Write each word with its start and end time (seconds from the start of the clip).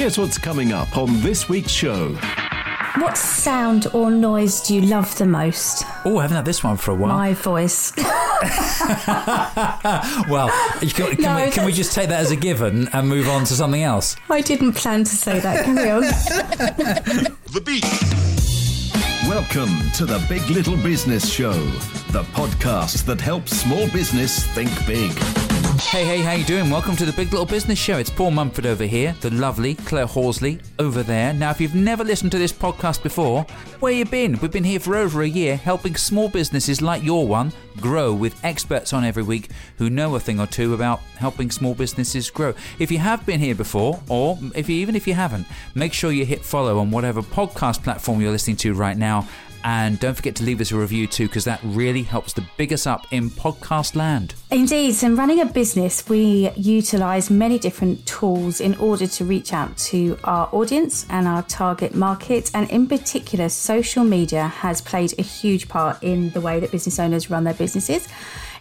Here's 0.00 0.16
what's 0.16 0.38
coming 0.38 0.72
up 0.72 0.96
on 0.96 1.20
this 1.20 1.46
week's 1.46 1.72
show. 1.72 2.14
What 2.96 3.18
sound 3.18 3.86
or 3.92 4.10
noise 4.10 4.62
do 4.62 4.74
you 4.74 4.80
love 4.80 5.14
the 5.18 5.26
most? 5.26 5.84
Oh, 6.06 6.16
I 6.16 6.22
haven't 6.22 6.36
had 6.36 6.46
this 6.46 6.64
one 6.64 6.78
for 6.78 6.92
a 6.92 6.94
while. 6.94 7.14
My 7.14 7.34
voice. 7.34 7.92
well, 10.26 10.48
can, 10.80 10.88
can, 10.88 11.20
No, 11.20 11.44
we, 11.44 11.50
can 11.50 11.66
we 11.66 11.72
just 11.72 11.92
take 11.92 12.08
that 12.08 12.18
as 12.18 12.30
a 12.30 12.36
given 12.36 12.88
and 12.94 13.10
move 13.10 13.28
on 13.28 13.44
to 13.44 13.52
something 13.52 13.82
else? 13.82 14.16
I 14.30 14.40
didn't 14.40 14.72
plan 14.72 15.04
to 15.04 15.14
say 15.14 15.38
that. 15.38 15.66
Carry 15.66 15.90
on. 15.90 16.00
The 17.52 17.60
Beat. 17.60 17.84
Welcome 19.28 19.90
to 19.96 20.06
the 20.06 20.24
Big 20.30 20.48
Little 20.48 20.78
Business 20.78 21.30
Show, 21.30 21.52
the 22.12 22.22
podcast 22.32 23.04
that 23.04 23.20
helps 23.20 23.54
small 23.54 23.86
business 23.90 24.46
think 24.46 24.70
big. 24.86 25.12
Hey, 25.88 26.04
hey, 26.04 26.20
how 26.20 26.32
you 26.32 26.44
doing? 26.44 26.70
Welcome 26.70 26.94
to 26.96 27.04
the 27.04 27.12
Big 27.12 27.32
Little 27.32 27.46
Business 27.46 27.78
Show. 27.78 27.98
It's 27.98 28.10
Paul 28.10 28.30
Mumford 28.30 28.64
over 28.64 28.84
here, 28.84 29.16
the 29.22 29.30
lovely 29.30 29.74
Claire 29.74 30.06
Horsley 30.06 30.60
over 30.78 31.02
there. 31.02 31.32
Now, 31.32 31.50
if 31.50 31.60
you've 31.60 31.74
never 31.74 32.04
listened 32.04 32.30
to 32.30 32.38
this 32.38 32.52
podcast 32.52 33.02
before, 33.02 33.42
where 33.80 33.92
you 33.92 34.04
been? 34.04 34.38
We've 34.38 34.52
been 34.52 34.62
here 34.62 34.78
for 34.78 34.94
over 34.94 35.22
a 35.22 35.28
year, 35.28 35.56
helping 35.56 35.96
small 35.96 36.28
businesses 36.28 36.80
like 36.80 37.02
your 37.02 37.26
one 37.26 37.52
grow 37.78 38.14
with 38.14 38.38
experts 38.44 38.92
on 38.92 39.04
every 39.04 39.24
week 39.24 39.50
who 39.78 39.90
know 39.90 40.14
a 40.14 40.20
thing 40.20 40.38
or 40.38 40.46
two 40.46 40.74
about 40.74 41.00
helping 41.16 41.50
small 41.50 41.74
businesses 41.74 42.30
grow. 42.30 42.54
If 42.78 42.92
you 42.92 42.98
have 42.98 43.26
been 43.26 43.40
here 43.40 43.56
before, 43.56 44.00
or 44.08 44.38
if 44.54 44.68
you, 44.68 44.76
even 44.76 44.94
if 44.94 45.08
you 45.08 45.14
haven't, 45.14 45.46
make 45.74 45.92
sure 45.92 46.12
you 46.12 46.24
hit 46.24 46.44
follow 46.44 46.78
on 46.78 46.92
whatever 46.92 47.20
podcast 47.20 47.82
platform 47.82 48.20
you're 48.20 48.30
listening 48.30 48.58
to 48.58 48.74
right 48.74 48.96
now. 48.96 49.26
And 49.64 49.98
don't 49.98 50.14
forget 50.14 50.36
to 50.36 50.44
leave 50.44 50.60
us 50.60 50.70
a 50.70 50.76
review 50.76 51.08
too, 51.08 51.26
because 51.26 51.44
that 51.46 51.60
really 51.64 52.02
helps 52.02 52.32
to 52.34 52.46
big 52.56 52.72
us 52.72 52.86
up 52.86 53.06
in 53.10 53.28
podcast 53.28 53.96
land. 53.96 54.34
Indeed, 54.52 55.00
and 55.04 55.16
running 55.16 55.40
a 55.40 55.46
business, 55.46 56.08
we 56.08 56.50
utilise 56.56 57.30
many 57.30 57.56
different 57.56 58.04
tools 58.04 58.60
in 58.60 58.74
order 58.78 59.06
to 59.06 59.24
reach 59.24 59.52
out 59.52 59.76
to 59.76 60.18
our 60.24 60.48
audience 60.50 61.06
and 61.08 61.28
our 61.28 61.42
target 61.44 61.94
market. 61.94 62.50
And 62.52 62.68
in 62.68 62.88
particular, 62.88 63.48
social 63.48 64.02
media 64.02 64.48
has 64.48 64.80
played 64.80 65.14
a 65.20 65.22
huge 65.22 65.68
part 65.68 66.02
in 66.02 66.30
the 66.30 66.40
way 66.40 66.58
that 66.58 66.72
business 66.72 66.98
owners 66.98 67.30
run 67.30 67.44
their 67.44 67.54
businesses. 67.54 68.08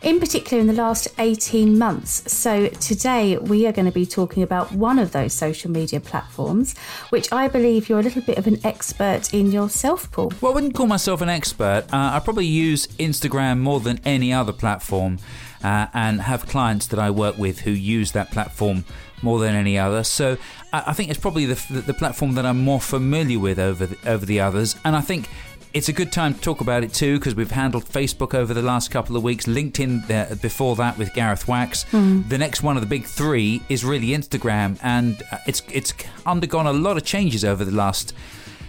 In 0.04 0.20
particular, 0.20 0.62
in 0.62 0.68
the 0.68 0.74
last 0.74 1.08
18 1.18 1.76
months. 1.78 2.32
So, 2.32 2.68
today 2.68 3.38
we 3.38 3.66
are 3.66 3.72
going 3.72 3.88
to 3.88 3.92
be 3.92 4.06
talking 4.06 4.44
about 4.44 4.72
one 4.72 5.00
of 5.00 5.12
those 5.12 5.34
social 5.34 5.72
media 5.72 6.00
platforms, 6.00 6.78
which 7.10 7.34
I 7.34 7.48
believe 7.48 7.90
you're 7.90 8.00
a 8.00 8.04
little 8.04 8.22
bit 8.22 8.38
of 8.38 8.46
an 8.46 8.64
expert 8.64 9.34
in 9.34 9.52
yourself, 9.52 10.10
Paul. 10.12 10.32
Well, 10.40 10.52
I 10.52 10.56
wouldn't 10.56 10.76
call 10.76 10.88
myself 10.88 11.20
an 11.22 11.30
expert. 11.30 11.86
Uh, 11.92 12.12
I 12.14 12.20
probably 12.20 12.46
use 12.46 12.86
Instagram 13.00 13.58
more 13.58 13.80
than 13.80 14.00
any 14.06 14.32
other 14.32 14.54
platform 14.54 15.18
uh, 15.64 15.88
and 15.94 16.22
have 16.22 16.48
clients 16.48 16.88
that 16.88 17.00
I 17.00 17.12
work 17.12 17.38
with 17.38 17.62
who 17.62 17.72
use 17.72 18.12
that 18.14 18.32
platform 18.32 18.86
more 19.22 19.40
than 19.40 19.56
any 19.56 19.78
other. 19.78 20.04
So 20.04 20.38
I, 20.72 20.84
I 20.88 20.94
think 20.94 21.10
it's 21.10 21.20
probably 21.20 21.46
the, 21.46 21.62
the, 21.70 21.82
the 21.82 21.94
platform 21.94 22.34
that 22.36 22.46
I'm 22.46 22.60
more 22.60 22.80
familiar 22.80 23.40
with 23.40 23.60
over 23.60 23.86
the, 23.86 24.10
over 24.10 24.26
the 24.26 24.40
others. 24.40 24.76
And 24.86 24.96
I 24.96 25.02
think 25.02 25.28
it's 25.74 25.88
a 25.88 25.94
good 25.94 26.12
time 26.12 26.34
to 26.34 26.42
talk 26.42 26.62
about 26.62 26.84
it 26.84 26.94
too 26.94 27.20
because 27.20 27.36
we've 27.36 27.52
handled 27.52 27.86
Facebook 27.86 28.34
over 28.34 28.54
the 28.54 28.62
last 28.62 28.90
couple 28.90 29.16
of 29.16 29.24
weeks, 29.24 29.46
LinkedIn 29.46 30.10
uh, 30.10 30.36
before 30.36 30.76
that 30.78 30.98
with 30.98 31.14
Gareth 31.14 31.48
Wax. 31.48 31.86
The 32.28 32.38
next 32.38 32.64
one 32.64 32.76
of 32.76 32.82
the 32.82 32.88
big 32.88 33.06
three 33.06 33.62
is 33.70 33.86
really 33.86 34.08
Instagram, 34.08 34.80
and 34.82 35.22
uh, 35.32 35.38
it's 35.46 35.62
it's 35.72 35.94
undergone 36.26 36.66
a 36.66 36.74
lot 36.74 36.98
of 36.98 37.04
changes 37.04 37.46
over 37.46 37.64
the 37.64 37.76
last 37.76 38.14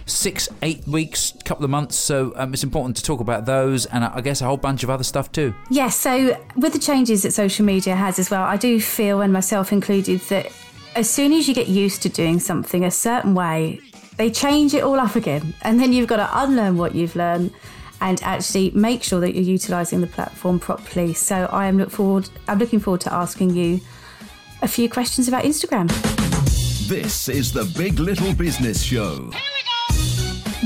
six, 0.05 0.49
eight 0.61 0.87
weeks, 0.87 1.33
couple 1.45 1.63
of 1.63 1.71
months. 1.71 1.95
So 1.95 2.33
um, 2.35 2.53
it's 2.53 2.63
important 2.63 2.97
to 2.97 3.03
talk 3.03 3.19
about 3.19 3.45
those, 3.45 3.85
and 3.87 4.03
I 4.03 4.11
I 4.15 4.21
guess 4.21 4.41
a 4.41 4.45
whole 4.45 4.57
bunch 4.57 4.83
of 4.83 4.89
other 4.89 5.03
stuff 5.03 5.31
too. 5.31 5.53
Yes, 5.69 5.95
so 5.95 6.37
with 6.55 6.73
the 6.73 6.79
changes 6.79 7.23
that 7.23 7.31
social 7.31 7.65
media 7.65 7.95
has 7.95 8.19
as 8.19 8.29
well, 8.29 8.43
I 8.43 8.57
do 8.57 8.79
feel, 8.79 9.21
and 9.21 9.31
myself 9.33 9.71
included, 9.71 10.21
that 10.29 10.51
as 10.95 11.09
soon 11.09 11.33
as 11.33 11.47
you 11.47 11.53
get 11.53 11.67
used 11.67 12.01
to 12.03 12.09
doing 12.09 12.39
something 12.39 12.83
a 12.83 12.91
certain 12.91 13.33
way, 13.33 13.79
they 14.17 14.29
change 14.29 14.73
it 14.73 14.83
all 14.83 14.99
up 14.99 15.15
again. 15.15 15.53
And 15.61 15.79
then 15.79 15.93
you've 15.93 16.07
got 16.07 16.17
to 16.17 16.29
unlearn 16.43 16.77
what 16.77 16.93
you've 16.93 17.15
learned 17.15 17.53
and 18.01 18.21
actually 18.23 18.71
make 18.71 19.03
sure 19.03 19.19
that 19.19 19.33
you're 19.33 19.43
utilising 19.43 20.01
the 20.01 20.07
platform 20.07 20.59
properly. 20.59 21.13
So 21.13 21.47
I 21.51 21.67
am 21.67 21.77
look 21.77 21.91
forward 21.91 22.29
I'm 22.47 22.57
looking 22.57 22.79
forward 22.79 23.01
to 23.01 23.13
asking 23.13 23.55
you 23.55 23.79
a 24.61 24.67
few 24.67 24.89
questions 24.89 25.27
about 25.27 25.43
Instagram. 25.43 25.87
This 26.87 27.29
is 27.29 27.53
the 27.53 27.65
Big 27.77 27.99
Little 27.99 28.33
Business 28.33 28.83
Show. 28.83 29.31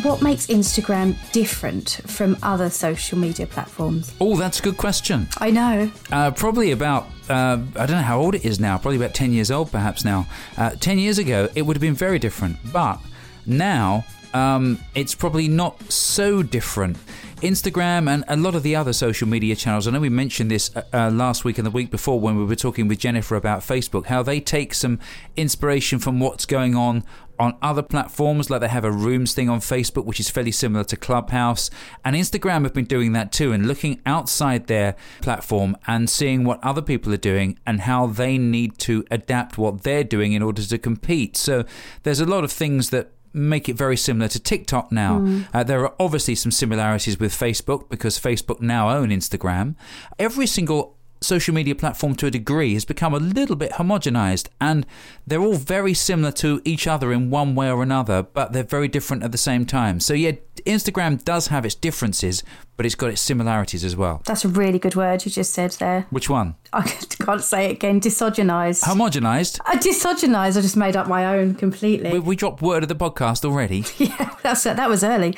What 0.04 0.22
makes 0.22 0.48
Instagram 0.48 1.16
different 1.32 2.02
from 2.06 2.38
other 2.44 2.70
social 2.70 3.18
media 3.18 3.48
platforms? 3.48 4.14
Oh, 4.20 4.36
that's 4.36 4.60
a 4.60 4.62
good 4.62 4.76
question. 4.76 5.28
I 5.38 5.52
know. 5.52 5.90
Uh, 6.12 6.32
probably 6.32 6.72
about, 6.72 7.08
uh, 7.30 7.60
I 7.76 7.86
don't 7.86 7.92
know 7.92 8.02
how 8.02 8.20
old 8.20 8.36
it 8.36 8.44
is 8.44 8.60
now, 8.60 8.78
probably 8.78 8.98
about 8.98 9.14
10 9.14 9.32
years 9.32 9.50
old 9.50 9.72
perhaps 9.72 10.04
now. 10.04 10.28
Uh, 10.58 10.72
10 10.72 11.00
years 11.00 11.18
ago, 11.18 11.48
it 11.56 11.62
would 11.62 11.78
have 11.78 11.82
been 11.82 11.96
very 11.96 12.20
different. 12.20 12.58
But 12.74 13.00
now, 13.46 14.04
um, 14.34 14.80
it's 14.96 15.16
probably 15.16 15.48
not 15.48 15.82
so 15.90 16.44
different. 16.44 16.98
Instagram 17.38 18.10
and 18.10 18.26
a 18.28 18.36
lot 18.36 18.56
of 18.56 18.64
the 18.64 18.76
other 18.76 18.92
social 18.92 19.28
media 19.28 19.56
channels. 19.56 19.88
I 19.88 19.92
know 19.92 20.00
we 20.00 20.10
mentioned 20.10 20.52
this 20.52 20.76
uh, 20.76 20.84
uh, 20.94 21.10
last 21.10 21.46
week 21.46 21.58
and 21.58 21.66
the 21.66 21.72
week 21.72 21.90
before 21.90 22.20
when 22.20 22.38
we 22.38 22.44
were 22.44 22.56
talking 22.56 22.88
with 22.88 23.00
Jennifer 23.00 23.36
about 23.36 23.62
Facebook, 23.62 24.08
how 24.08 24.24
they 24.24 24.42
take 24.42 24.74
some 24.74 25.00
inspiration 25.38 26.00
from 26.00 26.20
what's 26.20 26.46
going 26.46 26.76
on 26.76 27.04
on 27.40 27.58
other 27.62 27.82
platforms, 27.82 28.50
like 28.50 28.62
they 28.62 28.68
have 28.68 28.86
a 28.86 28.92
rooms 28.92 29.34
thing 29.34 29.50
on 29.50 29.60
Facebook, 29.60 30.06
which 30.06 30.20
is 30.20 30.30
fairly 30.30 30.52
similar 30.52 30.84
to 30.86 30.96
Clubhouse. 30.96 31.70
And 32.04 32.16
Instagram 32.16 32.64
have 32.64 32.74
been 32.74 32.86
doing 32.86 33.14
that 33.14 33.32
too, 33.32 33.52
and 33.52 33.68
looking 33.68 34.02
outside 34.06 34.68
their 34.68 34.96
platform 35.22 35.78
and 35.88 36.10
seeing 36.10 36.44
what 36.44 36.64
other 36.64 36.82
people 36.82 37.14
are 37.14 37.18
doing 37.18 37.60
and 37.66 37.82
how 37.82 38.08
they 38.08 38.38
need 38.38 38.78
to 38.80 39.06
adapt 39.12 39.58
what 39.58 39.84
they're 39.84 40.04
doing 40.04 40.34
in 40.34 40.42
order 40.42 40.64
to 40.64 40.78
compete. 40.78 41.38
So 41.38 41.66
there's 42.04 42.20
a 42.20 42.26
lot 42.26 42.44
of 42.44 42.52
things 42.52 42.90
that 42.90 43.12
make 43.34 43.68
it 43.68 43.76
very 43.76 43.98
similar 43.98 44.30
to 44.30 44.40
TikTok 44.40 44.92
now. 44.94 45.44
Uh, 45.54 45.62
there 45.62 45.82
are 45.82 45.94
obviously 46.00 46.36
some 46.36 46.52
similarities 46.52 47.20
with 47.20 47.34
Facebook 47.34 47.90
because 47.90 48.18
Facebook 48.18 48.62
now 48.62 48.90
own 48.90 49.10
Instagram. 49.10 49.76
Every 50.18 50.48
single 50.48 50.95
social 51.26 51.54
media 51.54 51.76
platform 51.76 52.16
to 52.16 52.28
a 52.28 52.32
degree 52.32 52.74
has 52.74 52.86
become 52.86 53.14
a 53.14 53.20
little 53.20 53.56
bit 53.56 53.72
homogenized 53.74 54.48
and 54.62 54.86
they're 55.26 55.42
all 55.42 55.56
very 55.56 55.94
similar 55.94 56.32
to 56.34 56.62
each 56.64 56.88
other 56.88 57.12
in 57.12 57.30
one 57.30 57.56
way 57.56 57.70
or 57.70 57.84
another, 57.84 58.24
but 58.24 58.54
they're 58.54 58.64
very 58.64 58.88
different 58.88 59.24
at 59.24 59.32
the 59.32 59.38
same 59.38 59.66
time. 59.66 60.00
So, 60.00 60.14
yeah, 60.14 60.34
Instagram 60.66 61.24
does 61.24 61.48
have 61.48 61.66
its 61.66 61.76
differences, 61.76 62.44
but 62.78 62.86
it's 62.86 62.96
got 62.96 63.10
its 63.10 63.22
similarities 63.22 63.84
as 63.84 63.96
well. 63.96 64.22
That's 64.26 64.46
a 64.46 64.48
really 64.48 64.80
good 64.80 64.96
word 64.96 65.26
you 65.26 65.32
just 65.32 65.54
said 65.54 65.72
there. 65.72 66.08
Which 66.10 66.30
one? 66.30 66.56
I 66.74 66.82
can't 67.20 67.44
say 67.44 67.66
it 67.66 67.72
again. 67.74 68.00
Disogenized. 68.00 68.84
Homogenized? 68.84 69.60
I 69.66 69.78
disogenized. 69.78 70.58
I 70.58 70.62
just 70.62 70.78
made 70.78 70.96
up 70.96 71.08
my 71.08 71.26
own 71.26 71.56
completely. 71.56 72.12
We, 72.12 72.20
we 72.20 72.36
dropped 72.36 72.62
word 72.62 72.84
of 72.84 72.90
the 72.90 72.96
podcast 72.96 73.46
already. 73.46 73.84
yeah, 73.98 74.36
that's 74.44 74.64
that 74.64 74.90
was 74.90 75.04
early. 75.04 75.36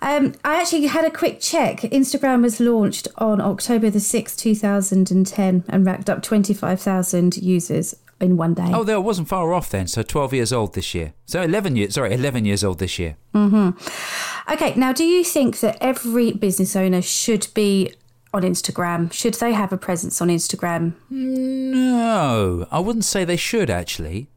Um, 0.00 0.34
I 0.44 0.60
actually 0.60 0.86
had 0.86 1.04
a 1.04 1.10
quick 1.10 1.40
check. 1.40 1.80
Instagram 1.80 2.42
was 2.42 2.60
launched 2.60 3.08
on 3.16 3.40
October 3.40 3.90
the 3.90 4.00
sixth, 4.00 4.38
two 4.38 4.54
thousand 4.54 5.10
and 5.10 5.26
ten, 5.26 5.64
and 5.68 5.84
racked 5.84 6.08
up 6.08 6.22
twenty 6.22 6.54
five 6.54 6.80
thousand 6.80 7.36
users 7.36 7.94
in 8.20 8.36
one 8.36 8.54
day. 8.54 8.70
Oh, 8.72 8.84
there 8.84 9.00
wasn't 9.00 9.28
far 9.28 9.52
off 9.52 9.70
then. 9.70 9.86
So 9.86 10.02
12 10.02 10.34
years 10.34 10.52
old 10.52 10.74
this 10.74 10.94
year. 10.94 11.12
So 11.26 11.42
11 11.42 11.76
years, 11.76 11.94
sorry, 11.94 12.12
11 12.12 12.44
years 12.44 12.64
old 12.64 12.78
this 12.78 12.98
year. 12.98 13.16
Mm-hmm. 13.34 14.52
Okay, 14.52 14.74
now 14.74 14.92
do 14.92 15.04
you 15.04 15.22
think 15.24 15.60
that 15.60 15.78
every 15.80 16.32
business 16.32 16.74
owner 16.74 17.02
should 17.02 17.46
be 17.54 17.94
on 18.32 18.42
Instagram? 18.42 19.12
Should 19.12 19.34
they 19.34 19.52
have 19.52 19.72
a 19.72 19.78
presence 19.78 20.20
on 20.20 20.28
Instagram? 20.28 20.94
No, 21.10 22.66
I 22.70 22.80
wouldn't 22.80 23.04
say 23.04 23.24
they 23.24 23.36
should 23.36 23.70
actually. 23.70 24.28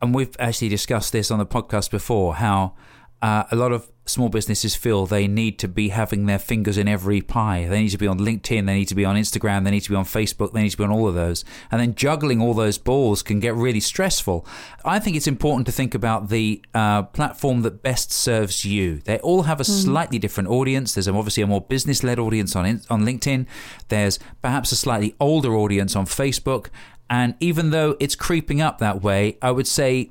And 0.00 0.14
we've 0.14 0.34
actually 0.38 0.68
discussed 0.68 1.12
this 1.12 1.30
on 1.30 1.38
the 1.38 1.46
podcast 1.46 1.90
before 1.90 2.34
how 2.36 2.74
uh, 3.22 3.44
a 3.50 3.56
lot 3.56 3.72
of 3.72 3.88
small 4.04 4.28
businesses 4.28 4.74
feel 4.74 5.06
they 5.06 5.28
need 5.28 5.60
to 5.60 5.68
be 5.68 5.90
having 5.90 6.26
their 6.26 6.38
fingers 6.38 6.76
in 6.76 6.88
every 6.88 7.20
pie. 7.20 7.66
They 7.68 7.82
need 7.82 7.90
to 7.90 7.98
be 7.98 8.08
on 8.08 8.18
LinkedIn, 8.18 8.66
they 8.66 8.74
need 8.74 8.88
to 8.88 8.96
be 8.96 9.04
on 9.04 9.14
Instagram, 9.14 9.62
they 9.62 9.70
need 9.70 9.82
to 9.82 9.90
be 9.90 9.94
on 9.96 10.04
Facebook, 10.04 10.52
they 10.52 10.62
need 10.62 10.70
to 10.70 10.76
be 10.76 10.82
on 10.82 10.90
all 10.90 11.06
of 11.06 11.14
those. 11.14 11.44
And 11.70 11.80
then 11.80 11.94
juggling 11.94 12.40
all 12.40 12.52
those 12.52 12.78
balls 12.78 13.22
can 13.22 13.38
get 13.38 13.54
really 13.54 13.78
stressful. 13.78 14.44
I 14.84 14.98
think 14.98 15.16
it's 15.16 15.28
important 15.28 15.66
to 15.66 15.72
think 15.72 15.94
about 15.94 16.30
the 16.30 16.64
uh, 16.74 17.04
platform 17.04 17.62
that 17.62 17.82
best 17.82 18.10
serves 18.10 18.64
you. 18.64 18.98
They 18.98 19.18
all 19.20 19.42
have 19.42 19.60
a 19.60 19.64
slightly 19.64 20.18
different 20.18 20.50
audience. 20.50 20.94
There's 20.94 21.06
obviously 21.06 21.44
a 21.44 21.46
more 21.46 21.60
business 21.60 22.02
led 22.02 22.18
audience 22.18 22.56
on, 22.56 22.66
on 22.90 23.04
LinkedIn, 23.04 23.46
there's 23.88 24.18
perhaps 24.42 24.72
a 24.72 24.76
slightly 24.76 25.14
older 25.20 25.54
audience 25.54 25.94
on 25.94 26.06
Facebook. 26.06 26.68
And 27.08 27.34
even 27.40 27.70
though 27.70 27.96
it's 28.00 28.16
creeping 28.16 28.60
up 28.60 28.78
that 28.78 29.02
way, 29.02 29.38
I 29.42 29.50
would 29.52 29.68
say 29.68 30.10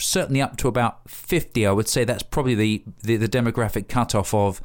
certainly 0.00 0.40
up 0.40 0.56
to 0.56 0.68
about 0.68 1.08
50 1.08 1.66
i 1.66 1.72
would 1.72 1.88
say 1.88 2.04
that's 2.04 2.22
probably 2.22 2.54
the, 2.54 2.82
the, 3.02 3.16
the 3.16 3.28
demographic 3.28 3.88
cutoff 3.88 4.32
of 4.34 4.60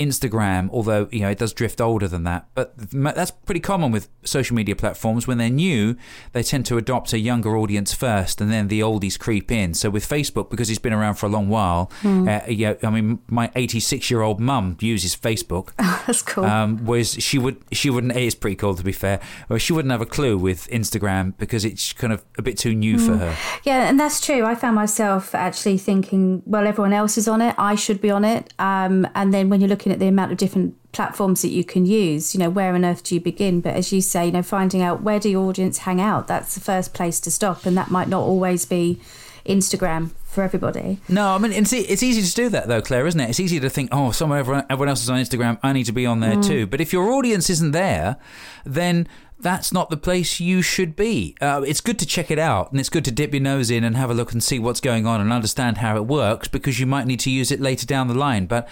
Instagram, 0.00 0.70
although 0.72 1.08
you 1.12 1.20
know 1.20 1.28
it 1.28 1.38
does 1.38 1.52
drift 1.52 1.80
older 1.80 2.08
than 2.08 2.24
that. 2.24 2.48
But 2.54 2.72
that's 2.76 3.30
pretty 3.30 3.60
common 3.60 3.92
with 3.92 4.08
social 4.24 4.56
media 4.56 4.74
platforms. 4.74 5.26
When 5.26 5.38
they're 5.38 5.50
new, 5.50 5.96
they 6.32 6.42
tend 6.42 6.66
to 6.66 6.78
adopt 6.78 7.12
a 7.12 7.18
younger 7.18 7.56
audience 7.56 7.92
first, 7.92 8.40
and 8.40 8.50
then 8.50 8.68
the 8.68 8.80
oldies 8.80 9.18
creep 9.18 9.52
in. 9.52 9.74
So 9.74 9.90
with 9.90 10.08
Facebook, 10.08 10.50
because 10.50 10.70
it's 10.70 10.78
been 10.78 10.94
around 10.94 11.14
for 11.14 11.26
a 11.26 11.28
long 11.28 11.48
while, 11.48 11.90
mm. 12.00 12.26
uh, 12.26 12.50
yeah, 12.50 12.74
I 12.82 12.90
mean, 12.90 13.20
my 13.28 13.50
86 13.54 14.10
year 14.10 14.22
old 14.22 14.40
mum 14.40 14.76
uses 14.80 15.14
Facebook. 15.14 15.72
that's 16.06 16.22
cool. 16.22 16.44
Um, 16.44 16.78
whereas 16.86 17.12
she 17.22 17.38
would, 17.38 17.62
she 17.70 17.90
wouldn't. 17.90 18.16
It 18.16 18.22
is 18.22 18.34
pretty 18.34 18.56
cool 18.56 18.74
to 18.74 18.82
be 18.82 18.92
fair. 18.92 19.20
She 19.58 19.72
wouldn't 19.72 19.92
have 19.92 20.00
a 20.00 20.06
clue 20.06 20.38
with 20.38 20.66
Instagram 20.68 21.34
because 21.36 21.64
it's 21.64 21.92
kind 21.92 22.12
of 22.12 22.24
a 22.38 22.42
bit 22.42 22.56
too 22.56 22.74
new 22.74 22.96
mm. 22.96 23.06
for 23.06 23.16
her. 23.18 23.36
Yeah, 23.64 23.88
and 23.88 24.00
that's 24.00 24.24
true. 24.24 24.44
I 24.44 24.54
found 24.54 24.76
myself 24.76 25.34
actually 25.34 25.76
thinking, 25.78 26.42
well, 26.46 26.66
everyone 26.66 26.94
else 26.94 27.18
is 27.18 27.28
on 27.28 27.42
it. 27.42 27.54
I 27.58 27.74
should 27.74 28.00
be 28.00 28.10
on 28.10 28.24
it. 28.24 28.52
Um, 28.58 29.06
and 29.14 29.34
then 29.34 29.50
when 29.50 29.60
you're 29.60 29.68
looking 29.68 29.89
at 29.90 29.98
the 29.98 30.08
amount 30.08 30.32
of 30.32 30.38
different 30.38 30.74
platforms 30.92 31.42
that 31.42 31.48
you 31.48 31.64
can 31.64 31.86
use, 31.86 32.34
you 32.34 32.40
know, 32.40 32.50
where 32.50 32.74
on 32.74 32.84
earth 32.84 33.04
do 33.04 33.14
you 33.14 33.20
begin? 33.20 33.60
But 33.60 33.74
as 33.74 33.92
you 33.92 34.00
say, 34.00 34.26
you 34.26 34.32
know, 34.32 34.42
finding 34.42 34.82
out 34.82 35.02
where 35.02 35.20
do 35.20 35.28
your 35.28 35.48
audience 35.48 35.78
hang 35.78 36.00
out, 36.00 36.26
that's 36.26 36.54
the 36.54 36.60
first 36.60 36.94
place 36.94 37.20
to 37.20 37.30
stop. 37.30 37.66
And 37.66 37.76
that 37.76 37.90
might 37.90 38.08
not 38.08 38.22
always 38.22 38.64
be 38.64 39.00
Instagram 39.46 40.10
for 40.24 40.44
everybody. 40.44 40.98
No, 41.08 41.34
I 41.34 41.38
mean 41.38 41.52
it's 41.52 41.72
it's 41.72 42.02
easy 42.02 42.22
to 42.22 42.34
do 42.34 42.48
that 42.50 42.68
though, 42.68 42.80
Claire, 42.80 43.06
isn't 43.06 43.20
it? 43.20 43.30
It's 43.30 43.40
easy 43.40 43.58
to 43.60 43.68
think, 43.68 43.90
oh, 43.92 44.12
someone 44.12 44.38
everyone, 44.38 44.64
everyone 44.70 44.88
else 44.88 45.02
is 45.02 45.10
on 45.10 45.18
Instagram, 45.18 45.58
I 45.62 45.72
need 45.72 45.86
to 45.86 45.92
be 45.92 46.06
on 46.06 46.20
there 46.20 46.36
mm. 46.36 46.46
too. 46.46 46.66
But 46.66 46.80
if 46.80 46.92
your 46.92 47.10
audience 47.10 47.50
isn't 47.50 47.72
there, 47.72 48.16
then 48.64 49.08
that's 49.40 49.72
not 49.72 49.90
the 49.90 49.96
place 49.96 50.38
you 50.38 50.62
should 50.62 50.94
be. 50.94 51.34
Uh, 51.40 51.62
it's 51.66 51.80
good 51.80 51.98
to 51.98 52.06
check 52.06 52.30
it 52.30 52.38
out, 52.38 52.70
and 52.70 52.78
it's 52.78 52.90
good 52.90 53.04
to 53.06 53.10
dip 53.10 53.32
your 53.32 53.42
nose 53.42 53.70
in 53.70 53.82
and 53.84 53.96
have 53.96 54.10
a 54.10 54.14
look 54.14 54.32
and 54.32 54.42
see 54.42 54.58
what's 54.58 54.80
going 54.80 55.06
on 55.06 55.20
and 55.20 55.32
understand 55.32 55.78
how 55.78 55.96
it 55.96 56.06
works 56.06 56.46
because 56.46 56.78
you 56.78 56.86
might 56.86 57.06
need 57.06 57.20
to 57.20 57.30
use 57.30 57.50
it 57.50 57.60
later 57.60 57.86
down 57.86 58.06
the 58.06 58.14
line. 58.14 58.46
But 58.46 58.68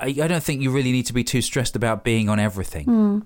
I, 0.00 0.14
I 0.22 0.28
don't 0.28 0.42
think 0.42 0.62
you 0.62 0.70
really 0.70 0.92
need 0.92 1.06
to 1.06 1.12
be 1.12 1.24
too 1.24 1.42
stressed 1.42 1.76
about 1.76 2.04
being 2.04 2.28
on 2.28 2.38
everything. 2.38 2.86
Mm. 2.86 3.22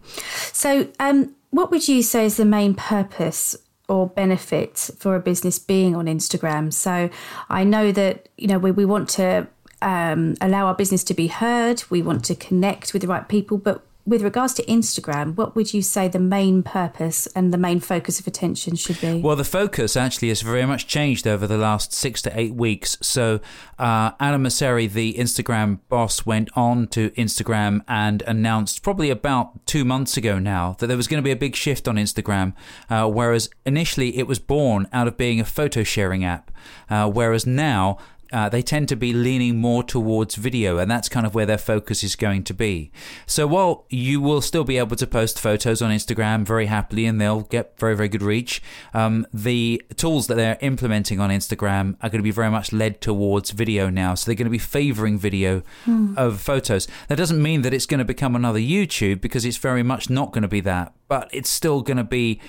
So, 0.54 0.88
um, 1.00 1.34
what 1.50 1.70
would 1.70 1.86
you 1.86 2.02
say 2.02 2.24
is 2.24 2.36
the 2.36 2.44
main 2.44 2.74
purpose 2.74 3.56
or 3.88 4.08
benefit 4.08 4.90
for 4.98 5.14
a 5.14 5.20
business 5.20 5.58
being 5.58 5.94
on 5.94 6.06
Instagram. 6.06 6.72
So 6.72 7.10
I 7.50 7.64
know 7.64 7.92
that 7.92 8.28
you 8.36 8.48
know 8.48 8.58
we, 8.58 8.70
we 8.70 8.84
want 8.84 9.08
to 9.10 9.46
um, 9.82 10.34
allow 10.40 10.66
our 10.66 10.74
business 10.74 11.04
to 11.04 11.14
be 11.14 11.26
heard. 11.26 11.84
We 11.90 12.02
want 12.02 12.24
to 12.26 12.34
connect 12.34 12.92
with 12.92 13.02
the 13.02 13.08
right 13.08 13.28
people, 13.28 13.58
but 13.58 13.84
with 14.06 14.22
regards 14.22 14.52
to 14.54 14.62
Instagram, 14.64 15.34
what 15.36 15.56
would 15.56 15.72
you 15.72 15.80
say 15.80 16.08
the 16.08 16.18
main 16.18 16.62
purpose 16.62 17.26
and 17.28 17.52
the 17.52 17.58
main 17.58 17.80
focus 17.80 18.20
of 18.20 18.26
attention 18.26 18.76
should 18.76 19.00
be? 19.00 19.20
Well, 19.20 19.36
the 19.36 19.44
focus 19.44 19.96
actually 19.96 20.28
has 20.28 20.42
very 20.42 20.66
much 20.66 20.86
changed 20.86 21.26
over 21.26 21.46
the 21.46 21.56
last 21.56 21.92
six 21.94 22.20
to 22.22 22.38
eight 22.38 22.54
weeks. 22.54 22.98
So, 23.00 23.40
uh, 23.78 24.10
Adam 24.20 24.44
Mosseri, 24.44 24.92
the 24.92 25.14
Instagram 25.14 25.80
boss, 25.88 26.26
went 26.26 26.50
on 26.54 26.86
to 26.88 27.10
Instagram 27.10 27.82
and 27.88 28.22
announced 28.26 28.82
probably 28.82 29.08
about 29.08 29.66
two 29.66 29.84
months 29.84 30.16
ago 30.18 30.38
now 30.38 30.76
that 30.80 30.86
there 30.86 30.96
was 30.96 31.08
going 31.08 31.22
to 31.22 31.24
be 31.24 31.32
a 31.32 31.36
big 31.36 31.56
shift 31.56 31.88
on 31.88 31.96
Instagram. 31.96 32.52
Uh, 32.90 33.08
whereas 33.08 33.48
initially 33.64 34.18
it 34.18 34.26
was 34.26 34.38
born 34.38 34.86
out 34.92 35.08
of 35.08 35.16
being 35.16 35.40
a 35.40 35.44
photo 35.44 35.82
sharing 35.82 36.24
app, 36.24 36.50
uh, 36.90 37.10
whereas 37.10 37.46
now 37.46 37.96
uh, 38.34 38.48
they 38.48 38.62
tend 38.62 38.88
to 38.88 38.96
be 38.96 39.12
leaning 39.12 39.58
more 39.58 39.84
towards 39.84 40.34
video, 40.34 40.78
and 40.78 40.90
that's 40.90 41.08
kind 41.08 41.24
of 41.24 41.36
where 41.36 41.46
their 41.46 41.56
focus 41.56 42.02
is 42.02 42.16
going 42.16 42.42
to 42.42 42.52
be. 42.52 42.90
So 43.26 43.46
while 43.46 43.86
you 43.88 44.20
will 44.20 44.40
still 44.40 44.64
be 44.64 44.76
able 44.76 44.96
to 44.96 45.06
post 45.06 45.38
photos 45.38 45.80
on 45.80 45.92
Instagram 45.92 46.44
very 46.44 46.66
happily, 46.66 47.06
and 47.06 47.20
they'll 47.20 47.42
get 47.42 47.78
very, 47.78 47.94
very 47.94 48.08
good 48.08 48.22
reach, 48.22 48.60
um, 48.92 49.24
the 49.32 49.80
tools 49.96 50.26
that 50.26 50.34
they're 50.34 50.58
implementing 50.60 51.20
on 51.20 51.30
Instagram 51.30 51.94
are 52.02 52.08
going 52.08 52.18
to 52.18 52.24
be 52.24 52.32
very 52.32 52.50
much 52.50 52.72
led 52.72 53.00
towards 53.00 53.52
video 53.52 53.88
now. 53.88 54.16
So 54.16 54.26
they're 54.26 54.34
going 54.34 54.46
to 54.46 54.50
be 54.50 54.58
favoring 54.58 55.16
video 55.16 55.62
mm. 55.86 56.18
over 56.18 56.36
photos. 56.36 56.88
That 57.06 57.16
doesn't 57.16 57.40
mean 57.40 57.62
that 57.62 57.72
it's 57.72 57.86
going 57.86 57.98
to 57.98 58.04
become 58.04 58.34
another 58.34 58.58
YouTube 58.58 59.20
because 59.20 59.44
it's 59.44 59.58
very 59.58 59.84
much 59.84 60.10
not 60.10 60.32
going 60.32 60.42
to 60.42 60.48
be 60.48 60.60
that, 60.62 60.92
but 61.06 61.30
it's 61.32 61.50
still 61.50 61.82
going 61.82 61.98
to 61.98 62.04
be 62.04 62.40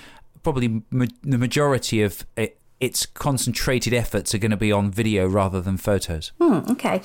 probably 0.42 0.82
ma- 0.90 1.06
the 1.22 1.38
majority 1.38 2.02
of 2.02 2.26
it 2.36 2.58
its 2.78 3.06
concentrated 3.06 3.94
efforts 3.94 4.34
are 4.34 4.38
going 4.38 4.50
to 4.50 4.56
be 4.56 4.70
on 4.70 4.90
video 4.90 5.26
rather 5.26 5.60
than 5.60 5.78
photos. 5.78 6.32
Hmm, 6.38 6.60
okay. 6.70 7.00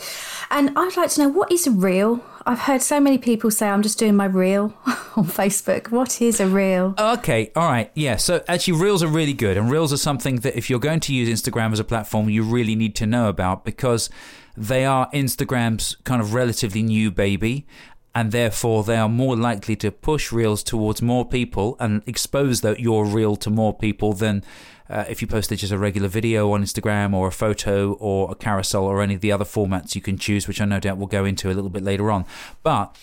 And 0.49 0.71
I'd 0.77 0.97
like 0.97 1.09
to 1.11 1.21
know 1.21 1.29
what 1.29 1.51
is 1.51 1.65
a 1.65 1.71
reel? 1.71 2.23
I've 2.45 2.59
heard 2.59 2.81
so 2.81 2.99
many 2.99 3.17
people 3.17 3.51
say 3.51 3.69
I'm 3.69 3.81
just 3.81 3.97
doing 3.97 4.15
my 4.15 4.25
reel 4.25 4.73
on 5.15 5.25
Facebook. 5.25 5.89
What 5.89 6.21
is 6.21 6.39
a 6.39 6.47
reel? 6.47 6.95
Okay, 6.97 7.51
all 7.55 7.69
right. 7.69 7.89
Yeah, 7.93 8.17
so 8.17 8.43
actually 8.47 8.81
reels 8.81 9.01
are 9.01 9.07
really 9.07 9.33
good 9.33 9.55
and 9.55 9.71
reels 9.71 9.93
are 9.93 9.97
something 9.97 10.37
that 10.37 10.57
if 10.57 10.69
you're 10.69 10.79
going 10.79 10.99
to 11.01 11.13
use 11.13 11.29
Instagram 11.41 11.71
as 11.71 11.79
a 11.79 11.85
platform 11.85 12.29
you 12.29 12.43
really 12.43 12.75
need 12.75 12.95
to 12.95 13.05
know 13.05 13.29
about 13.29 13.63
because 13.63 14.09
they 14.57 14.83
are 14.83 15.09
Instagram's 15.11 15.95
kind 16.03 16.21
of 16.21 16.33
relatively 16.33 16.83
new 16.83 17.11
baby 17.11 17.65
and 18.13 18.31
therefore 18.31 18.83
they 18.83 18.97
are 18.97 19.07
more 19.07 19.37
likely 19.37 19.75
to 19.77 19.91
push 19.91 20.31
reels 20.31 20.63
towards 20.63 21.01
more 21.01 21.25
people 21.25 21.77
and 21.79 22.01
expose 22.05 22.61
that 22.61 22.79
your 22.79 23.05
reel 23.05 23.35
to 23.37 23.49
more 23.49 23.73
people 23.73 24.13
than 24.13 24.43
uh, 24.91 25.05
if 25.09 25.21
you 25.21 25.27
posted 25.27 25.59
just 25.59 25.71
a 25.71 25.77
regular 25.77 26.07
video 26.07 26.51
on 26.51 26.63
Instagram 26.63 27.13
or 27.13 27.27
a 27.27 27.31
photo 27.31 27.93
or 27.93 28.31
a 28.31 28.35
carousel 28.35 28.83
or 28.83 29.01
any 29.01 29.15
of 29.15 29.21
the 29.21 29.31
other 29.31 29.45
formats 29.45 29.95
you 29.95 30.01
can 30.01 30.17
choose, 30.17 30.47
which 30.47 30.59
I 30.59 30.65
no 30.65 30.79
doubt 30.79 30.97
we'll 30.97 31.07
go 31.07 31.25
into 31.25 31.47
a 31.49 31.53
little 31.53 31.69
bit 31.69 31.83
later 31.83 32.11
on. 32.11 32.25
But 32.61 32.97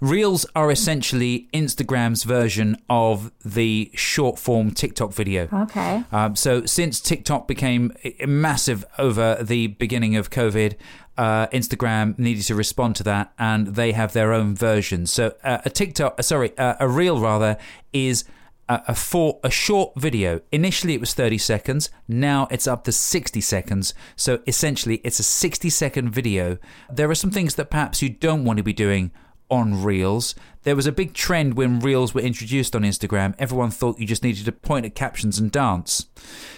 Reels 0.00 0.44
are 0.54 0.70
essentially 0.70 1.48
Instagram's 1.54 2.24
version 2.24 2.76
of 2.90 3.32
the 3.42 3.90
short 3.94 4.38
form 4.38 4.70
TikTok 4.70 5.14
video. 5.14 5.48
Okay. 5.50 6.04
Um, 6.12 6.36
so 6.36 6.66
since 6.66 7.00
TikTok 7.00 7.48
became 7.48 7.92
massive 8.26 8.84
over 8.98 9.38
the 9.40 9.68
beginning 9.68 10.14
of 10.16 10.28
COVID, 10.28 10.74
uh, 11.16 11.46
Instagram 11.46 12.18
needed 12.18 12.42
to 12.44 12.54
respond 12.54 12.96
to 12.96 13.02
that, 13.04 13.32
and 13.38 13.68
they 13.68 13.92
have 13.92 14.12
their 14.12 14.34
own 14.34 14.54
version. 14.54 15.06
So 15.06 15.36
uh, 15.42 15.58
a 15.64 15.70
TikTok, 15.70 16.16
uh, 16.18 16.22
sorry, 16.22 16.56
uh, 16.58 16.74
a 16.80 16.88
reel 16.88 17.20
rather 17.20 17.56
is 17.92 18.24
a, 18.68 18.82
a, 18.88 18.94
for, 18.94 19.40
a 19.42 19.50
short 19.50 19.92
video. 19.96 20.40
Initially, 20.52 20.94
it 20.94 21.00
was 21.00 21.14
30 21.14 21.38
seconds. 21.38 21.90
Now 22.08 22.48
it's 22.50 22.66
up 22.66 22.84
to 22.84 22.92
60 22.92 23.40
seconds. 23.40 23.94
So 24.16 24.40
essentially, 24.46 25.00
it's 25.04 25.18
a 25.18 25.24
60 25.24 25.70
second 25.70 26.10
video. 26.10 26.58
There 26.90 27.10
are 27.10 27.14
some 27.14 27.30
things 27.30 27.54
that 27.56 27.70
perhaps 27.70 28.02
you 28.02 28.08
don't 28.08 28.44
want 28.44 28.58
to 28.58 28.62
be 28.62 28.72
doing 28.72 29.10
on 29.50 29.82
Reels. 29.82 30.34
There 30.62 30.74
was 30.74 30.86
a 30.86 30.92
big 30.92 31.12
trend 31.12 31.54
when 31.54 31.78
Reels 31.78 32.14
were 32.14 32.22
introduced 32.22 32.74
on 32.74 32.82
Instagram. 32.82 33.34
Everyone 33.38 33.70
thought 33.70 33.98
you 33.98 34.06
just 34.06 34.24
needed 34.24 34.46
to 34.46 34.52
point 34.52 34.86
at 34.86 34.94
captions 34.94 35.38
and 35.38 35.52
dance. 35.52 36.06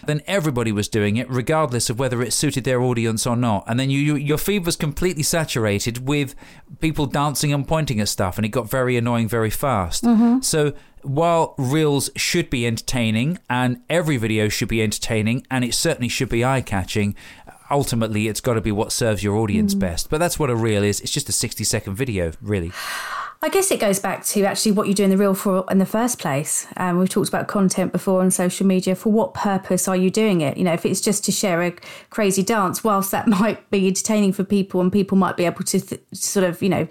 Then 0.06 0.22
everybody 0.26 0.70
was 0.70 0.88
doing 0.88 1.16
it, 1.16 1.28
regardless 1.28 1.90
of 1.90 1.98
whether 1.98 2.22
it 2.22 2.32
suited 2.32 2.62
their 2.62 2.80
audience 2.80 3.26
or 3.26 3.34
not. 3.34 3.64
And 3.66 3.80
then 3.80 3.90
you, 3.90 3.98
you, 3.98 4.14
your 4.14 4.38
feed 4.38 4.64
was 4.64 4.76
completely 4.76 5.24
saturated 5.24 6.06
with 6.06 6.36
people 6.80 7.06
dancing 7.06 7.52
and 7.52 7.66
pointing 7.66 8.00
at 8.00 8.08
stuff, 8.08 8.38
and 8.38 8.44
it 8.44 8.50
got 8.50 8.70
very 8.70 8.96
annoying 8.96 9.28
very 9.28 9.50
fast. 9.50 10.04
Mm-hmm. 10.04 10.40
So 10.40 10.72
while 11.06 11.54
reels 11.56 12.10
should 12.16 12.50
be 12.50 12.66
entertaining 12.66 13.38
and 13.48 13.82
every 13.88 14.16
video 14.16 14.48
should 14.48 14.68
be 14.68 14.82
entertaining 14.82 15.46
and 15.50 15.64
it 15.64 15.74
certainly 15.74 16.08
should 16.08 16.28
be 16.28 16.44
eye 16.44 16.60
catching, 16.60 17.14
ultimately 17.70 18.28
it's 18.28 18.40
got 18.40 18.54
to 18.54 18.60
be 18.60 18.72
what 18.72 18.92
serves 18.92 19.22
your 19.22 19.36
audience 19.36 19.74
mm. 19.74 19.80
best. 19.80 20.10
But 20.10 20.18
that's 20.18 20.38
what 20.38 20.50
a 20.50 20.56
reel 20.56 20.82
is. 20.82 21.00
It's 21.00 21.12
just 21.12 21.28
a 21.28 21.32
60 21.32 21.64
second 21.64 21.94
video, 21.94 22.32
really. 22.40 22.72
I 23.46 23.48
guess 23.48 23.70
it 23.70 23.78
goes 23.78 24.00
back 24.00 24.24
to 24.24 24.42
actually 24.42 24.72
what 24.72 24.88
you're 24.88 24.94
doing 24.94 25.10
the 25.10 25.16
reel 25.16 25.32
for 25.32 25.64
in 25.70 25.78
the 25.78 25.86
first 25.86 26.18
place. 26.18 26.66
Um, 26.78 26.98
we've 26.98 27.08
talked 27.08 27.28
about 27.28 27.46
content 27.46 27.92
before 27.92 28.20
on 28.20 28.32
social 28.32 28.66
media. 28.66 28.96
For 28.96 29.12
what 29.12 29.34
purpose 29.34 29.86
are 29.86 29.94
you 29.94 30.10
doing 30.10 30.40
it? 30.40 30.56
You 30.56 30.64
know, 30.64 30.72
if 30.72 30.84
it's 30.84 31.00
just 31.00 31.24
to 31.26 31.30
share 31.30 31.62
a 31.62 31.72
crazy 32.10 32.42
dance, 32.42 32.82
whilst 32.82 33.12
that 33.12 33.28
might 33.28 33.70
be 33.70 33.86
entertaining 33.86 34.32
for 34.32 34.42
people 34.42 34.80
and 34.80 34.90
people 34.90 35.16
might 35.16 35.36
be 35.36 35.44
able 35.44 35.62
to 35.62 35.78
th- 35.78 36.02
sort 36.12 36.44
of, 36.44 36.60
you 36.60 36.68
know, 36.68 36.88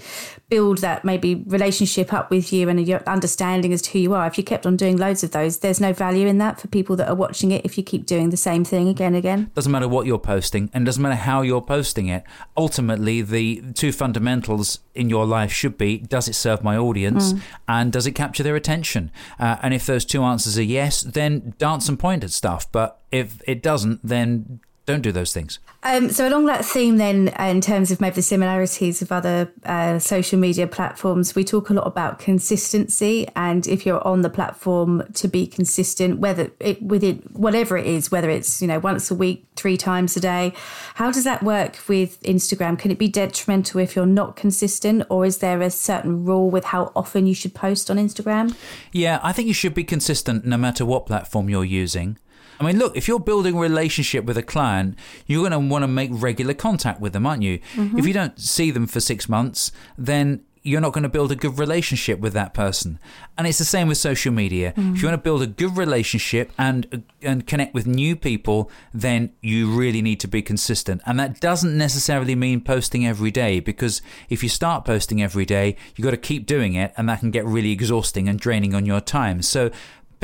build 0.48 0.78
that 0.78 1.04
maybe 1.04 1.44
relationship 1.48 2.14
up 2.14 2.32
with 2.32 2.54
you 2.54 2.70
and 2.70 2.88
your 2.88 3.04
understanding 3.06 3.74
as 3.74 3.82
to 3.82 3.92
who 3.92 4.00
you 4.00 4.14
are. 4.14 4.26
If 4.26 4.38
you 4.38 4.44
kept 4.46 4.66
on 4.66 4.78
doing 4.78 4.96
loads 4.96 5.26
of 5.26 5.32
those, 5.32 5.60
there's 5.60 5.82
no 5.82 5.92
value 5.92 6.26
in 6.26 6.38
that 6.38 6.62
for 6.62 6.70
people 6.70 6.96
that 6.96 7.10
are 7.10 7.16
watching 7.16 7.52
it 7.52 7.66
if 7.66 7.78
you 7.78 7.84
keep 7.84 8.06
doing 8.06 8.30
the 8.30 8.38
same 8.38 8.64
thing 8.64 8.88
again 8.88 9.08
and 9.08 9.18
again. 9.18 9.52
Doesn't 9.56 9.74
matter 9.74 9.90
what 9.90 10.06
you're 10.06 10.18
posting 10.18 10.70
and 10.74 10.86
doesn't 10.86 11.04
matter 11.04 11.16
how 11.16 11.42
you're 11.42 11.62
posting 11.62 12.08
it. 12.08 12.24
Ultimately, 12.56 13.22
the 13.22 13.62
two 13.74 13.92
fundamentals 13.92 14.80
in 14.94 15.10
your 15.10 15.26
life 15.26 15.52
should 15.52 15.78
be 15.78 15.98
does 15.98 16.30
it 16.30 16.34
serve 16.46 16.64
my 16.64 16.78
audience 16.78 17.34
mm. 17.34 17.42
and 17.68 17.92
does 17.92 18.06
it 18.06 18.12
capture 18.12 18.44
their 18.44 18.56
attention? 18.56 19.12
Uh, 19.40 19.58
and 19.64 19.74
if 19.74 19.86
those 19.86 20.06
two 20.06 20.24
answers 20.24 20.58
are 20.58 20.70
yes, 20.80 21.02
then 21.02 21.54
dance 21.58 21.90
and 21.90 21.98
point 21.98 22.24
at 22.24 22.32
stuff. 22.32 22.72
But 22.72 22.90
if 23.12 23.42
it 23.48 23.64
doesn't, 23.64 24.00
then 24.04 24.60
don't 24.86 25.02
do 25.02 25.12
those 25.12 25.34
things. 25.34 25.60
Um, 25.82 26.10
so 26.10 26.28
along 26.28 26.46
that 26.46 26.66
theme, 26.66 26.98
then, 26.98 27.28
in 27.40 27.62
terms 27.62 27.92
of 27.92 28.02
maybe 28.02 28.16
the 28.16 28.22
similarities 28.22 29.02
of 29.02 29.12
other 29.12 29.52
uh, 29.66 30.00
social 30.00 30.40
media 30.40 30.68
platforms, 30.68 31.36
we 31.36 31.44
talk 31.44 31.70
a 31.70 31.74
lot 31.74 31.86
about 31.86 32.20
consistency, 32.20 33.28
and 33.36 33.68
if 33.68 33.86
you're 33.86 34.06
on 34.06 34.22
the 34.22 34.30
platform, 34.30 35.04
to 35.14 35.28
be 35.28 35.46
consistent, 35.46 36.20
whether 36.20 36.52
it 36.60 36.82
within 36.82 37.18
whatever 37.34 37.78
it 37.78 37.86
is, 37.86 38.12
whether 38.12 38.30
it's 38.30 38.62
you 38.62 38.68
know 38.68 38.80
once 38.80 39.12
a 39.12 39.16
week, 39.16 39.48
three 39.56 39.78
times 39.78 40.16
a 40.18 40.20
day. 40.20 40.54
How 40.96 41.12
does 41.12 41.24
that 41.24 41.44
work 41.44 41.78
with 41.88 42.22
Instagram? 42.24 42.78
Can 42.80 42.92
it 42.92 42.98
be 43.00 43.08
detrimental 43.08 43.80
if 43.80 43.96
you're 43.96 44.06
not 44.06 44.36
consistent, 44.36 45.04
or 45.10 45.26
is 45.26 45.40
there 45.40 45.62
a 45.62 45.70
certain 45.70 46.26
rule 46.26 46.50
with 46.50 46.66
how 46.66 46.92
often 46.96 47.28
you 47.28 47.36
should 47.36 47.54
post 47.54 47.92
on 47.92 47.98
Instagram? 47.98 48.56
Yeah, 48.92 49.20
I 49.22 49.34
think 49.34 49.48
you 49.48 49.54
should 49.54 49.74
be 49.74 49.84
consistent 49.84 50.46
no 50.46 50.58
matter 50.58 50.86
what 50.86 51.06
platform 51.06 51.50
you're 51.50 51.64
using. 51.64 52.18
I 52.60 52.66
mean, 52.66 52.78
look, 52.78 52.96
if 52.96 53.08
you're 53.08 53.20
building 53.20 53.56
a 53.56 53.60
relationship 53.60 54.26
with 54.26 54.38
a 54.38 54.44
client, 54.44 54.98
you're 55.26 55.48
going 55.48 55.52
to 55.52 55.60
want 55.60 55.84
to 55.84 55.88
make 55.88 56.10
regular 56.14 56.54
contact 56.54 57.00
with 57.02 57.14
them, 57.14 57.26
aren't 57.26 57.44
you? 57.44 57.60
Mm-hmm. 57.76 57.98
If 57.98 58.06
you 58.06 58.14
don't 58.14 58.40
see 58.40 58.72
them 58.72 58.88
for 58.88 59.00
six 59.00 59.28
months, 59.28 59.72
then 59.98 60.44
you're 60.66 60.82
not 60.82 60.94
going 60.94 61.04
to 61.04 61.10
build 61.10 61.32
a 61.32 61.36
good 61.36 61.60
relationship 61.60 62.20
with 62.20 62.34
that 62.34 62.56
person. 62.56 62.98
And 63.38 63.46
it's 63.46 63.60
the 63.60 63.64
same 63.64 63.88
with 63.88 64.00
social 64.00 64.34
media. 64.34 64.74
If 64.76 65.00
you 65.00 65.08
want 65.08 65.14
to 65.14 65.24
build 65.24 65.44
a 65.44 65.48
good 65.48 65.78
relationship 65.78 66.52
and 66.58 67.04
and 67.22 67.46
connect 67.46 67.76
with 67.76 67.86
new 67.86 68.16
people, 68.16 68.72
then 68.92 69.32
you 69.42 69.70
really 69.70 70.02
need 70.02 70.20
to 70.22 70.28
be 70.28 70.42
consistent. 70.42 71.04
And 71.06 71.20
that 71.20 71.40
doesn't 71.40 71.78
necessarily 71.78 72.34
mean 72.34 72.62
posting 72.62 73.06
every 73.06 73.30
day 73.30 73.60
because 73.60 74.02
if 74.28 74.42
you 74.42 74.50
start 74.50 74.86
posting 74.86 75.22
every 75.22 75.46
day, 75.46 75.76
you've 75.96 76.06
got 76.06 76.12
to 76.12 76.18
keep 76.18 76.48
doing 76.48 76.74
it 76.74 76.94
and 76.98 77.08
that 77.10 77.20
can 77.20 77.30
get 77.30 77.46
really 77.46 77.72
exhausting 77.72 78.28
and 78.28 78.40
draining 78.40 78.74
on 78.74 78.88
your 78.88 79.02
time. 79.02 79.44
So 79.44 79.70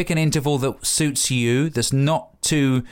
pick 0.01 0.10
an 0.10 0.17
interval 0.17 0.58
that 0.58 0.84
suits 0.84 1.29
you 1.29 1.70
that's 1.70 1.93
not 1.93 2.41
too 2.41 2.84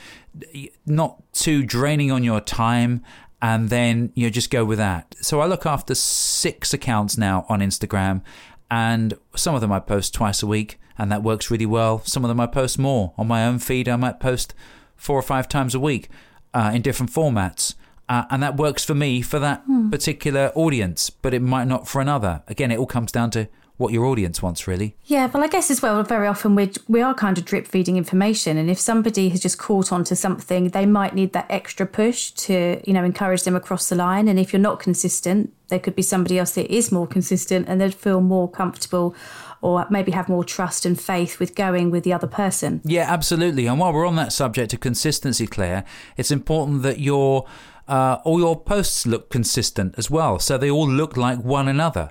not 0.86 1.20
too 1.32 1.64
draining 1.64 2.12
on 2.12 2.22
your 2.22 2.40
time 2.40 3.02
and 3.42 3.68
then 3.68 4.12
you 4.14 4.26
know, 4.26 4.30
just 4.30 4.48
go 4.48 4.64
with 4.64 4.78
that. 4.78 5.16
So 5.20 5.40
I 5.40 5.46
look 5.46 5.66
after 5.66 5.92
six 5.96 6.72
accounts 6.72 7.18
now 7.18 7.46
on 7.48 7.58
Instagram, 7.58 8.22
and 8.70 9.14
some 9.34 9.56
of 9.56 9.60
them 9.60 9.72
I 9.72 9.80
post 9.80 10.14
twice 10.14 10.40
a 10.40 10.46
week, 10.46 10.78
and 10.96 11.10
that 11.10 11.24
works 11.24 11.50
really 11.50 11.66
well. 11.66 12.00
Some 12.04 12.24
of 12.24 12.28
them 12.28 12.38
I 12.38 12.46
post 12.46 12.78
more 12.78 13.12
on 13.18 13.26
my 13.26 13.44
own 13.44 13.58
feed. 13.58 13.88
I 13.88 13.96
might 13.96 14.20
post 14.20 14.54
four 14.94 15.18
or 15.18 15.22
five 15.22 15.48
times 15.48 15.74
a 15.74 15.80
week 15.80 16.10
uh, 16.54 16.70
in 16.72 16.82
different 16.82 17.10
formats. 17.10 17.74
Uh, 18.08 18.24
and 18.30 18.40
that 18.40 18.56
works 18.56 18.84
for 18.84 18.94
me 18.94 19.20
for 19.20 19.40
that 19.40 19.64
particular 19.90 20.52
audience, 20.54 21.10
but 21.10 21.34
it 21.34 21.42
might 21.42 21.66
not 21.66 21.88
for 21.88 22.00
another. 22.00 22.42
Again, 22.46 22.70
it 22.70 22.78
all 22.78 22.86
comes 22.86 23.10
down 23.10 23.30
to 23.32 23.48
what 23.80 23.94
your 23.94 24.04
audience 24.04 24.42
wants, 24.42 24.68
really. 24.68 24.94
Yeah, 25.06 25.26
well, 25.26 25.42
I 25.42 25.48
guess 25.48 25.70
as 25.70 25.80
well, 25.80 26.02
very 26.02 26.26
often 26.26 26.54
we 26.54 26.70
we 26.86 27.00
are 27.00 27.14
kind 27.14 27.38
of 27.38 27.46
drip 27.46 27.66
feeding 27.66 27.96
information, 27.96 28.58
and 28.58 28.68
if 28.68 28.78
somebody 28.78 29.30
has 29.30 29.40
just 29.40 29.58
caught 29.58 29.90
on 29.90 30.04
to 30.04 30.14
something, 30.14 30.68
they 30.68 30.84
might 30.84 31.14
need 31.14 31.32
that 31.32 31.46
extra 31.48 31.86
push 31.86 32.30
to 32.32 32.82
you 32.84 32.92
know 32.92 33.02
encourage 33.02 33.44
them 33.44 33.56
across 33.56 33.88
the 33.88 33.96
line. 33.96 34.28
And 34.28 34.38
if 34.38 34.52
you're 34.52 34.60
not 34.60 34.80
consistent, 34.80 35.54
there 35.68 35.78
could 35.78 35.96
be 35.96 36.02
somebody 36.02 36.38
else 36.38 36.52
that 36.56 36.70
is 36.70 36.92
more 36.92 37.06
consistent, 37.06 37.68
and 37.68 37.80
they'd 37.80 37.94
feel 37.94 38.20
more 38.20 38.50
comfortable, 38.50 39.14
or 39.62 39.86
maybe 39.88 40.12
have 40.12 40.28
more 40.28 40.44
trust 40.44 40.84
and 40.84 41.00
faith 41.00 41.40
with 41.40 41.54
going 41.54 41.90
with 41.90 42.04
the 42.04 42.12
other 42.12 42.26
person. 42.26 42.82
Yeah, 42.84 43.06
absolutely. 43.10 43.66
And 43.66 43.80
while 43.80 43.94
we're 43.94 44.06
on 44.06 44.16
that 44.16 44.34
subject 44.34 44.74
of 44.74 44.80
consistency, 44.80 45.46
Claire, 45.46 45.84
it's 46.18 46.30
important 46.30 46.82
that 46.82 47.00
your 47.00 47.46
uh, 47.88 48.18
all 48.24 48.38
your 48.38 48.60
posts 48.60 49.06
look 49.06 49.30
consistent 49.30 49.94
as 49.96 50.10
well, 50.10 50.38
so 50.38 50.58
they 50.58 50.70
all 50.70 50.88
look 50.88 51.16
like 51.16 51.38
one 51.38 51.66
another. 51.66 52.10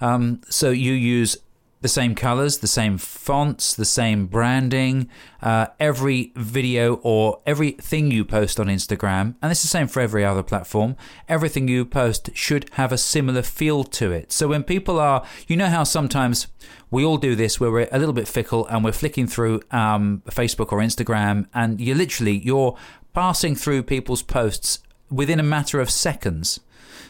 Um, 0.00 0.40
so 0.48 0.70
you 0.70 0.92
use 0.92 1.36
the 1.80 1.88
same 1.88 2.14
colors, 2.16 2.58
the 2.58 2.66
same 2.66 2.98
fonts, 2.98 3.72
the 3.72 3.84
same 3.84 4.26
branding. 4.26 5.08
Uh, 5.40 5.66
every 5.78 6.32
video 6.34 6.94
or 7.04 7.40
everything 7.46 8.10
you 8.10 8.24
post 8.24 8.58
on 8.58 8.66
Instagram, 8.66 9.36
and 9.40 9.52
it's 9.52 9.62
the 9.62 9.68
same 9.68 9.86
for 9.86 10.00
every 10.00 10.24
other 10.24 10.42
platform, 10.42 10.96
everything 11.28 11.68
you 11.68 11.84
post 11.84 12.30
should 12.34 12.68
have 12.72 12.90
a 12.90 12.98
similar 12.98 13.42
feel 13.42 13.84
to 13.84 14.10
it. 14.10 14.32
So 14.32 14.48
when 14.48 14.64
people 14.64 14.98
are, 14.98 15.24
you 15.46 15.56
know 15.56 15.68
how 15.68 15.84
sometimes 15.84 16.48
we 16.90 17.04
all 17.04 17.18
do 17.18 17.36
this 17.36 17.60
where 17.60 17.70
we're 17.70 17.88
a 17.92 17.98
little 17.98 18.14
bit 18.14 18.26
fickle 18.26 18.66
and 18.66 18.82
we're 18.82 18.90
flicking 18.90 19.28
through 19.28 19.62
um, 19.70 20.22
Facebook 20.26 20.72
or 20.72 20.80
Instagram, 20.80 21.46
and 21.54 21.80
you're 21.80 21.96
literally, 21.96 22.38
you're 22.38 22.76
passing 23.14 23.54
through 23.54 23.84
people's 23.84 24.22
posts 24.22 24.80
within 25.10 25.38
a 25.38 25.44
matter 25.44 25.80
of 25.80 25.90
seconds. 25.90 26.58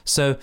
So 0.05 0.37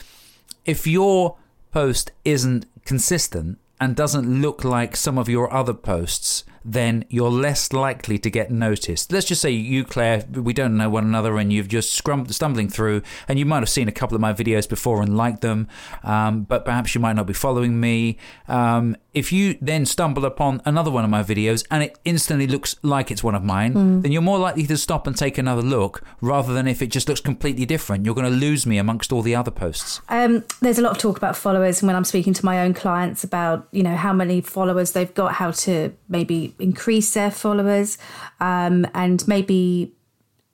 if 0.66 0.88
your 0.88 1.38
post 1.76 2.10
isn't 2.24 2.66
consistent 2.86 3.60
and 3.82 3.98
doesn't 3.98 4.42
look 4.42 4.64
like 4.64 4.96
some 4.96 5.18
of 5.18 5.28
your 5.28 5.54
other 5.54 5.74
posts, 5.74 6.46
then 6.64 7.04
you're 7.10 7.30
less 7.30 7.74
likely 7.74 8.18
to 8.18 8.30
get 8.30 8.50
noticed. 8.50 9.12
Let's 9.12 9.26
just 9.26 9.42
say 9.42 9.52
you, 9.52 9.84
Claire, 9.84 10.24
we 10.32 10.54
don't 10.54 10.78
know 10.78 10.90
one 10.90 11.04
another 11.04 11.38
and 11.38 11.52
you've 11.52 11.68
just 11.68 11.94
scrum- 11.94 12.30
stumbling 12.30 12.70
through 12.70 13.02
and 13.28 13.38
you 13.38 13.46
might 13.46 13.60
have 13.60 13.68
seen 13.68 13.90
a 13.90 13.92
couple 13.92 14.16
of 14.16 14.22
my 14.22 14.32
videos 14.32 14.70
before 14.70 15.02
and 15.02 15.18
liked 15.18 15.42
them, 15.42 15.68
um, 16.02 16.44
but 16.44 16.64
perhaps 16.64 16.96
you 16.96 17.02
might 17.02 17.18
not 17.18 17.28
be 17.28 17.34
following 17.34 17.78
me. 17.78 18.18
Um, 18.48 18.96
if 19.16 19.32
you 19.32 19.58
then 19.62 19.86
stumble 19.86 20.26
upon 20.26 20.62
another 20.66 20.92
one 20.92 21.06
of 21.06 21.10
my 21.10 21.24
videos 21.24 21.66
and 21.72 21.82
it 21.82 21.98
instantly 22.04 22.46
looks 22.46 22.76
like 22.84 23.10
it's 23.10 23.24
one 23.24 23.34
of 23.34 23.44
mine, 23.44 24.02
then 24.02 24.12
you're 24.12 24.22
more 24.22 24.38
likely 24.38 24.68
to 24.68 24.78
stop 24.78 25.08
and 25.08 25.18
take 25.18 25.38
another 25.38 25.62
look 25.62 26.04
rather 26.20 26.54
than 26.54 26.68
if 26.68 26.82
it 26.82 26.88
just 26.88 27.08
looks 27.08 27.22
completely 27.22 27.66
different. 27.66 28.06
You're 28.06 28.14
going 28.14 28.30
to 28.30 28.38
lose 28.38 28.66
me 28.66 28.78
amongst 28.78 29.14
all 29.14 29.22
the 29.22 29.34
other 29.34 29.52
posts. 29.52 30.02
Um, 30.10 30.44
there's 30.62 30.78
a 30.78 30.82
lot 30.82 30.92
of 30.92 30.98
talk 30.98 31.18
about 31.18 31.38
followers, 31.38 31.82
and 31.82 31.88
when 31.88 31.96
I'm 31.96 32.04
speaking 32.04 32.34
to 32.34 32.46
my 32.46 32.60
own 32.60 32.74
clients 32.74 33.24
about 33.24 33.68
you 33.72 33.84
know 33.84 33.96
how 33.96 34.12
many 34.12 34.42
followers 34.42 34.92
they've 34.92 35.14
got, 35.14 35.36
how 35.36 35.52
to 35.52 35.96
maybe 36.10 36.54
increase 36.60 37.14
their 37.14 37.32
followers, 37.32 37.98
um, 38.42 38.86
and 38.94 39.26
maybe 39.28 39.94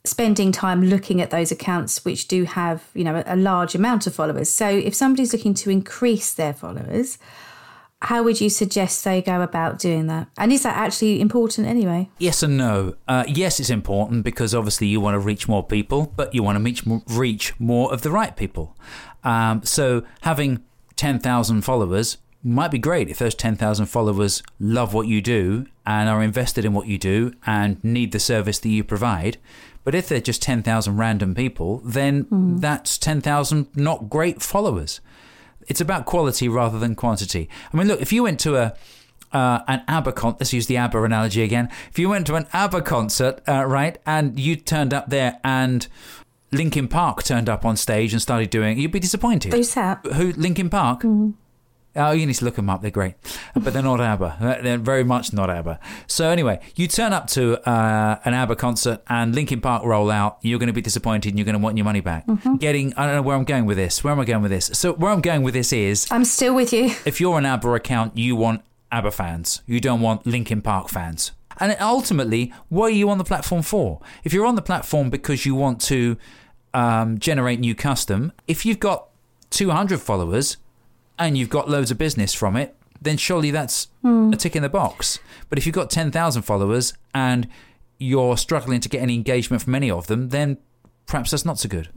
spending 0.04 0.52
time 0.52 0.84
looking 0.84 1.22
at 1.22 1.30
those 1.30 1.52
accounts 1.52 2.04
which 2.04 2.28
do 2.28 2.44
have 2.44 2.84
you 2.96 3.04
know 3.04 3.24
a 3.26 3.36
large 3.36 3.74
amount 3.74 4.06
of 4.06 4.14
followers. 4.14 4.52
So 4.52 4.68
if 4.70 4.94
somebody's 4.94 5.34
looking 5.34 5.56
to 5.56 5.72
increase 5.72 6.34
their 6.34 6.54
followers, 6.54 7.18
how 8.04 8.24
would 8.24 8.42
you 8.42 8.50
suggest 8.50 9.04
they 9.04 9.22
go 9.22 9.42
about 9.42 9.78
doing 9.78 10.08
that? 10.08 10.28
And 10.38 10.52
is 10.52 10.64
that 10.64 10.76
actually 10.76 11.22
important 11.22 11.68
anyway? 11.68 12.10
Yes 12.18 12.42
and 12.42 12.58
no. 12.58 12.96
Uh, 13.08 13.26
yes, 13.28 13.60
it's 13.60 13.70
important 13.70 14.24
because 14.24 14.56
obviously 14.56 14.88
you 14.88 15.00
want 15.00 15.16
to 15.16 15.20
reach 15.20 15.48
more 15.48 15.66
people, 15.66 16.12
but 16.16 16.34
you 16.34 16.42
want 16.42 16.58
to 16.58 16.64
reach 16.64 16.86
more, 16.86 17.04
reach 17.08 17.60
more 17.60 17.94
of 17.94 18.02
the 18.02 18.10
right 18.10 18.36
people. 18.36 18.76
Um, 19.24 19.64
so 19.64 20.04
having 20.22 20.64
10,000 20.96 21.62
followers 21.62 22.18
might 22.44 22.72
be 22.72 22.80
great 22.80 23.08
if 23.08 23.20
those 23.20 23.36
10,000 23.36 23.86
followers 23.86 24.42
love 24.60 24.96
what 24.96 25.06
you 25.06 25.22
do 25.22 25.68
and 25.86 26.10
are 26.10 26.24
invested 26.24 26.66
in 26.66 26.74
what 26.74 26.88
you 26.88 26.98
do 26.98 27.34
and 27.46 27.84
need 27.84 28.12
the 28.14 28.20
service 28.20 28.58
that 28.60 28.70
you 28.70 28.84
provide. 28.84 29.38
But 29.84 29.94
if 29.94 30.08
they're 30.10 30.22
just 30.22 30.42
10,000 30.42 30.98
random 30.98 31.36
people, 31.36 31.82
then 31.86 32.28
that's 32.60 32.98
10,000 32.98 33.68
not 33.76 34.10
great 34.10 34.42
followers. 34.42 35.02
It's 35.68 35.82
about 35.82 36.06
quality 36.06 36.48
rather 36.48 36.80
than 36.80 36.96
quantity. 36.96 37.50
I 37.74 37.78
mean, 37.78 37.88
look, 37.88 38.02
if 38.02 38.12
you 38.12 38.24
went 38.24 38.40
to 38.42 38.58
a 38.58 38.74
uh, 39.32 39.64
an 39.68 39.82
ABBA 39.88 40.12
concert, 40.14 40.42
let's 40.42 40.54
use 40.54 40.68
the 40.68 40.78
ABBA 40.78 41.04
analogy 41.04 41.42
again. 41.42 41.70
If 41.90 41.98
you 41.98 42.10
went 42.10 42.28
to 42.28 42.36
an 42.36 42.48
ABBA 42.52 42.82
concert, 42.82 43.42
uh, 43.48 43.64
right, 43.66 43.98
and 44.06 44.40
you 44.40 44.58
turned 44.58 44.94
up 44.94 45.10
there 45.10 45.40
and 45.44 45.88
Linkin 46.52 46.88
Park 46.90 47.24
turned 47.24 47.48
up 47.48 47.66
on 47.66 47.78
stage 47.78 48.12
and 48.12 48.22
started 48.22 48.50
doing, 48.50 48.78
you'd 48.78 48.92
be 48.92 49.00
disappointed. 49.00 49.54
Who's 49.54 49.74
that? 49.76 50.06
Who? 50.06 50.34
Linkin 50.34 50.70
Park. 50.70 51.04
Oh, 51.96 52.12
you 52.12 52.26
need 52.26 52.36
to 52.36 52.46
look 52.46 52.56
them 52.56 52.70
up. 52.70 52.82
They're 52.82 52.90
great, 52.90 53.16
but 53.54 53.74
they're 53.74 53.84
not 53.84 54.00
ABBA. 54.00 54.60
They're 54.64 54.78
very 54.78 55.04
much 55.04 55.34
not 55.34 55.50
ABBA. 55.50 55.80
So 56.08 56.30
anyway, 56.30 56.62
you 56.76 56.88
turn 56.88 57.12
up 57.12 57.28
to 57.32 57.60
uh, 57.70 58.20
an 58.24 58.34
ABBA 58.34 58.56
concert 58.56 59.02
and 59.08 59.36
Linkin 59.36 59.60
Park 59.60 59.84
roll 59.84 60.10
out. 60.10 60.38
You're 60.42 60.60
going 60.60 60.68
to 60.68 60.74
be 60.74 60.82
disappointed 60.82 61.30
and 61.30 61.38
you're 61.38 61.46
going 61.46 61.58
to 61.58 61.60
want 61.60 61.78
your 61.78 61.84
money 61.84 62.00
back. 62.00 62.26
Getting, 62.60 62.94
I 62.96 63.06
don't 63.06 63.16
know 63.16 63.22
where 63.22 63.36
I'm 63.36 63.44
going 63.44 63.66
with 63.66 63.76
this. 63.78 64.04
Where 64.04 64.14
am 64.14 64.20
I 64.22 64.26
going 64.26 64.42
with 64.42 64.52
this? 64.52 64.68
So 64.74 64.94
where 64.94 65.12
I'm 65.12 65.22
going 65.22 65.44
with 65.44 65.54
this 65.54 65.74
is, 65.74 66.08
I'm 66.12 66.24
still 66.24 66.56
with 66.56 66.72
you. 66.72 66.86
if 67.06 67.20
you're 67.20 67.38
an 67.38 67.46
ABBA 67.46 67.74
account, 67.74 68.18
you 68.18 68.38
want 68.38 68.62
ABBA 68.94 69.12
fans. 69.12 69.62
You 69.66 69.82
don't 69.82 70.00
want 70.00 70.26
Linkin 70.26 70.62
Park 70.62 70.88
fans. 70.90 71.32
And 71.60 71.76
ultimately, 71.82 72.54
what 72.70 72.88
are 72.88 72.96
you 72.96 73.10
on 73.10 73.18
the 73.18 73.24
platform 73.26 73.62
for? 73.62 74.00
If 74.24 74.32
you're 74.34 74.46
on 74.46 74.56
the 74.56 74.62
platform 74.62 75.10
because 75.10 75.46
you 75.46 75.56
want 75.56 75.82
to 75.82 76.16
um, 76.74 77.20
generate 77.20 77.60
new 77.60 77.76
custom, 77.76 78.32
if 78.48 78.66
you've 78.66 78.80
got 78.80 79.10
200 79.52 80.00
followers 80.00 80.58
and 81.18 81.38
you've 81.38 81.50
got 81.50 81.70
loads 81.70 81.92
of 81.92 81.98
business 81.98 82.34
from 82.34 82.56
it, 82.56 82.76
then 83.02 83.18
surely 83.18 83.52
that's 83.52 83.88
hmm. 84.02 84.32
a 84.34 84.38
tick 84.38 84.56
in 84.56 84.64
the 84.64 84.70
box. 84.70 85.20
But 85.50 85.58
if 85.58 85.66
you've 85.66 85.76
got 85.76 85.90
10,000 85.90 86.42
followers 86.44 86.94
and 87.14 87.48
you're 87.98 88.38
struggling 88.38 88.80
to 88.82 88.90
get 88.90 89.02
any 89.02 89.16
engagement 89.16 89.64
from 89.64 89.76
any 89.76 89.90
of 89.92 90.08
them, 90.08 90.30
then 90.30 90.58
perhaps 91.12 91.32
that's 91.32 91.44
not 91.44 91.60
so 91.60 91.68
good. 91.68 91.90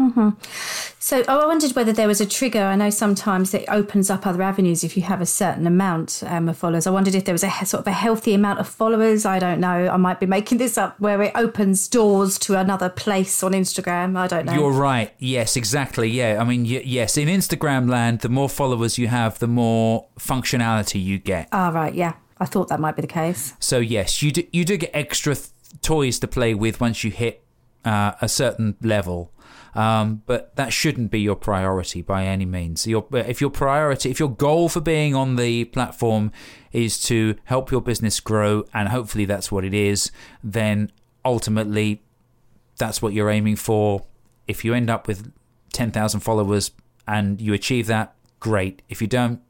So 0.99 1.23
oh, 1.29 1.41
I 1.41 1.47
wondered 1.47 1.73
whether 1.77 1.93
there 1.93 2.09
was 2.09 2.21
a 2.21 2.27
trigger. 2.27 2.63
I 2.63 2.75
know 2.75 2.91
sometimes 2.91 3.55
it 3.55 3.65
opens 3.69 4.11
up 4.11 4.27
other 4.27 4.43
avenues 4.43 4.83
if 4.83 4.97
you 4.97 5.05
have 5.05 5.21
a 5.21 5.27
certain 5.27 5.67
amount 5.67 6.23
um, 6.27 6.49
of 6.49 6.59
followers. 6.59 6.87
I 6.87 6.91
wondered 6.91 7.15
if 7.15 7.25
there 7.25 7.33
was 7.33 7.45
a 7.45 7.51
sort 7.65 7.81
of 7.81 7.87
a 7.87 7.93
healthy 7.93 8.35
amount 8.35 8.59
of 8.59 8.67
followers. 8.69 9.25
I 9.25 9.39
don't 9.39 9.61
know. 9.61 9.89
I 9.89 9.97
might 9.97 10.19
be 10.19 10.27
making 10.27 10.59
this 10.59 10.77
up 10.77 10.99
where 10.99 11.23
it 11.23 11.33
opens 11.37 11.87
doors 11.87 12.39
to 12.41 12.59
another 12.59 12.89
place 12.89 13.43
on 13.45 13.53
Instagram. 13.53 14.17
I 14.17 14.27
don't 14.27 14.47
know. 14.47 14.53
You're 14.55 14.73
right. 14.73 15.15
Yes, 15.19 15.57
exactly. 15.57 16.09
Yeah. 16.09 16.39
I 16.41 16.45
mean, 16.45 16.65
y- 16.65 16.83
yes, 16.85 17.17
in 17.17 17.29
Instagram 17.29 17.89
land, 17.89 18.21
the 18.21 18.29
more 18.29 18.49
followers 18.49 18.99
you 18.99 19.07
have, 19.07 19.39
the 19.39 19.47
more 19.47 20.09
functionality 20.19 21.03
you 21.03 21.19
get. 21.21 21.49
Ah, 21.53 21.69
right. 21.69 21.95
Yeah. 21.95 22.15
I 22.39 22.47
thought 22.47 22.69
that 22.69 22.81
might 22.81 22.97
be 22.97 23.03
the 23.03 23.09
case. 23.09 23.55
So 23.61 23.79
yes, 23.79 24.23
you 24.23 24.33
do, 24.33 24.43
you 24.53 24.65
do 24.65 24.77
get 24.77 24.91
extra 24.93 25.37
th- 25.37 25.51
toys 25.83 26.19
to 26.19 26.27
play 26.27 26.53
with 26.55 26.81
once 26.81 27.05
you 27.05 27.13
hit 27.13 27.44
uh, 27.85 28.13
a 28.21 28.29
certain 28.29 28.77
level. 28.83 29.33
Um, 29.75 30.23
but 30.27 30.55
that 30.55 30.73
shouldn't 30.73 31.11
be 31.11 31.21
your 31.21 31.35
priority 31.35 32.01
by 32.01 32.27
any 32.27 32.45
means. 32.45 32.87
Your, 32.87 33.07
if 33.13 33.41
your 33.41 33.51
priority, 33.51 34.11
if 34.11 34.21
your 34.21 34.31
goal 34.31 34.69
for 34.69 34.81
being 34.81 35.17
on 35.17 35.35
the 35.35 35.65
platform 35.65 36.31
is 36.73 37.01
to 37.03 37.35
help 37.45 37.73
your 37.73 37.81
business 37.81 38.21
grow, 38.21 38.65
and 38.73 38.89
hopefully 38.89 39.25
that's 39.25 39.51
what 39.51 39.65
it 39.65 39.75
is, 39.75 40.13
then 40.45 40.93
ultimately 41.25 42.03
that's 42.79 43.03
what 43.03 43.13
you're 43.13 43.31
aiming 43.31 43.57
for. 43.57 44.05
If 44.47 44.65
you 44.65 44.75
end 44.75 44.91
up 44.91 45.09
with 45.09 45.33
10,000 45.73 46.21
followers 46.21 46.71
and 47.09 47.41
you 47.41 47.53
achieve 47.53 47.89
that, 47.89 48.15
great. 48.39 48.81
If 48.89 49.03
you 49.03 49.09
don't, 49.09 49.41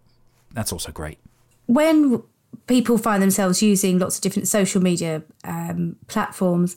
that's 0.52 0.72
also 0.72 0.90
great. 0.90 1.18
when 1.66 2.22
people 2.66 2.98
find 2.98 3.22
themselves 3.22 3.62
using 3.62 3.98
lots 3.98 4.16
of 4.16 4.22
different 4.22 4.48
social 4.48 4.80
media 4.80 5.22
um, 5.44 5.96
platforms, 6.06 6.76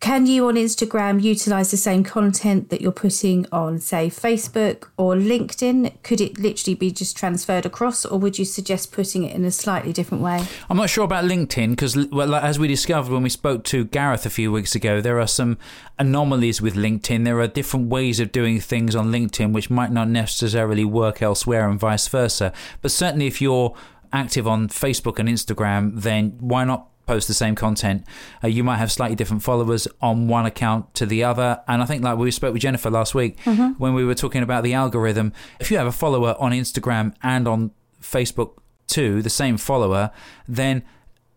can 0.00 0.26
you 0.26 0.46
on 0.46 0.54
Instagram 0.54 1.20
utilize 1.20 1.72
the 1.72 1.76
same 1.76 2.04
content 2.04 2.70
that 2.70 2.80
you're 2.80 2.92
putting 2.92 3.46
on, 3.50 3.80
say, 3.80 4.08
Facebook 4.08 4.88
or 4.96 5.14
LinkedIn? 5.14 6.02
Could 6.04 6.20
it 6.20 6.38
literally 6.38 6.76
be 6.76 6.92
just 6.92 7.16
transferred 7.16 7.66
across, 7.66 8.04
or 8.04 8.18
would 8.18 8.38
you 8.38 8.44
suggest 8.44 8.92
putting 8.92 9.24
it 9.24 9.34
in 9.34 9.44
a 9.44 9.50
slightly 9.50 9.92
different 9.92 10.22
way? 10.22 10.46
I'm 10.70 10.76
not 10.76 10.88
sure 10.88 11.04
about 11.04 11.24
LinkedIn 11.24 11.70
because, 11.70 11.96
well, 11.96 12.34
as 12.36 12.60
we 12.60 12.68
discovered 12.68 13.12
when 13.12 13.24
we 13.24 13.28
spoke 13.28 13.64
to 13.64 13.86
Gareth 13.86 14.24
a 14.24 14.30
few 14.30 14.52
weeks 14.52 14.76
ago, 14.76 15.00
there 15.00 15.18
are 15.18 15.26
some 15.26 15.58
anomalies 15.98 16.62
with 16.62 16.74
LinkedIn. 16.74 17.24
There 17.24 17.40
are 17.40 17.48
different 17.48 17.88
ways 17.88 18.20
of 18.20 18.30
doing 18.30 18.60
things 18.60 18.94
on 18.94 19.10
LinkedIn 19.10 19.52
which 19.52 19.68
might 19.68 19.90
not 19.90 20.08
necessarily 20.08 20.84
work 20.84 21.22
elsewhere, 21.22 21.68
and 21.68 21.78
vice 21.78 22.06
versa. 22.06 22.52
But 22.82 22.92
certainly, 22.92 23.26
if 23.26 23.40
you're 23.40 23.74
active 24.12 24.46
on 24.46 24.68
Facebook 24.68 25.18
and 25.18 25.28
Instagram, 25.28 26.02
then 26.02 26.36
why 26.38 26.64
not 26.64 26.88
post 27.08 27.26
the 27.26 27.34
same 27.34 27.54
content. 27.54 28.04
Uh, 28.44 28.48
you 28.48 28.62
might 28.62 28.76
have 28.76 28.92
slightly 28.92 29.16
different 29.16 29.42
followers 29.42 29.88
on 30.00 30.28
one 30.28 30.46
account 30.46 30.94
to 30.94 31.06
the 31.06 31.24
other. 31.24 31.60
And 31.66 31.82
I 31.82 31.86
think, 31.86 32.04
like 32.04 32.18
we 32.18 32.30
spoke 32.30 32.52
with 32.52 32.62
Jennifer 32.62 32.90
last 32.90 33.14
week 33.14 33.38
mm-hmm. 33.40 33.72
when 33.78 33.94
we 33.94 34.04
were 34.04 34.14
talking 34.14 34.42
about 34.42 34.62
the 34.62 34.74
algorithm, 34.74 35.32
if 35.58 35.70
you 35.70 35.78
have 35.78 35.86
a 35.86 35.92
follower 35.92 36.36
on 36.38 36.52
Instagram 36.52 37.14
and 37.22 37.48
on 37.48 37.72
Facebook 38.00 38.58
too, 38.86 39.22
the 39.22 39.30
same 39.30 39.56
follower, 39.56 40.10
then 40.46 40.84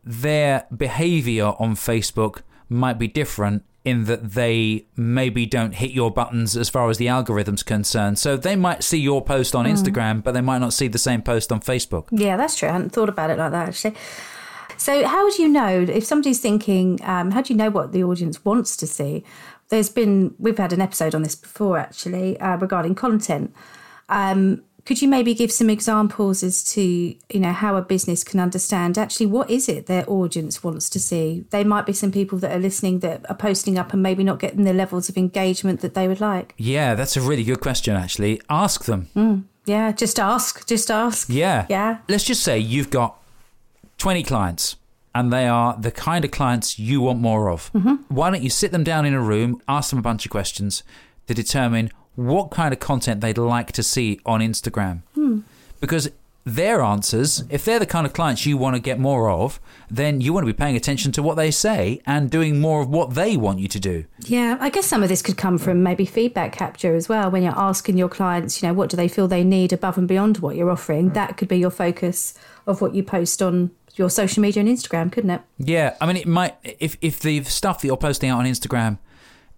their 0.03 0.67
behavior 0.75 1.53
on 1.57 1.75
Facebook 1.75 2.41
might 2.69 2.99
be 2.99 3.07
different 3.07 3.63
in 3.83 4.05
that 4.05 4.33
they 4.33 4.85
maybe 4.95 5.45
don't 5.45 5.73
hit 5.73 5.91
your 5.91 6.11
buttons 6.11 6.55
as 6.55 6.69
far 6.69 6.89
as 6.89 6.97
the 6.97 7.07
algorithm's 7.07 7.63
concerned. 7.63 8.19
So 8.19 8.37
they 8.37 8.55
might 8.55 8.83
see 8.83 8.99
your 8.99 9.23
post 9.23 9.55
on 9.55 9.65
mm. 9.65 9.71
Instagram, 9.71 10.23
but 10.23 10.33
they 10.33 10.41
might 10.41 10.59
not 10.59 10.73
see 10.73 10.87
the 10.87 10.99
same 10.99 11.21
post 11.21 11.51
on 11.51 11.61
Facebook. 11.61 12.07
Yeah, 12.11 12.37
that's 12.37 12.55
true. 12.55 12.69
I 12.69 12.73
hadn't 12.73 12.91
thought 12.91 13.09
about 13.09 13.31
it 13.31 13.39
like 13.39 13.51
that 13.51 13.69
actually. 13.69 13.95
So, 14.81 15.05
how 15.05 15.29
do 15.29 15.43
you 15.43 15.47
know 15.47 15.81
if 15.81 16.03
somebody's 16.03 16.39
thinking? 16.39 16.99
Um, 17.03 17.29
how 17.29 17.43
do 17.43 17.53
you 17.53 17.57
know 17.57 17.69
what 17.69 17.91
the 17.91 18.03
audience 18.03 18.43
wants 18.43 18.75
to 18.77 18.87
see? 18.87 19.23
There's 19.69 19.89
been 19.89 20.33
we've 20.39 20.57
had 20.57 20.73
an 20.73 20.81
episode 20.81 21.13
on 21.13 21.21
this 21.21 21.35
before 21.35 21.77
actually 21.77 22.39
uh, 22.39 22.57
regarding 22.57 22.95
content. 22.95 23.53
Um, 24.09 24.63
could 24.85 24.99
you 24.99 25.07
maybe 25.07 25.35
give 25.35 25.51
some 25.51 25.69
examples 25.69 26.41
as 26.41 26.63
to 26.73 26.81
you 26.81 27.39
know 27.39 27.51
how 27.51 27.75
a 27.75 27.83
business 27.83 28.23
can 28.23 28.39
understand 28.39 28.97
actually 28.97 29.27
what 29.27 29.51
is 29.51 29.69
it 29.69 29.85
their 29.85 30.03
audience 30.09 30.63
wants 30.63 30.89
to 30.89 30.99
see? 30.99 31.45
There 31.51 31.63
might 31.63 31.85
be 31.85 31.93
some 31.93 32.11
people 32.11 32.39
that 32.39 32.51
are 32.51 32.59
listening 32.59 33.01
that 33.01 33.29
are 33.29 33.35
posting 33.35 33.77
up 33.77 33.93
and 33.93 34.01
maybe 34.01 34.23
not 34.23 34.39
getting 34.39 34.63
the 34.63 34.73
levels 34.73 35.09
of 35.09 35.15
engagement 35.15 35.81
that 35.81 35.93
they 35.93 36.07
would 36.07 36.21
like. 36.21 36.55
Yeah, 36.57 36.95
that's 36.95 37.15
a 37.15 37.21
really 37.21 37.43
good 37.43 37.61
question. 37.61 37.95
Actually, 37.95 38.41
ask 38.49 38.85
them. 38.85 39.09
Mm, 39.15 39.43
yeah, 39.67 39.91
just 39.91 40.19
ask. 40.19 40.65
Just 40.65 40.89
ask. 40.89 41.29
Yeah, 41.29 41.67
yeah. 41.69 41.99
Let's 42.09 42.23
just 42.23 42.41
say 42.41 42.57
you've 42.57 42.89
got 42.89 43.20
20 44.01 44.23
clients 44.23 44.77
and 45.13 45.31
they 45.31 45.47
are 45.47 45.77
the 45.79 45.91
kind 45.91 46.25
of 46.25 46.31
clients 46.31 46.79
you 46.79 47.01
want 47.01 47.19
more 47.19 47.51
of. 47.51 47.71
Mm-hmm. 47.73 47.95
Why 48.07 48.31
don't 48.31 48.41
you 48.41 48.49
sit 48.49 48.71
them 48.71 48.83
down 48.83 49.05
in 49.05 49.13
a 49.13 49.21
room, 49.21 49.61
ask 49.67 49.91
them 49.91 49.99
a 49.99 50.01
bunch 50.01 50.25
of 50.25 50.31
questions 50.31 50.81
to 51.27 51.35
determine 51.35 51.91
what 52.15 52.49
kind 52.49 52.73
of 52.73 52.79
content 52.79 53.21
they'd 53.21 53.37
like 53.37 53.71
to 53.73 53.83
see 53.83 54.19
on 54.25 54.39
Instagram? 54.39 55.03
Mm. 55.15 55.43
Because 55.79 56.09
their 56.43 56.81
answers, 56.81 57.43
if 57.51 57.63
they're 57.63 57.77
the 57.77 57.85
kind 57.85 58.07
of 58.07 58.13
clients 58.13 58.43
you 58.43 58.57
want 58.57 58.75
to 58.75 58.81
get 58.81 58.99
more 58.99 59.29
of, 59.29 59.59
then 59.87 60.19
you 60.19 60.33
want 60.33 60.47
to 60.47 60.51
be 60.51 60.57
paying 60.57 60.75
attention 60.75 61.11
to 61.11 61.21
what 61.21 61.35
they 61.35 61.51
say 61.51 62.01
and 62.07 62.31
doing 62.31 62.59
more 62.59 62.81
of 62.81 62.89
what 62.89 63.13
they 63.13 63.37
want 63.37 63.59
you 63.59 63.67
to 63.67 63.79
do. 63.79 64.05
Yeah, 64.21 64.57
I 64.59 64.71
guess 64.71 64.87
some 64.87 65.03
of 65.03 65.09
this 65.09 65.21
could 65.21 65.37
come 65.37 65.59
from 65.59 65.83
maybe 65.83 66.05
feedback 66.05 66.53
capture 66.53 66.95
as 66.95 67.07
well. 67.07 67.29
When 67.29 67.43
you're 67.43 67.53
asking 67.55 67.99
your 67.99 68.09
clients, 68.09 68.63
you 68.63 68.67
know, 68.67 68.73
what 68.73 68.89
do 68.89 68.97
they 68.97 69.07
feel 69.07 69.27
they 69.27 69.43
need 69.43 69.71
above 69.71 69.99
and 69.99 70.07
beyond 70.07 70.39
what 70.39 70.55
you're 70.55 70.71
offering, 70.71 71.09
that 71.11 71.37
could 71.37 71.47
be 71.47 71.59
your 71.59 71.69
focus 71.69 72.33
of 72.65 72.81
what 72.81 72.95
you 72.95 73.03
post 73.03 73.43
on 73.43 73.69
your 74.01 74.09
social 74.09 74.41
media 74.41 74.61
and 74.61 74.69
Instagram, 74.69 75.11
couldn't 75.11 75.29
it? 75.29 75.41
Yeah, 75.57 75.95
I 76.01 76.05
mean, 76.05 76.17
it 76.17 76.27
might 76.27 76.55
if 76.63 76.97
if 77.01 77.19
the 77.19 77.43
stuff 77.43 77.81
that 77.81 77.87
you're 77.87 77.97
posting 77.97 78.29
out 78.29 78.39
on 78.39 78.45
Instagram 78.45 78.97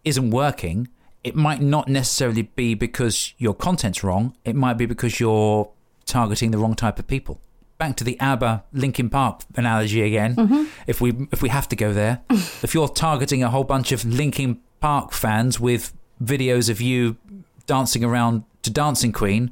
isn't 0.04 0.30
working, 0.30 0.90
it 1.24 1.36
might 1.36 1.62
not 1.62 1.88
necessarily 1.88 2.44
be 2.44 2.76
because 2.76 3.34
your 3.38 3.56
content's 3.56 4.04
wrong. 4.04 4.36
It 4.44 4.56
might 4.56 4.74
be 4.74 4.86
because 4.86 5.20
you're 5.20 5.72
targeting 6.06 6.52
the 6.52 6.58
wrong 6.58 6.76
type 6.76 7.00
of 7.00 7.08
people. 7.08 7.40
Back 7.78 7.96
to 7.98 8.04
the 8.04 8.20
ABBA 8.20 8.66
Linkin 8.74 9.10
Park 9.10 9.42
analogy 9.56 10.02
again. 10.04 10.36
Mm-hmm. 10.36 10.64
If 10.86 11.02
we 11.02 11.28
if 11.32 11.42
we 11.42 11.50
have 11.50 11.68
to 11.70 11.76
go 11.76 11.94
there, 11.94 12.22
if 12.30 12.74
you're 12.74 12.90
targeting 12.90 13.44
a 13.44 13.50
whole 13.50 13.64
bunch 13.64 13.92
of 13.92 14.06
Linkin 14.06 14.60
Park 14.82 15.14
fans 15.14 15.60
with 15.60 15.94
videos 16.22 16.70
of 16.70 16.82
you 16.82 17.18
dancing 17.66 18.04
around 18.04 18.44
to 18.62 18.70
Dancing 18.70 19.12
Queen, 19.12 19.52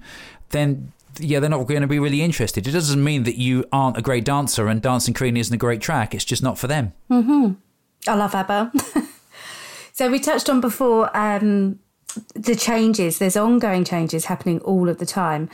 then 0.49 0.91
yeah, 1.23 1.39
they're 1.39 1.49
not 1.49 1.67
going 1.67 1.81
to 1.81 1.87
be 1.87 1.99
really 1.99 2.21
interested. 2.21 2.67
It 2.67 2.71
doesn't 2.71 3.03
mean 3.03 3.23
that 3.23 3.37
you 3.37 3.65
aren't 3.71 3.97
a 3.97 4.01
great 4.01 4.25
dancer 4.25 4.67
and 4.67 4.81
Dancing 4.81 5.13
Queen 5.13 5.37
isn't 5.37 5.53
a 5.53 5.57
great 5.57 5.81
track. 5.81 6.13
It's 6.13 6.25
just 6.25 6.43
not 6.43 6.57
for 6.57 6.67
them. 6.67 6.93
Mm-hmm. 7.09 7.53
I 8.07 8.15
love 8.15 8.33
ABBA. 8.33 8.71
so 9.93 10.09
we 10.09 10.19
touched 10.19 10.49
on 10.49 10.61
before 10.61 11.15
um, 11.15 11.79
the 12.33 12.55
changes. 12.55 13.19
There's 13.19 13.37
ongoing 13.37 13.83
changes 13.83 14.25
happening 14.25 14.59
all 14.61 14.89
of 14.89 14.97
the 14.97 15.05
time. 15.05 15.49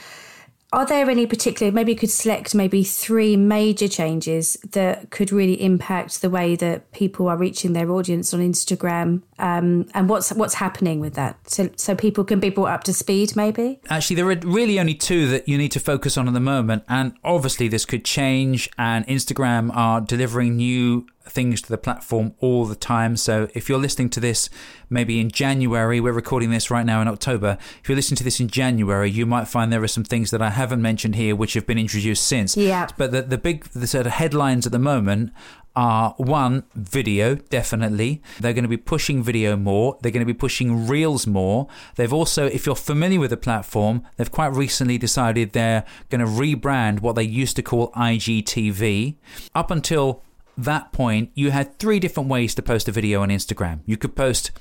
Are 0.74 0.86
there 0.86 1.10
any 1.10 1.26
particular, 1.26 1.72
maybe 1.72 1.94
you 1.94 1.98
could 1.98 2.12
select 2.12 2.54
maybe 2.54 2.84
three 2.84 3.38
major 3.38 3.88
changes 3.88 4.58
that 4.72 5.12
could 5.12 5.32
really 5.32 5.62
impact 5.62 6.22
the 6.22 6.30
way 6.30 6.58
that 6.58 6.92
people 6.92 7.30
are 7.30 7.38
reaching 7.38 7.72
their 7.72 7.90
audience 7.90 8.34
on 8.34 8.42
Instagram? 8.42 9.22
Um, 9.40 9.88
and 9.94 10.10
what's 10.10 10.34
what's 10.34 10.56
happening 10.56 11.00
with 11.00 11.14
that? 11.14 11.50
So, 11.50 11.70
so 11.78 11.96
people 11.96 12.26
can 12.26 12.42
be 12.42 12.50
brought 12.50 12.70
up 12.70 12.84
to 12.86 12.94
speed 12.94 13.34
maybe? 13.36 13.80
Actually, 13.90 14.18
there 14.18 14.30
are 14.30 14.36
really 14.44 14.78
only 14.78 14.96
two 14.96 15.30
that 15.30 15.48
you 15.48 15.58
need 15.58 15.72
to 15.72 15.80
focus 15.80 16.18
on 16.18 16.28
at 16.28 16.34
the 16.34 16.42
moment. 16.42 16.84
And 16.90 17.14
obviously 17.24 17.70
this 17.70 17.86
could 17.86 18.04
change 18.04 18.70
and 18.78 19.08
Instagram 19.08 19.74
are 19.74 20.02
delivering 20.02 20.58
new 20.58 21.08
things 21.30 21.62
to 21.62 21.70
the 21.70 21.78
platform 21.78 22.34
all 22.40 22.66
the 22.66 22.76
time. 22.76 23.18
So 23.18 23.48
if 23.54 23.70
you're 23.70 23.80
listening 23.80 24.10
to 24.12 24.20
this 24.20 24.50
maybe 24.90 25.20
in 25.20 25.30
January, 25.30 26.00
we're 26.00 26.14
recording 26.14 26.50
this 26.50 26.72
right 26.72 26.86
now 26.86 27.02
in 27.02 27.08
October. 27.08 27.58
If 27.82 27.90
you're 27.90 27.96
listening 27.96 28.18
to 28.18 28.24
this 28.24 28.40
in 28.40 28.48
January, 28.48 29.10
you 29.10 29.26
might 29.26 29.48
find 29.48 29.72
there 29.72 29.84
are 29.84 29.88
some 29.88 30.04
things 30.04 30.32
that 30.32 30.42
I 30.42 30.50
haven't 30.50 30.82
mentioned 30.82 31.16
here 31.16 31.36
which 31.36 31.54
have 31.54 31.66
been 31.66 31.78
introduced 31.78 32.26
since. 32.26 32.56
Yeah. 32.56 32.88
But 32.98 33.12
the, 33.12 33.22
the 33.22 33.38
big 33.38 33.66
the 33.66 33.88
sort 33.88 34.06
of 34.06 34.14
headlines 34.14 34.66
at 34.66 34.72
the 34.72 34.80
moment 34.80 35.32
are 35.78 36.16
one, 36.18 36.64
video, 36.74 37.36
definitely. 37.36 38.20
They're 38.40 38.54
going 38.54 38.64
to 38.64 38.70
be 38.70 38.78
pushing 38.78 39.22
video 39.22 39.56
more. 39.56 39.96
They're 40.02 40.12
going 40.12 40.26
to 40.26 40.34
be 40.34 40.34
pushing 40.34 40.88
reels 40.88 41.28
more. 41.28 41.68
They've 41.96 42.12
also, 42.12 42.48
if 42.48 42.66
you're 42.66 42.76
familiar 42.76 43.20
with 43.20 43.30
the 43.30 43.38
platform, 43.38 44.02
they've 44.16 44.32
quite 44.32 44.48
recently 44.48 44.98
decided 44.98 45.54
they're 45.54 45.86
going 46.10 46.22
to 46.22 46.26
rebrand 46.26 47.02
what 47.02 47.16
they 47.16 47.24
used 47.24 47.56
to 47.58 47.62
call 47.62 47.92
IGTV. 47.92 49.18
Up 49.54 49.70
until 49.70 50.24
that 50.58 50.92
point, 50.92 51.32
you 51.36 51.52
had 51.52 51.78
three 51.78 52.00
different 52.00 52.30
ways 52.30 52.56
to 52.56 52.62
post 52.62 52.88
a 52.88 52.92
video 52.92 53.22
on 53.22 53.30
Instagram. 53.30 53.80
You 53.86 53.98
could 53.98 54.16
post 54.16 54.52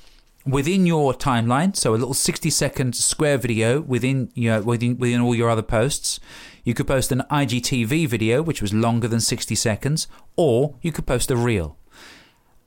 within 0.45 0.85
your 0.85 1.13
timeline, 1.13 1.75
so 1.75 1.93
a 1.93 1.97
little 1.97 2.13
60 2.13 2.49
second 2.49 2.95
square 2.95 3.37
video 3.37 3.81
within 3.81 4.31
you 4.33 4.49
know, 4.49 4.61
within 4.61 4.97
within 4.97 5.21
all 5.21 5.35
your 5.35 5.49
other 5.49 5.61
posts. 5.61 6.19
You 6.63 6.73
could 6.73 6.87
post 6.87 7.11
an 7.11 7.23
IGTV 7.31 8.07
video 8.07 8.41
which 8.41 8.61
was 8.61 8.73
longer 8.73 9.07
than 9.07 9.21
60 9.21 9.55
seconds, 9.55 10.07
or 10.35 10.75
you 10.81 10.91
could 10.91 11.05
post 11.05 11.31
a 11.31 11.35
reel. 11.35 11.77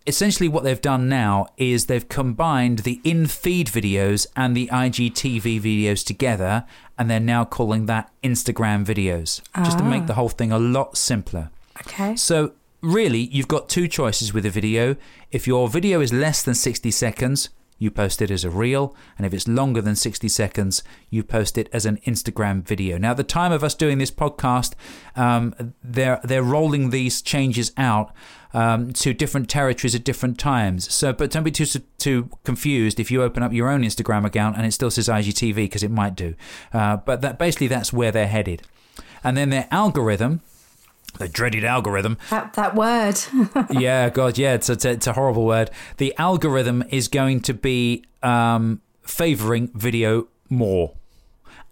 Essentially, 0.06 0.48
what 0.48 0.64
they've 0.64 0.80
done 0.80 1.08
now 1.08 1.46
is 1.58 1.86
they've 1.86 2.08
combined 2.08 2.80
the 2.80 3.00
in 3.04 3.26
feed 3.26 3.66
videos 3.68 4.26
and 4.34 4.56
the 4.56 4.66
IGTV 4.68 5.60
videos 5.60 6.04
together, 6.04 6.64
and 6.98 7.10
they're 7.10 7.20
now 7.20 7.44
calling 7.44 7.86
that 7.86 8.10
Instagram 8.24 8.84
videos, 8.84 9.42
ah. 9.54 9.62
just 9.62 9.78
to 9.78 9.84
make 9.84 10.02
ah. 10.02 10.06
the 10.06 10.14
whole 10.14 10.30
thing 10.30 10.50
a 10.50 10.58
lot 10.58 10.96
simpler. 10.96 11.50
Okay. 11.82 12.16
So 12.16 12.52
really, 12.80 13.20
you've 13.32 13.48
got 13.48 13.68
two 13.68 13.88
choices 13.88 14.32
with 14.32 14.46
a 14.46 14.50
video. 14.50 14.96
If 15.30 15.46
your 15.46 15.68
video 15.68 16.00
is 16.00 16.12
less 16.12 16.42
than 16.42 16.54
60 16.54 16.90
seconds, 16.90 17.50
you 17.80 17.90
post 17.90 18.20
it 18.20 18.30
as 18.30 18.44
a 18.44 18.50
reel, 18.50 18.94
and 19.16 19.26
if 19.26 19.32
it's 19.32 19.48
longer 19.48 19.80
than 19.80 19.96
60 19.96 20.28
seconds, 20.28 20.82
you 21.08 21.22
post 21.24 21.56
it 21.56 21.68
as 21.72 21.86
an 21.86 21.96
Instagram 22.06 22.62
video. 22.62 22.98
Now, 22.98 23.14
the 23.14 23.24
time 23.24 23.52
of 23.52 23.64
us 23.64 23.74
doing 23.74 23.96
this 23.96 24.10
podcast, 24.10 24.74
um, 25.16 25.74
they're 25.82 26.20
they're 26.22 26.42
rolling 26.42 26.90
these 26.90 27.22
changes 27.22 27.72
out 27.78 28.12
um, 28.52 28.92
to 28.92 29.14
different 29.14 29.48
territories 29.48 29.94
at 29.94 30.04
different 30.04 30.38
times. 30.38 30.92
So, 30.92 31.14
but 31.14 31.30
don't 31.30 31.42
be 31.42 31.50
too 31.50 31.64
too 31.96 32.28
confused 32.44 33.00
if 33.00 33.10
you 33.10 33.22
open 33.22 33.42
up 33.42 33.52
your 33.54 33.70
own 33.70 33.82
Instagram 33.82 34.26
account 34.26 34.58
and 34.58 34.66
it 34.66 34.72
still 34.72 34.90
says 34.90 35.08
IGTV 35.08 35.54
because 35.54 35.82
it 35.82 35.90
might 35.90 36.14
do. 36.14 36.34
Uh, 36.74 36.98
but 36.98 37.22
that 37.22 37.38
basically 37.38 37.68
that's 37.68 37.94
where 37.94 38.12
they're 38.12 38.28
headed. 38.28 38.62
And 39.24 39.38
then 39.38 39.48
their 39.48 39.68
algorithm 39.70 40.42
the 41.18 41.29
dreaded 41.29 41.64
algorithm. 41.64 42.18
That, 42.31 42.55
that 42.55 42.75
word. 42.75 43.20
yeah, 43.70 44.11
God, 44.11 44.38
yeah, 44.38 44.55
it's 44.55 44.68
a, 44.68 44.90
it's 44.90 45.07
a 45.07 45.12
horrible 45.12 45.44
word. 45.44 45.70
The 45.99 46.14
algorithm 46.18 46.85
is 46.90 47.09
going 47.09 47.40
to 47.42 47.55
be 47.55 48.05
um, 48.23 48.81
favoring 49.03 49.70
video 49.75 50.29
more. 50.49 50.94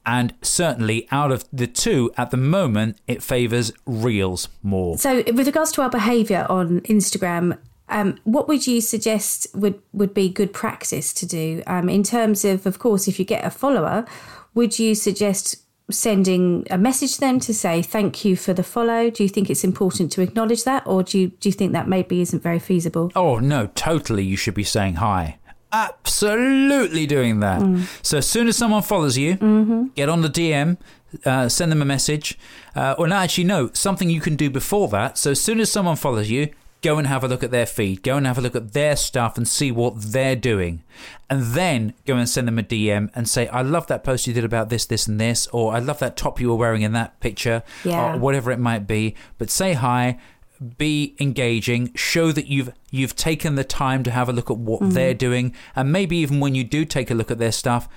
And 0.07 0.35
certainly, 0.41 1.07
out 1.11 1.31
of 1.31 1.45
the 1.53 1.67
two 1.67 2.11
at 2.17 2.31
the 2.31 2.39
moment, 2.39 2.97
it 3.07 3.23
favors 3.23 3.73
reels 3.85 4.49
more. 4.63 4.97
So, 4.97 5.23
with 5.35 5.47
regards 5.47 5.71
to 5.73 5.83
our 5.83 5.91
behavior 5.91 6.47
on 6.49 6.81
Instagram, 6.83 7.59
um, 7.91 8.19
what 8.25 8.49
would 8.49 8.67
you 8.67 8.81
suggest 8.81 9.49
would, 9.55 9.81
would 9.93 10.15
be 10.15 10.31
good 10.31 10.55
practice 10.55 11.13
to 11.15 11.27
do 11.27 11.63
um, 11.67 11.91
in 11.91 12.03
terms 12.03 12.45
of, 12.45 12.65
of 12.67 12.79
course, 12.79 13.07
if 13.07 13.19
you 13.19 13.27
get 13.27 13.45
a 13.45 13.51
follower, 13.51 14.07
would 14.55 14.79
you 14.79 14.95
suggest 14.95 15.63
sending 15.91 16.67
a 16.71 16.79
message 16.79 17.19
then 17.19 17.41
to 17.41 17.55
say 17.55 17.83
thank 17.83 18.25
you 18.25 18.37
for 18.37 18.53
the 18.53 18.63
follow? 18.63 19.11
Do 19.11 19.23
you 19.23 19.29
think 19.29 19.49
it's 19.51 19.65
important 19.65 20.13
to 20.13 20.23
acknowledge 20.23 20.65
that, 20.65 20.87
or 20.87 21.03
do 21.03 21.19
you 21.19 21.29
do 21.29 21.49
you 21.49 21.53
think 21.53 21.73
that 21.73 21.89
maybe 21.89 22.21
isn't 22.21 22.43
very 22.43 22.59
feasible? 22.59 23.11
Oh 23.17 23.39
no, 23.39 23.67
totally. 23.75 24.25
You 24.25 24.37
should 24.37 24.55
be 24.55 24.65
saying 24.65 24.97
hi. 24.97 25.39
Absolutely 25.73 27.07
doing 27.07 27.41
that. 27.41 27.61
So 28.03 28.19
as 28.19 28.27
soon 28.27 28.49
as 28.49 28.57
someone 28.57 28.83
follows 28.83 29.19
you, 29.19 29.91
get 29.95 30.09
on 30.09 30.23
the 30.23 30.29
DM, 30.31 30.79
uh, 31.25 31.49
send 31.49 31.71
them 31.73 31.83
a 31.83 31.85
message. 31.85 32.39
Uh, 32.75 32.95
or 32.99 33.07
no, 33.07 33.17
actually, 33.17 33.45
no, 33.45 33.71
something 33.75 34.09
you 34.09 34.21
can 34.21 34.37
do 34.37 34.49
before 34.51 34.89
that. 34.89 35.19
So 35.19 35.33
as 35.33 35.41
soon 35.41 35.61
as 35.61 35.71
someone 35.71 35.97
follows 35.97 36.31
you, 36.31 36.49
go 36.81 36.99
and 36.99 37.07
have 37.07 37.25
a 37.25 37.29
look 37.29 37.43
at 37.43 37.51
their 37.51 37.67
feed. 37.67 38.03
Go 38.03 38.17
and 38.17 38.27
have 38.27 38.39
a 38.39 38.41
look 38.41 38.55
at 38.55 38.73
their 38.73 38.97
stuff 38.97 39.37
and 39.37 39.47
see 39.47 39.73
what 39.73 39.95
they're 39.97 40.37
doing. 40.37 40.85
And 41.29 41.43
then 41.43 41.95
go 42.07 42.17
and 42.17 42.29
send 42.29 42.49
them 42.49 42.59
a 42.59 42.63
DM 42.63 43.11
and 43.15 43.29
say, 43.29 43.49
I 43.49 43.63
love 43.63 43.87
that 43.89 44.05
post 44.05 44.27
you 44.27 44.33
did 44.33 44.45
about 44.45 44.69
this, 44.69 44.87
this, 44.87 45.07
and 45.07 45.21
this. 45.21 45.47
Or 45.49 45.75
I 45.75 45.79
love 45.81 45.99
that 45.99 46.17
top 46.17 46.41
you 46.41 46.49
were 46.49 46.57
wearing 46.57 46.83
in 46.83 46.93
that 46.93 47.21
picture. 47.21 47.63
Yeah. 47.85 48.15
Or 48.15 48.19
whatever 48.19 48.51
it 48.51 48.59
might 48.59 48.87
be. 48.87 49.17
But 49.39 49.51
say 49.51 49.75
hi 49.75 50.19
be 50.77 51.15
engaging 51.21 51.95
show 51.95 52.33
that 52.33 52.49
you've 52.49 52.73
you've 52.91 53.15
taken 53.15 53.55
the 53.55 53.63
time 53.63 54.03
to 54.03 54.11
have 54.11 54.29
a 54.29 54.33
look 54.33 54.51
at 54.51 54.57
what 54.57 54.81
mm-hmm. 54.81 54.91
they're 54.91 55.15
doing 55.15 55.55
and 55.77 55.93
maybe 55.93 56.17
even 56.17 56.41
when 56.41 56.55
you 56.55 56.65
do 56.65 56.85
take 56.85 57.11
a 57.11 57.15
look 57.15 57.31
at 57.31 57.39
their 57.39 57.53
stuff 57.53 57.89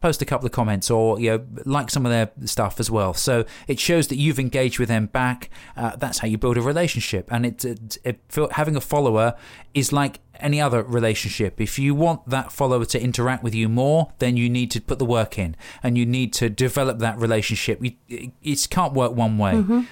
post 0.00 0.22
a 0.22 0.24
couple 0.24 0.46
of 0.46 0.52
comments 0.52 0.90
or 0.90 1.20
you 1.20 1.30
know 1.30 1.46
like 1.64 1.90
some 1.90 2.06
of 2.06 2.12
their 2.12 2.30
stuff 2.44 2.80
as 2.80 2.90
well. 2.90 3.14
So 3.14 3.44
it 3.68 3.78
shows 3.78 4.08
that 4.08 4.16
you've 4.16 4.38
engaged 4.38 4.78
with 4.78 4.88
them 4.88 5.06
back. 5.06 5.50
Uh, 5.76 5.96
that's 5.96 6.18
how 6.18 6.28
you 6.28 6.38
build 6.38 6.56
a 6.56 6.62
relationship. 6.62 7.28
And 7.30 7.46
it, 7.46 7.64
it, 7.64 7.98
it 8.04 8.20
having 8.52 8.76
a 8.76 8.80
follower 8.80 9.34
is 9.74 9.92
like 9.92 10.20
any 10.42 10.60
other 10.60 10.82
relationship 10.82 11.60
if 11.60 11.78
you 11.78 11.94
want 11.94 12.28
that 12.28 12.52
follower 12.52 12.84
to 12.84 13.00
interact 13.00 13.42
with 13.42 13.54
you 13.54 13.68
more 13.68 14.12
then 14.18 14.36
you 14.36 14.48
need 14.48 14.70
to 14.70 14.80
put 14.80 14.98
the 14.98 15.04
work 15.04 15.38
in 15.38 15.56
and 15.82 15.96
you 15.96 16.06
need 16.06 16.32
to 16.32 16.48
develop 16.48 16.98
that 16.98 17.18
relationship 17.18 17.82
you, 17.82 17.92
it, 18.08 18.32
it 18.42 18.68
can't 18.70 18.92
work 18.92 19.12
one 19.12 19.38
way 19.38 19.84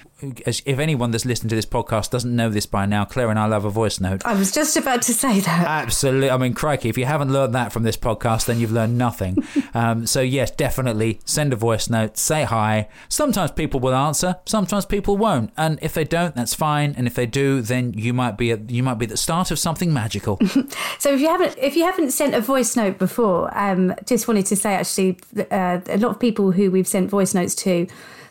As, 0.45 0.61
if 0.65 0.79
anyone 0.79 1.11
that's 1.11 1.25
listening 1.25 1.49
to 1.49 1.55
this 1.55 1.65
podcast 1.65 2.11
doesn't 2.11 2.35
know 2.35 2.49
this 2.49 2.65
by 2.65 2.85
now 2.85 3.05
claire 3.05 3.29
and 3.29 3.39
i 3.39 3.45
love 3.45 3.65
a 3.65 3.69
voice 3.69 3.99
note 3.99 4.21
I 4.25 4.33
was 4.33 4.51
just 4.51 4.77
about 4.77 5.01
to 5.03 5.13
say 5.13 5.39
that. 5.39 5.67
Absolutely. 5.67 6.29
I 6.29 6.37
mean, 6.37 6.53
crikey, 6.53 6.89
if 6.89 6.97
you 6.97 7.05
haven't 7.05 7.31
learned 7.31 7.55
that 7.55 7.71
from 7.71 7.83
this 7.83 7.97
podcast, 7.97 8.45
then 8.45 8.59
you've 8.59 8.71
learned 8.71 8.97
nothing. 8.97 9.37
um, 9.73 10.05
so, 10.05 10.21
yes, 10.21 10.51
definitely 10.51 11.19
send 11.25 11.53
a 11.53 11.55
voice 11.55 11.89
note, 11.89 12.17
say 12.17 12.43
hi. 12.43 12.87
Sometimes 13.07 13.51
people 13.51 13.79
will 13.79 13.93
answer, 13.93 14.37
sometimes 14.45 14.85
people 14.85 15.17
won't. 15.17 15.51
And 15.57 15.79
if 15.81 15.93
they 15.93 16.03
don't, 16.03 16.35
that's 16.35 16.53
fine. 16.53 16.93
And 16.97 17.07
if 17.07 17.15
they 17.15 17.25
do, 17.25 17.61
then 17.61 17.93
you 17.93 18.13
might 18.13 18.37
be 18.37 18.51
at, 18.51 18.69
you 18.69 18.83
might 18.83 18.95
be 18.95 19.05
at 19.05 19.09
the 19.09 19.17
start 19.17 19.51
of 19.51 19.59
something 19.59 19.93
magical. 19.93 20.38
So 20.99 21.13
if 21.13 21.21
you 21.21 21.27
haven't 21.27 21.57
if 21.57 21.75
you 21.75 21.83
haven't 21.83 22.11
sent 22.11 22.33
a 22.35 22.41
voice 22.41 22.75
note 22.75 22.97
before, 22.97 23.57
um, 23.57 23.95
just 24.05 24.27
wanted 24.27 24.45
to 24.47 24.55
say 24.55 24.73
actually, 24.73 25.17
uh, 25.51 25.79
a 25.87 25.97
lot 25.97 26.11
of 26.11 26.19
people 26.19 26.51
who 26.51 26.71
we've 26.71 26.87
sent 26.87 27.09
voice 27.09 27.33
notes 27.33 27.55
to, 27.55 27.87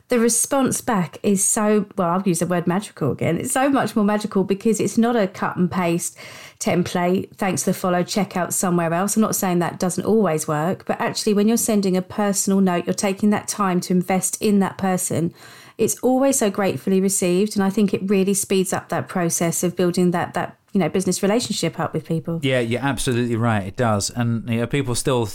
the 0.09 0.19
response 0.19 0.81
back 0.81 1.19
is 1.23 1.45
so 1.45 1.87
well. 1.97 2.11
I'll 2.11 2.23
use 2.23 2.39
the 2.39 2.47
word 2.47 2.67
magical 2.67 3.13
again. 3.13 3.39
It's 3.39 3.53
so 3.53 3.69
much 3.69 3.95
more 3.95 4.05
magical 4.05 4.45
because 4.45 4.81
it's 4.81 4.99
not 4.99 5.17
a 5.17 5.27
cut 5.27 5.57
and 5.57 5.71
paste 5.71 6.17
template. 6.59 7.35
Thanks 7.37 7.65
for 7.65 7.71
the 7.71 7.75
follow. 7.75 8.03
Check 8.03 8.37
out 8.37 8.55
somewhere 8.55 8.93
else. 8.93 9.17
I'm 9.17 9.23
not 9.23 9.37
saying 9.37 9.59
that 9.59 9.79
doesn't 9.79 10.05
always 10.05 10.49
work, 10.49 10.85
but 10.87 11.01
actually, 11.01 11.35
when 11.35 11.49
you're 11.49 11.57
sending 11.57 11.97
a 11.97 12.03
personal 12.03 12.61
note, 12.61 12.87
you're 12.87 12.95
taking 12.95 13.31
that 13.31 13.49
time 13.49 13.81
to 13.81 13.93
invest 13.93 14.41
in 14.43 14.59
that 14.61 14.79
person. 14.79 15.33
It's 15.77 15.99
always 16.01 16.39
so 16.39 16.51
gratefully 16.51 17.01
received, 17.01 17.55
and 17.55 17.65
I 17.65 17.71
think 17.71 17.95
it 17.95 18.11
really 18.11 18.35
speeds 18.35 18.73
up 18.73 18.89
that 18.89 19.09
process 19.09 19.63
of 19.63 19.77
building 19.77 20.11
that 20.11 20.35
that 20.35 20.58
you 20.73 20.81
know 20.81 20.89
business 20.89 21.23
relationship 21.23 21.79
up 21.81 21.93
with 21.95 22.05
people. 22.07 22.41
yeah, 22.43 22.61
you're 22.61 22.81
absolutely 22.83 23.37
right. 23.37 23.67
It 23.67 23.77
does. 23.77 24.11
And 24.11 24.49
you 24.49 24.61
know, 24.61 24.67
people 24.67 24.95
still 24.95 25.29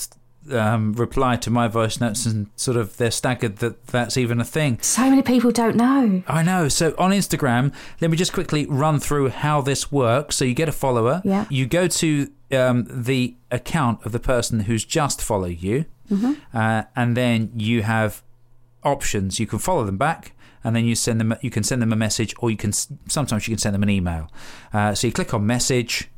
um, 0.51 0.93
reply 0.93 1.37
to 1.37 1.49
my 1.49 1.67
voice 1.67 1.99
notes 1.99 2.25
and 2.25 2.47
sort 2.55 2.77
of 2.77 2.97
they're 2.97 3.11
staggered 3.11 3.57
that 3.57 3.87
that's 3.87 4.17
even 4.17 4.39
a 4.41 4.43
thing. 4.43 4.77
So 4.81 5.09
many 5.09 5.21
people 5.21 5.51
don't 5.51 5.75
know. 5.75 6.23
I 6.27 6.43
know. 6.43 6.67
So 6.67 6.93
on 6.97 7.11
Instagram, 7.11 7.73
let 8.01 8.11
me 8.11 8.17
just 8.17 8.33
quickly 8.33 8.65
run 8.65 8.99
through 8.99 9.29
how 9.29 9.61
this 9.61 9.91
works. 9.91 10.35
So 10.35 10.45
you 10.45 10.53
get 10.53 10.69
a 10.69 10.73
follower. 10.73 11.21
Yeah. 11.23 11.45
You 11.49 11.65
go 11.65 11.87
to 11.87 12.29
um, 12.51 12.85
the 12.89 13.35
account 13.51 14.05
of 14.05 14.11
the 14.11 14.19
person 14.19 14.61
who's 14.61 14.85
just 14.85 15.21
followed 15.21 15.61
you, 15.61 15.85
uh, 16.53 16.83
and 16.95 17.17
then 17.17 17.51
you 17.55 17.81
have 17.81 18.21
options. 18.83 19.39
You 19.39 19.47
can 19.47 19.59
follow 19.59 19.83
them 19.85 19.97
back, 19.97 20.33
and 20.63 20.76
then 20.76 20.86
you 20.86 20.95
send 20.95 21.19
them. 21.19 21.36
You 21.41 21.49
can 21.49 21.63
send 21.63 21.82
them 21.82 21.93
a 21.93 21.95
message, 21.95 22.34
or 22.39 22.49
you 22.49 22.58
can 22.58 22.71
sometimes 22.71 23.47
you 23.47 23.52
can 23.52 23.60
send 23.60 23.76
them 23.76 23.84
an 23.84 23.89
email. 23.89 24.30
Uh, 24.71 24.93
so 24.95 25.08
you 25.08 25.13
click 25.13 25.34
on 25.34 25.45
message, 25.45 26.10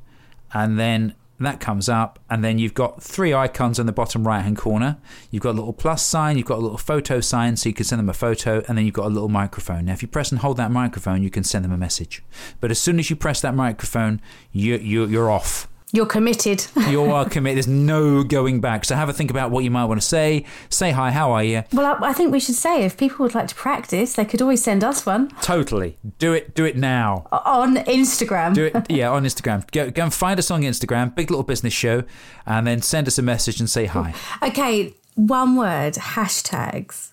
and 0.53 0.79
then 0.79 1.15
that 1.39 1.59
comes 1.59 1.89
up, 1.89 2.19
and 2.29 2.43
then 2.43 2.59
you've 2.59 2.73
got 2.73 3.03
three 3.03 3.33
icons 3.33 3.77
in 3.77 3.85
the 3.85 3.91
bottom 3.91 4.25
right 4.25 4.41
hand 4.41 4.57
corner. 4.57 4.97
You've 5.31 5.43
got 5.43 5.51
a 5.51 5.59
little 5.59 5.73
plus 5.73 6.05
sign, 6.05 6.37
you've 6.37 6.47
got 6.47 6.59
a 6.59 6.61
little 6.61 6.77
photo 6.77 7.19
sign, 7.19 7.57
so 7.57 7.67
you 7.67 7.75
can 7.75 7.85
send 7.85 7.99
them 7.99 8.09
a 8.09 8.13
photo, 8.13 8.63
and 8.67 8.77
then 8.77 8.85
you've 8.85 8.93
got 8.93 9.07
a 9.07 9.09
little 9.09 9.29
microphone. 9.29 9.85
Now, 9.85 9.93
if 9.93 10.01
you 10.01 10.07
press 10.07 10.31
and 10.31 10.39
hold 10.39 10.57
that 10.57 10.71
microphone, 10.71 11.23
you 11.23 11.29
can 11.29 11.43
send 11.43 11.65
them 11.65 11.73
a 11.73 11.77
message. 11.77 12.23
But 12.61 12.71
as 12.71 12.79
soon 12.79 12.99
as 12.99 13.09
you 13.09 13.17
press 13.17 13.41
that 13.41 13.53
microphone, 13.53 14.21
you, 14.53 14.77
you, 14.77 15.05
you're 15.05 15.29
off. 15.29 15.67
You're 15.95 16.05
committed. 16.05 16.65
You 16.89 17.01
are 17.11 17.27
committed. 17.27 17.55
There's 17.57 17.67
no 17.67 18.23
going 18.23 18.61
back. 18.61 18.85
So 18.85 18.95
have 18.95 19.09
a 19.09 19.13
think 19.13 19.31
about 19.31 19.49
what 19.49 19.63
you 19.63 19.71
might 19.71 19.85
want 19.85 19.99
to 20.01 20.05
say. 20.07 20.45
Say 20.69 20.91
hi, 20.91 21.09
how 21.11 21.31
are 21.31 21.43
you? 21.43 21.63
well, 21.73 21.97
I, 22.01 22.09
I 22.09 22.13
think 22.13 22.31
we 22.31 22.39
should 22.39 22.55
say 22.55 22.83
if 22.85 22.95
people 22.95 23.23
would 23.23 23.33
like 23.33 23.47
to 23.47 23.55
practice, 23.55 24.13
they 24.13 24.25
could 24.25 24.41
always 24.41 24.63
send 24.63 24.83
us 24.83 25.05
one 25.05 25.29
Totally. 25.41 25.97
Do 26.19 26.33
it. 26.33 26.53
Do 26.53 26.63
it 26.65 26.75
now. 26.77 27.27
on 27.31 27.77
Instagram. 27.77 28.53
Do 28.53 28.65
it. 28.65 28.75
Yeah, 28.89 29.09
on 29.11 29.23
Instagram. 29.23 29.69
Go, 29.71 29.89
go 29.89 30.03
and 30.03 30.13
find 30.13 30.37
us 30.37 30.51
on 30.51 30.61
Instagram, 30.61 31.15
Big 31.15 31.31
Little 31.31 31.43
Business 31.43 31.73
Show, 31.73 32.03
and 32.45 32.67
then 32.67 32.81
send 32.81 33.07
us 33.07 33.17
a 33.17 33.21
message 33.21 33.59
and 33.59 33.69
say 33.69 33.85
hi. 33.85 34.13
Okay, 34.43 34.93
one 35.15 35.55
word 35.55 35.95
hashtags. 35.95 37.11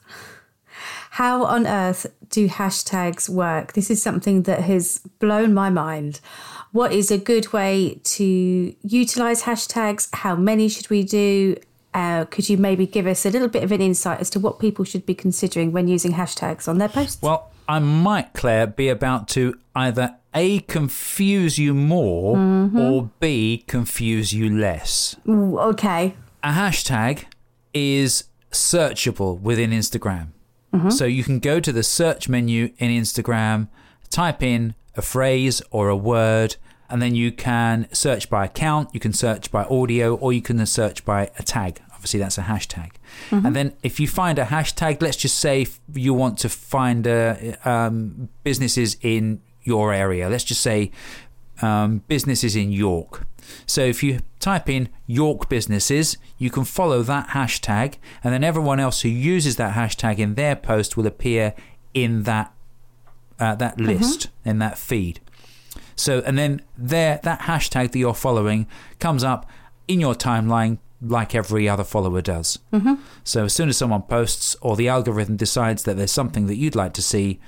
How 1.12 1.45
on 1.45 1.66
earth 1.66 2.07
do 2.31 2.49
hashtags 2.49 3.29
work? 3.29 3.73
This 3.75 3.90
is 3.90 4.03
something 4.03 4.42
that 4.42 4.61
has 4.61 4.99
blown 5.18 5.53
my 5.55 5.71
mind. 5.71 6.21
What 6.72 6.92
is 6.92 7.11
a 7.11 7.18
good 7.18 7.52
way 7.52 8.00
to 8.02 8.74
utilize 8.82 9.42
hashtags? 9.42 10.08
How 10.14 10.35
many 10.35 10.68
should 10.68 10.88
we 10.88 11.02
do? 11.02 11.56
Uh, 11.92 12.24
could 12.24 12.48
you 12.48 12.56
maybe 12.56 12.87
give 12.87 13.06
us 13.06 13.26
a 13.26 13.30
little 13.30 13.48
bit 13.48 13.62
of 13.62 13.72
an 13.72 13.82
insight 13.82 14.20
as 14.20 14.30
to 14.30 14.40
what 14.40 14.58
people 14.58 14.82
should 14.82 15.04
be 15.04 15.14
considering 15.14 15.72
when 15.72 15.87
using 15.87 16.12
hashtags 16.12 16.66
on 16.66 16.78
their 16.78 16.88
posts? 16.88 17.20
Well, 17.20 17.50
I 17.68 17.78
might, 17.78 18.32
Claire, 18.32 18.66
be 18.66 18.88
about 18.88 19.28
to 19.28 19.54
either 19.76 20.16
A, 20.35 20.61
confuse 20.61 21.58
you 21.58 21.74
more, 21.74 22.38
or 22.74 23.11
B, 23.20 23.64
confuse 23.66 24.32
you 24.32 24.48
less. 24.48 25.14
Ooh, 25.28 25.58
okay. 25.58 26.14
A 26.42 26.52
hashtag 26.52 27.24
is 27.74 28.24
searchable 28.50 29.38
within 29.38 29.70
Instagram. 29.70 30.28
So 30.88 31.04
you 31.04 31.22
can 31.22 31.38
go 31.38 31.61
to 31.61 31.70
the 31.70 31.82
search 31.82 32.30
menu 32.30 32.72
in 32.78 32.90
Instagram, 32.90 33.68
type 34.08 34.42
in 34.42 34.74
a 34.96 35.02
phrase 35.02 35.62
or 35.70 35.88
a 35.88 35.96
word, 35.96 36.57
and 36.88 37.00
then 37.00 37.14
you 37.14 37.33
can 37.33 37.88
search 37.92 38.28
by 38.28 38.44
account, 38.44 38.90
you 38.92 39.00
can 39.00 39.12
search 39.12 39.50
by 39.50 39.64
audio, 39.64 40.14
or 40.16 40.33
you 40.33 40.42
can 40.42 40.64
search 40.66 41.05
by 41.05 41.31
a 41.38 41.42
tag. 41.42 41.81
Obviously, 41.92 42.20
that's 42.20 42.37
a 42.37 42.42
hashtag. 42.42 42.90
And 43.46 43.57
then 43.57 43.74
if 43.83 44.00
you 44.00 44.09
find 44.09 44.38
a 44.38 44.44
hashtag, 44.44 45.00
let's 45.00 45.16
just 45.16 45.38
say 45.38 45.66
you 45.94 46.12
want 46.12 46.37
to 46.38 46.48
find 46.48 47.07
uh, 47.07 47.37
um, 47.64 48.28
businesses 48.42 48.96
in 49.00 49.40
your 49.62 49.92
area. 49.92 50.28
Let's 50.28 50.44
just 50.44 50.61
say 50.61 50.90
um, 51.62 52.02
businesses 52.09 52.57
in 52.57 52.72
York. 52.72 53.26
So 53.66 53.83
if 53.83 54.02
you 54.02 54.20
type 54.40 54.68
in 54.68 54.88
York 55.07 55.48
businesses, 55.48 56.16
you 56.38 56.50
can 56.50 56.64
follow 56.64 57.02
that 57.02 57.28
hashtag, 57.28 57.94
and 58.22 58.35
then 58.35 58.44
everyone 58.44 58.81
else 58.81 59.02
who 59.02 59.09
uses 59.09 59.57
that 59.57 59.74
hashtag 59.74 60.18
in 60.18 60.35
their 60.35 60.57
post 60.57 60.96
will 60.96 61.07
appear 61.07 61.55
in 61.94 62.24
that 62.24 62.52
uh, 63.42 63.55
that 63.57 63.81
list 63.81 64.28
in 64.44 64.59
that 64.59 64.78
feed. 64.78 65.20
So 65.96 66.22
and 66.24 66.38
then 66.38 66.62
there 66.76 67.20
that 67.22 67.40
hashtag 67.40 67.92
that 67.92 67.98
you're 67.98 68.14
following 68.14 68.66
comes 68.98 69.24
up 69.24 69.48
in 69.88 70.00
your 70.00 70.14
timeline 70.14 70.78
like 71.00 71.35
every 71.35 71.68
other 71.68 71.85
follower 71.85 72.22
does. 72.22 72.59
Mm-hmm. 72.72 72.94
So 73.24 73.46
as 73.46 73.52
soon 73.52 73.68
as 73.68 73.76
someone 73.76 74.02
posts 74.02 74.55
or 74.61 74.76
the 74.76 74.88
algorithm 74.88 75.37
decides 75.37 75.83
that 75.83 75.96
there's 75.96 76.12
something 76.12 76.46
that 76.46 76.57
you'd 76.57 76.76
like 76.76 76.92
to 76.94 77.02
see, 77.02 77.40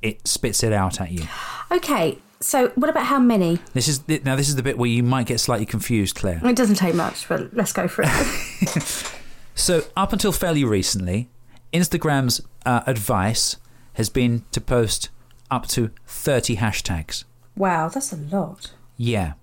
it 0.00 0.26
spits 0.26 0.62
it 0.62 0.72
out 0.72 1.00
at 1.00 1.10
you. 1.12 1.26
Okay, 1.70 2.18
so 2.40 2.68
what 2.74 2.88
about 2.88 3.06
how 3.06 3.18
many? 3.18 3.58
This 3.74 3.86
is 3.86 4.08
now 4.24 4.36
this 4.36 4.48
is 4.48 4.56
the 4.56 4.62
bit 4.62 4.78
where 4.78 4.88
you 4.88 5.02
might 5.02 5.26
get 5.26 5.40
slightly 5.40 5.66
confused, 5.66 6.16
Claire. 6.16 6.40
It 6.42 6.56
doesn't 6.56 6.76
take 6.76 6.94
much, 6.94 7.28
but 7.28 7.54
let's 7.54 7.72
go 7.72 7.86
for 7.86 8.04
it. 8.06 9.12
So 9.54 9.84
up 9.96 10.12
until 10.12 10.32
fairly 10.32 10.64
recently, 10.64 11.28
Instagram's 11.72 12.40
uh, 12.64 12.82
advice 12.86 13.56
has 13.94 14.08
been 14.08 14.44
to 14.52 14.60
post 14.60 15.10
up 15.52 15.68
to 15.68 15.90
30 16.06 16.56
hashtags. 16.56 17.24
wow, 17.54 17.88
that's 17.88 18.12
a 18.12 18.16
lot. 18.16 18.72
Yeah. 18.96 19.34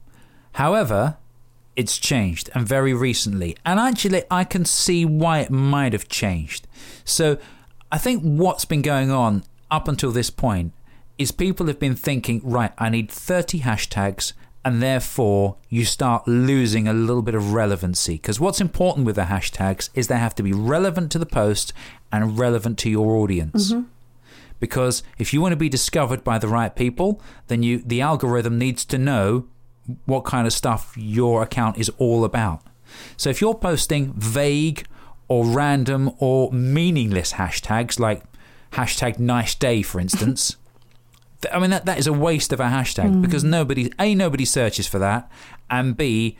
However, 0.54 1.18
it's 1.76 1.98
changed 2.00 2.50
and 2.56 2.68
very 2.68 2.94
recently. 2.94 3.56
And 3.66 3.80
actually, 3.80 4.24
I 4.32 4.44
can 4.44 4.66
see 4.66 5.06
why 5.06 5.40
it 5.40 5.52
might 5.52 5.94
have 5.94 6.10
changed. 6.10 6.68
So 7.06 7.38
I 7.92 8.00
think 8.00 8.24
what's 8.24 8.66
been 8.66 8.82
going 8.82 9.12
on 9.12 9.44
up 9.70 9.88
until 9.88 10.12
this 10.12 10.32
point 10.32 10.74
is 11.20 11.32
people 11.32 11.68
have 11.68 11.80
been 11.80 11.96
thinking, 11.96 12.42
right, 12.44 12.74
I 12.78 12.90
need 12.90 13.12
30 13.12 13.60
hashtags. 13.60 14.34
And 14.66 14.82
therefore, 14.82 15.56
you 15.70 15.86
start 15.86 16.28
losing 16.28 16.88
a 16.88 16.94
little 16.94 17.22
bit 17.22 17.36
of 17.36 17.54
relevancy. 17.54 18.16
Because 18.16 18.40
what's 18.42 18.60
important 18.60 19.06
with 19.06 19.16
the 19.16 19.24
hashtags 19.24 19.90
is 19.94 20.08
they 20.08 20.18
have 20.18 20.36
to 20.36 20.44
be 20.44 20.52
relevant 20.52 21.12
to 21.14 21.20
the 21.20 21.26
post 21.26 21.72
and 22.12 22.38
relevant 22.38 22.78
to 22.80 22.90
your 22.90 23.16
audience. 23.16 23.72
Mm-hmm. 23.72 23.84
Because 24.60 25.04
if 25.18 25.34
you 25.34 25.42
want 25.42 25.54
to 25.54 25.58
be 25.58 25.70
discovered 25.70 26.24
by 26.24 26.38
the 26.38 26.48
right 26.48 26.76
people, 26.76 27.22
then 27.48 27.64
you 27.64 27.82
the 27.86 28.02
algorithm 28.02 28.58
needs 28.58 28.86
to 28.86 28.98
know 28.98 29.48
what 30.06 30.24
kind 30.26 30.46
of 30.46 30.54
stuff 30.54 30.94
your 30.98 31.42
account 31.42 31.78
is 31.78 31.90
all 31.98 32.24
about. 32.24 32.62
So 33.18 33.30
if 33.30 33.42
you're 33.42 33.56
posting 33.56 34.14
vague 34.14 34.86
or 35.28 35.46
random 35.46 36.12
or 36.20 36.52
meaningless 36.52 37.34
hashtags 37.34 38.00
like 38.00 38.24
hashtag 38.74 39.20
nice 39.20 39.56
day, 39.56 39.82
for 39.82 40.00
instance, 40.00 40.58
th- 41.42 41.54
I 41.54 41.60
mean 41.60 41.70
that, 41.70 41.86
that 41.86 41.98
is 41.98 42.08
a 42.08 42.14
waste 42.14 42.52
of 42.52 42.60
a 42.60 42.66
hashtag 42.66 43.10
hmm. 43.10 43.22
because 43.22 43.44
nobody 43.44 43.92
a 44.00 44.16
nobody 44.16 44.46
searches 44.46 44.88
for 44.88 45.00
that, 45.00 45.32
and 45.70 45.96
b 45.96 46.38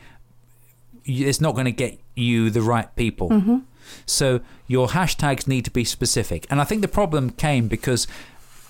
it's 1.04 1.40
not 1.40 1.54
going 1.54 1.64
to 1.64 1.72
get 1.72 1.98
you 2.14 2.50
the 2.50 2.62
right 2.62 2.94
people. 2.96 3.30
Mm-hmm. 3.30 3.58
So 4.06 4.40
your 4.66 4.88
hashtags 4.88 5.46
need 5.46 5.64
to 5.64 5.70
be 5.70 5.84
specific, 5.84 6.46
and 6.50 6.60
I 6.60 6.64
think 6.64 6.82
the 6.82 6.88
problem 6.88 7.30
came 7.30 7.68
because 7.68 8.06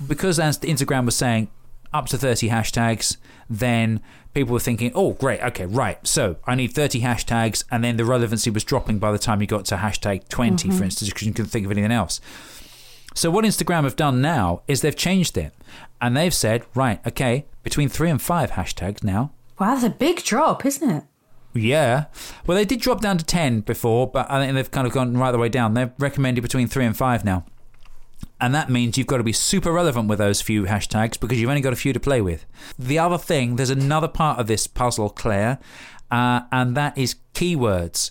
because 0.06 0.38
as 0.38 0.58
Instagram 0.60 1.04
was 1.04 1.16
saying 1.16 1.48
up 1.92 2.06
to 2.06 2.18
30 2.18 2.48
hashtags, 2.48 3.16
then 3.48 4.00
people 4.34 4.52
were 4.52 4.60
thinking, 4.60 4.92
oh, 4.94 5.12
great, 5.14 5.40
okay, 5.42 5.66
right. 5.66 6.04
So 6.06 6.36
I 6.46 6.54
need 6.54 6.72
30 6.72 7.00
hashtags, 7.00 7.64
and 7.70 7.82
then 7.82 7.96
the 7.96 8.04
relevancy 8.04 8.50
was 8.50 8.64
dropping 8.64 8.98
by 8.98 9.12
the 9.12 9.18
time 9.18 9.40
you 9.40 9.46
got 9.46 9.64
to 9.66 9.76
hashtag 9.76 10.28
20, 10.28 10.68
for 10.68 10.74
mm-hmm. 10.74 10.84
instance, 10.84 11.10
because 11.10 11.26
you 11.26 11.32
couldn't 11.32 11.50
think 11.50 11.66
of 11.66 11.72
anything 11.72 11.92
else. 11.92 12.20
So 13.14 13.30
what 13.30 13.44
Instagram 13.44 13.84
have 13.84 13.96
done 13.96 14.22
now 14.22 14.62
is 14.68 14.82
they've 14.82 14.94
changed 14.94 15.36
it, 15.36 15.52
and 16.00 16.16
they've 16.16 16.34
said, 16.34 16.64
right, 16.74 17.04
okay, 17.06 17.46
between 17.62 17.88
three 17.88 18.08
and 18.08 18.22
five 18.22 18.52
hashtags 18.52 19.02
now. 19.02 19.32
Wow, 19.58 19.74
that's 19.74 19.84
a 19.84 19.90
big 19.90 20.22
drop, 20.22 20.64
isn't 20.64 20.88
it? 20.88 21.04
Yeah. 21.54 22.06
Well, 22.46 22.56
they 22.56 22.64
did 22.64 22.80
drop 22.80 23.00
down 23.00 23.18
to 23.18 23.24
10 23.24 23.60
before, 23.60 24.06
but 24.06 24.30
I 24.30 24.40
think 24.40 24.54
they've 24.54 24.70
kind 24.70 24.86
of 24.86 24.92
gone 24.92 25.16
right 25.16 25.32
the 25.32 25.38
way 25.38 25.48
down. 25.48 25.74
They're 25.74 25.92
recommended 25.98 26.42
between 26.42 26.68
three 26.68 26.84
and 26.84 26.96
five 26.96 27.24
now. 27.24 27.44
And 28.40 28.54
that 28.54 28.70
means 28.70 28.96
you've 28.96 29.06
got 29.06 29.18
to 29.18 29.22
be 29.22 29.32
super 29.32 29.72
relevant 29.72 30.08
with 30.08 30.18
those 30.18 30.40
few 30.40 30.64
hashtags 30.64 31.20
because 31.20 31.40
you've 31.40 31.50
only 31.50 31.60
got 31.60 31.72
a 31.72 31.76
few 31.76 31.92
to 31.92 32.00
play 32.00 32.20
with. 32.20 32.46
The 32.78 32.98
other 32.98 33.18
thing, 33.18 33.56
there's 33.56 33.70
another 33.70 34.08
part 34.08 34.38
of 34.38 34.46
this 34.46 34.66
puzzle, 34.66 35.10
Claire, 35.10 35.58
uh, 36.10 36.42
and 36.50 36.74
that 36.76 36.96
is 36.96 37.16
keywords. 37.34 38.10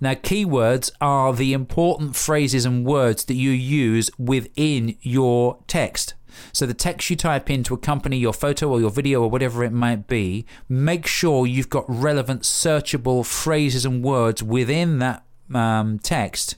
Now, 0.00 0.14
keywords 0.14 0.90
are 1.00 1.32
the 1.32 1.52
important 1.52 2.16
phrases 2.16 2.64
and 2.64 2.84
words 2.84 3.24
that 3.26 3.34
you 3.34 3.50
use 3.50 4.10
within 4.18 4.96
your 5.00 5.58
text. 5.68 6.14
So, 6.52 6.66
the 6.66 6.74
text 6.74 7.10
you 7.10 7.16
type 7.16 7.50
in 7.50 7.62
to 7.64 7.74
accompany 7.74 8.18
your 8.18 8.32
photo 8.32 8.70
or 8.70 8.80
your 8.80 8.90
video 8.90 9.22
or 9.22 9.30
whatever 9.30 9.64
it 9.64 9.72
might 9.72 10.06
be, 10.06 10.46
make 10.68 11.06
sure 11.06 11.46
you've 11.46 11.70
got 11.70 11.84
relevant, 11.88 12.42
searchable 12.42 13.24
phrases 13.24 13.84
and 13.84 14.02
words 14.02 14.42
within 14.42 14.98
that 14.98 15.24
um, 15.54 15.98
text 15.98 16.56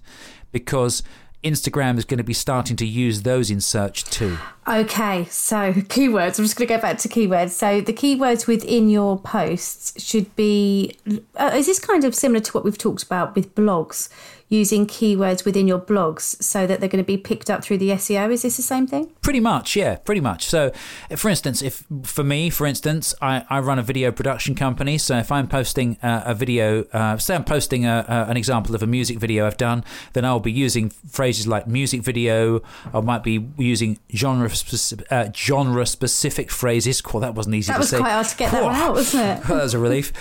because 0.53 1.03
Instagram 1.45 1.99
is 1.99 2.05
going 2.05 2.19
to 2.19 2.25
be 2.25 2.33
starting 2.33 2.75
to 2.77 2.87
use 2.87 3.23
those 3.23 3.51
in 3.51 3.61
search 3.61 4.05
too. 4.05 4.39
Okay, 4.67 5.25
so 5.31 5.73
keywords. 5.73 6.39
I'm 6.39 6.45
just 6.45 6.57
going 6.57 6.67
to 6.67 6.75
go 6.75 6.81
back 6.81 6.99
to 6.99 7.09
keywords. 7.09 7.51
So 7.51 7.81
the 7.81 7.93
keywords 7.93 8.47
within 8.47 8.91
your 8.91 9.19
posts 9.19 10.03
should 10.03 10.35
be. 10.35 10.97
Uh, 11.37 11.53
is 11.55 11.67
this 11.67 11.79
kind 11.79 12.05
of 12.05 12.15
similar 12.15 12.41
to 12.41 12.53
what 12.53 12.65
we've 12.65 12.79
talked 12.79 13.05
about 13.05 13.37
with 13.37 13.55
blogs? 13.55 14.09
Using 14.51 14.87
keywords 14.87 15.45
within 15.45 15.69
your 15.69 15.79
blogs 15.79 16.43
so 16.43 16.67
that 16.67 16.81
they're 16.81 16.89
going 16.89 17.05
to 17.05 17.07
be 17.07 17.19
picked 17.19 17.51
up 17.51 17.63
through 17.63 17.79
the 17.79 17.91
SEO. 17.91 18.33
Is 18.33 18.43
this 18.43 18.57
the 18.57 18.63
same 18.63 18.87
thing? 18.87 19.13
Pretty 19.21 19.41
much, 19.41 19.77
yeah, 19.77 19.97
pretty 19.97 20.23
much. 20.23 20.47
So, 20.47 20.73
for 21.17 21.29
instance, 21.29 21.61
if 21.61 21.85
for 22.03 22.25
me, 22.25 22.49
for 22.49 22.67
instance, 22.67 23.15
I, 23.21 23.45
I 23.51 23.61
run 23.61 23.79
a 23.79 23.83
video 23.83 24.11
production 24.11 24.55
company. 24.55 24.97
So, 24.97 25.19
if 25.19 25.31
I'm 25.31 25.49
posting 25.49 25.99
uh, 26.03 26.23
a 26.25 26.35
video, 26.35 26.85
uh, 26.95 27.19
say 27.19 27.35
I'm 27.35 27.45
posting 27.45 27.85
a, 27.85 28.07
a, 28.09 28.31
an 28.31 28.37
example 28.39 28.75
of 28.75 28.83
a 28.83 28.87
music 28.87 29.19
video 29.19 29.47
I've 29.47 29.59
done, 29.59 29.85
then 30.15 30.25
I'll 30.25 30.41
be 30.41 30.53
using 30.53 30.91
phrases 31.11 31.47
like 31.47 31.67
music 31.67 32.03
video. 32.03 32.63
I 32.95 33.01
might 33.01 33.23
be 33.23 33.47
using 33.59 33.99
genre 34.15 34.49
specific, 34.49 35.07
uh, 35.11 35.29
genre 35.35 35.85
specific 35.85 36.51
phrases. 36.51 37.03
Cool, 37.03 37.21
that 37.21 37.35
wasn't 37.35 37.55
easy 37.57 37.69
That 37.69 37.75
to 37.75 37.81
was 37.81 37.91
say. 37.91 37.99
quite 37.99 38.13
hard 38.13 38.27
to 38.27 38.37
get 38.37 38.53
that 38.53 38.65
one 38.65 38.75
out, 38.75 38.95
wasn't 38.95 39.25
it? 39.25 39.43
that 39.47 39.63
was 39.63 39.75
a 39.75 39.79
relief. 39.79 40.13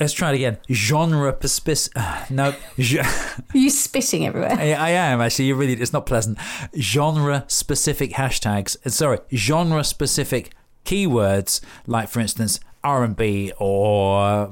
Let's 0.00 0.14
try 0.14 0.32
it 0.32 0.36
again. 0.36 0.56
Genre 0.70 1.36
specific. 1.46 1.92
Uh, 1.96 2.24
no. 2.30 2.54
You 3.54 3.70
spitting 3.78 4.26
everywhere. 4.26 4.52
I, 4.52 4.72
I 4.72 4.90
am 4.90 5.20
actually. 5.20 5.46
You 5.46 5.54
really, 5.54 5.74
it's 5.74 5.92
not 5.92 6.06
pleasant. 6.06 6.38
Genre 6.78 7.44
specific 7.48 8.12
hashtags. 8.12 8.76
uh, 8.86 8.90
Sorry, 8.90 9.18
genre 9.34 9.84
specific 9.84 10.52
keywords, 10.84 11.60
like 11.86 12.08
for 12.08 12.20
instance 12.20 12.60
R 12.82 13.04
and 13.04 13.16
B 13.16 13.52
or 13.58 14.50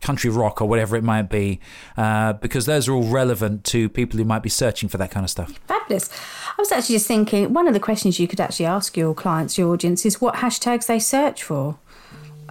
country 0.00 0.28
rock 0.30 0.60
or 0.60 0.68
whatever 0.68 0.96
it 0.96 1.04
might 1.04 1.30
be, 1.30 1.60
uh, 1.96 2.34
because 2.34 2.66
those 2.66 2.88
are 2.88 2.92
all 2.92 3.04
relevant 3.04 3.64
to 3.64 3.88
people 3.88 4.18
who 4.18 4.24
might 4.24 4.42
be 4.42 4.50
searching 4.50 4.88
for 4.88 4.98
that 4.98 5.10
kind 5.10 5.24
of 5.24 5.30
stuff. 5.30 5.58
Fabulous. 5.66 6.10
I 6.48 6.54
was 6.58 6.70
actually 6.70 6.96
just 6.96 7.06
thinking 7.06 7.52
one 7.52 7.66
of 7.66 7.74
the 7.74 7.80
questions 7.80 8.20
you 8.20 8.28
could 8.28 8.40
actually 8.40 8.66
ask 8.66 8.96
your 8.96 9.14
clients, 9.14 9.56
your 9.58 9.72
audience, 9.72 10.04
is 10.04 10.20
what 10.20 10.36
hashtags 10.36 10.86
they 10.86 10.98
search 10.98 11.42
for. 11.42 11.78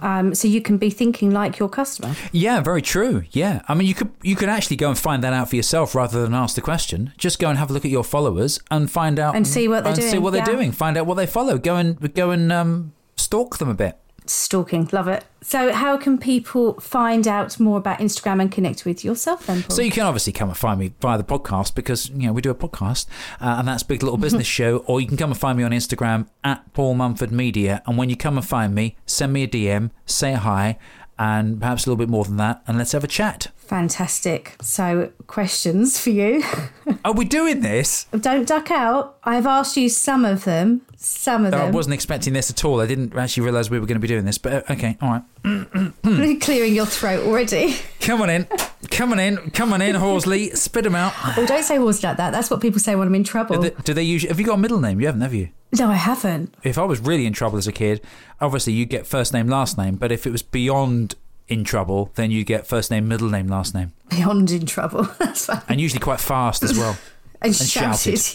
Um, 0.04 0.34
so 0.34 0.46
you 0.46 0.60
can 0.60 0.76
be 0.76 0.90
thinking 0.90 1.30
like 1.30 1.58
your 1.58 1.70
customer. 1.70 2.14
Yeah, 2.30 2.60
very 2.60 2.82
true. 2.82 3.24
Yeah, 3.30 3.62
I 3.68 3.74
mean, 3.74 3.88
you 3.88 3.94
could 3.94 4.10
you 4.22 4.36
could 4.36 4.50
actually 4.50 4.76
go 4.76 4.90
and 4.90 4.98
find 4.98 5.24
that 5.24 5.32
out 5.32 5.48
for 5.48 5.56
yourself 5.56 5.94
rather 5.94 6.22
than 6.22 6.34
ask 6.34 6.54
the 6.56 6.60
question. 6.60 7.14
Just 7.16 7.38
go 7.38 7.48
and 7.48 7.58
have 7.58 7.70
a 7.70 7.72
look 7.72 7.86
at 7.86 7.90
your 7.90 8.04
followers 8.04 8.60
and 8.70 8.90
find 8.90 9.18
out 9.18 9.34
And 9.34 9.46
see 9.48 9.66
what 9.66 9.82
they're 9.84 9.94
and 9.94 10.02
See 10.02 10.10
doing, 10.10 10.22
what 10.22 10.32
they're 10.34 10.46
yeah. 10.46 10.56
doing. 10.56 10.72
Find 10.72 10.98
out 10.98 11.06
what 11.06 11.14
they 11.14 11.26
follow. 11.26 11.56
Go 11.56 11.76
and 11.76 12.14
go 12.14 12.30
and 12.32 12.52
um, 12.52 12.92
stalk 13.16 13.56
them 13.56 13.70
a 13.70 13.74
bit. 13.74 13.98
Stalking, 14.26 14.88
love 14.92 15.06
it. 15.08 15.24
So, 15.42 15.72
how 15.72 15.98
can 15.98 16.16
people 16.16 16.80
find 16.80 17.28
out 17.28 17.60
more 17.60 17.76
about 17.76 17.98
Instagram 17.98 18.40
and 18.40 18.50
connect 18.50 18.86
with 18.86 19.04
yourself 19.04 19.46
then, 19.46 19.62
Paul? 19.62 19.76
So 19.76 19.82
you 19.82 19.90
can 19.90 20.04
obviously 20.06 20.32
come 20.32 20.48
and 20.48 20.56
find 20.56 20.80
me 20.80 20.94
via 21.00 21.18
the 21.18 21.24
podcast 21.24 21.74
because 21.74 22.08
you 22.08 22.26
know 22.26 22.32
we 22.32 22.40
do 22.40 22.50
a 22.50 22.54
podcast 22.54 23.06
uh, 23.40 23.56
and 23.58 23.68
that's 23.68 23.82
Big 23.82 24.02
Little 24.02 24.16
Business 24.16 24.46
Show. 24.46 24.78
Or 24.86 25.00
you 25.00 25.06
can 25.06 25.18
come 25.18 25.30
and 25.30 25.38
find 25.38 25.58
me 25.58 25.64
on 25.64 25.72
Instagram 25.72 26.28
at 26.42 26.72
Paul 26.72 26.94
Mumford 26.94 27.32
Media. 27.32 27.82
And 27.86 27.98
when 27.98 28.08
you 28.08 28.16
come 28.16 28.38
and 28.38 28.46
find 28.46 28.74
me, 28.74 28.96
send 29.04 29.34
me 29.34 29.42
a 29.42 29.48
DM, 29.48 29.90
say 30.06 30.32
hi, 30.32 30.78
and 31.18 31.60
perhaps 31.60 31.86
a 31.86 31.90
little 31.90 31.98
bit 31.98 32.08
more 32.08 32.24
than 32.24 32.36
that, 32.38 32.62
and 32.66 32.78
let's 32.78 32.92
have 32.92 33.04
a 33.04 33.08
chat. 33.08 33.48
Fantastic. 33.66 34.56
So, 34.60 35.10
questions 35.26 35.98
for 35.98 36.10
you. 36.10 36.42
Are 37.04 37.12
we 37.12 37.24
doing 37.24 37.60
this? 37.60 38.04
Don't 38.18 38.46
duck 38.46 38.70
out. 38.70 39.18
I've 39.24 39.46
asked 39.46 39.76
you 39.76 39.88
some 39.88 40.24
of 40.24 40.44
them. 40.44 40.82
Some 40.96 41.44
of 41.44 41.50
them. 41.52 41.60
I 41.60 41.70
wasn't 41.70 41.94
expecting 41.94 42.32
this 42.34 42.50
at 42.50 42.64
all. 42.64 42.80
I 42.80 42.86
didn't 42.86 43.14
actually 43.16 43.44
realise 43.44 43.70
we 43.70 43.78
were 43.78 43.86
going 43.86 43.96
to 43.96 44.00
be 44.00 44.08
doing 44.08 44.24
this. 44.24 44.38
But 44.38 44.52
uh, 44.70 44.72
okay, 44.72 44.96
all 45.00 45.22
right. 45.44 46.40
Clearing 46.40 46.74
your 46.74 46.86
throat 46.86 47.26
already. 47.26 47.76
Come 48.00 48.20
on 48.20 48.28
in, 48.28 48.46
come 48.90 49.12
on 49.12 49.18
in, 49.18 49.50
come 49.52 49.72
on 49.72 49.80
in, 49.80 49.94
Horsley. 49.94 50.50
Spit 50.50 50.84
them 50.84 50.94
out. 50.94 51.14
Oh, 51.38 51.46
don't 51.46 51.62
say 51.62 51.78
horse 51.78 52.02
like 52.02 52.18
that. 52.18 52.32
That's 52.32 52.50
what 52.50 52.60
people 52.60 52.78
say 52.78 52.94
when 52.94 53.08
I'm 53.08 53.14
in 53.14 53.24
trouble. 53.24 53.56
Do 53.56 53.70
they, 53.70 53.82
do 53.82 53.94
they 53.94 54.02
usually? 54.02 54.28
Have 54.28 54.38
you 54.38 54.44
got 54.44 54.56
a 54.56 54.58
middle 54.58 54.78
name? 54.78 55.00
You 55.00 55.06
haven't, 55.06 55.22
have 55.22 55.32
you? 55.32 55.48
no, 55.78 55.88
I 55.88 55.94
haven't. 55.94 56.54
if 56.62 56.76
I 56.76 56.84
was 56.84 57.00
really 57.00 57.24
in 57.24 57.32
trouble 57.32 57.56
as 57.56 57.66
a 57.66 57.72
kid, 57.72 58.02
obviously 58.42 58.74
you 58.74 58.84
get 58.84 59.06
first 59.06 59.32
name, 59.32 59.48
last 59.48 59.78
name. 59.78 59.96
But 59.96 60.12
if 60.12 60.26
it 60.26 60.30
was 60.32 60.42
beyond 60.42 61.14
in 61.48 61.64
trouble, 61.64 62.10
then 62.14 62.30
you 62.30 62.44
get 62.44 62.66
first 62.66 62.90
name, 62.90 63.06
middle 63.08 63.28
name, 63.28 63.48
last 63.48 63.74
name, 63.74 63.92
Beyond 64.10 64.50
in 64.50 64.66
trouble. 64.66 65.02
That's 65.18 65.46
fine. 65.46 65.62
and 65.68 65.80
usually 65.80 66.00
quite 66.00 66.20
fast 66.20 66.62
as 66.62 66.76
well, 66.76 66.96
And, 67.42 67.54
shouted. 67.54 68.18
shouted. 68.18 68.34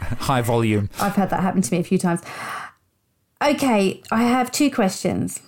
Yeah. 0.00 0.14
high 0.20 0.42
volume. 0.42 0.90
I've 1.00 1.16
had 1.16 1.30
that 1.30 1.40
happen 1.40 1.62
to 1.62 1.72
me 1.72 1.78
a 1.80 1.84
few 1.84 1.98
times. 1.98 2.20
Okay, 3.42 4.02
I 4.10 4.22
have 4.24 4.50
two 4.52 4.70
questions. 4.70 5.40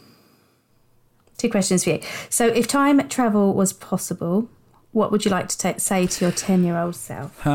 Two 1.37 1.51
questions 1.51 1.85
for 1.85 1.91
you. 1.91 2.01
So, 2.31 2.47
if 2.49 2.67
time 2.67 3.07
travel 3.09 3.55
was 3.55 3.73
possible, 3.73 4.49
what 4.93 5.13
would 5.13 5.25
you 5.25 5.31
like 5.31 5.49
to 5.49 5.59
ta 5.59 5.75
say 5.79 6.07
to 6.07 6.25
your 6.25 6.33
10 6.33 6.65
year 6.65 6.77
old 6.79 6.97
self? 6.97 7.47
Uh, 7.47 7.51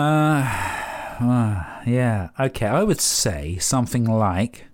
uh, 1.20 1.64
yeah, 1.86 2.30
okay. 2.40 2.68
I 2.68 2.84
would 2.84 3.02
say 3.02 3.58
something 3.58 4.06
like. 4.06 4.66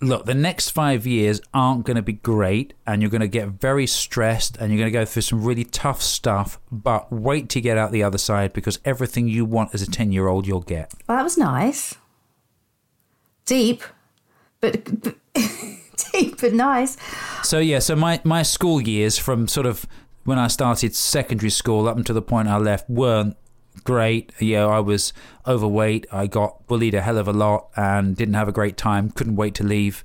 Look, 0.00 0.26
the 0.26 0.34
next 0.34 0.70
five 0.70 1.06
years 1.06 1.40
aren't 1.54 1.86
going 1.86 1.96
to 1.96 2.02
be 2.02 2.14
great, 2.14 2.74
and 2.86 3.00
you're 3.00 3.10
going 3.10 3.22
to 3.22 3.28
get 3.28 3.48
very 3.48 3.86
stressed, 3.86 4.56
and 4.58 4.70
you're 4.70 4.78
going 4.78 4.92
to 4.92 4.98
go 4.98 5.04
through 5.04 5.22
some 5.22 5.42
really 5.42 5.64
tough 5.64 6.02
stuff. 6.02 6.60
But 6.70 7.10
wait 7.10 7.48
to 7.50 7.60
get 7.60 7.78
out 7.78 7.92
the 7.92 8.02
other 8.02 8.18
side 8.18 8.52
because 8.52 8.78
everything 8.84 9.28
you 9.28 9.44
want 9.44 9.74
as 9.74 9.82
a 9.82 9.90
10 9.90 10.12
year 10.12 10.28
old, 10.28 10.46
you'll 10.46 10.60
get. 10.60 10.92
Well, 11.08 11.16
that 11.18 11.24
was 11.24 11.38
nice. 11.38 11.94
Deep, 13.46 13.82
but, 14.60 15.02
but 15.02 15.16
deep 16.12 16.40
but 16.40 16.52
nice. 16.52 16.96
So 17.42 17.58
yeah, 17.58 17.78
so 17.78 17.94
my 17.96 18.20
my 18.24 18.42
school 18.42 18.80
years 18.80 19.18
from 19.18 19.48
sort 19.48 19.66
of 19.66 19.86
when 20.24 20.38
I 20.38 20.48
started 20.48 20.94
secondary 20.94 21.50
school 21.50 21.88
up 21.88 21.96
until 21.96 22.14
the 22.14 22.22
point 22.22 22.48
I 22.48 22.58
left 22.58 22.90
weren't 22.90 23.36
great. 23.84 24.32
Yeah, 24.40 24.66
I 24.66 24.80
was 24.80 25.12
overweight. 25.46 26.06
I 26.12 26.26
got 26.26 26.66
bullied 26.66 26.94
a 26.94 27.00
hell 27.00 27.18
of 27.18 27.28
a 27.28 27.32
lot 27.32 27.68
and 27.76 28.16
didn't 28.16 28.34
have 28.34 28.48
a 28.48 28.52
great 28.52 28.76
time. 28.76 29.10
Couldn't 29.10 29.36
wait 29.36 29.54
to 29.56 29.64
leave. 29.64 30.02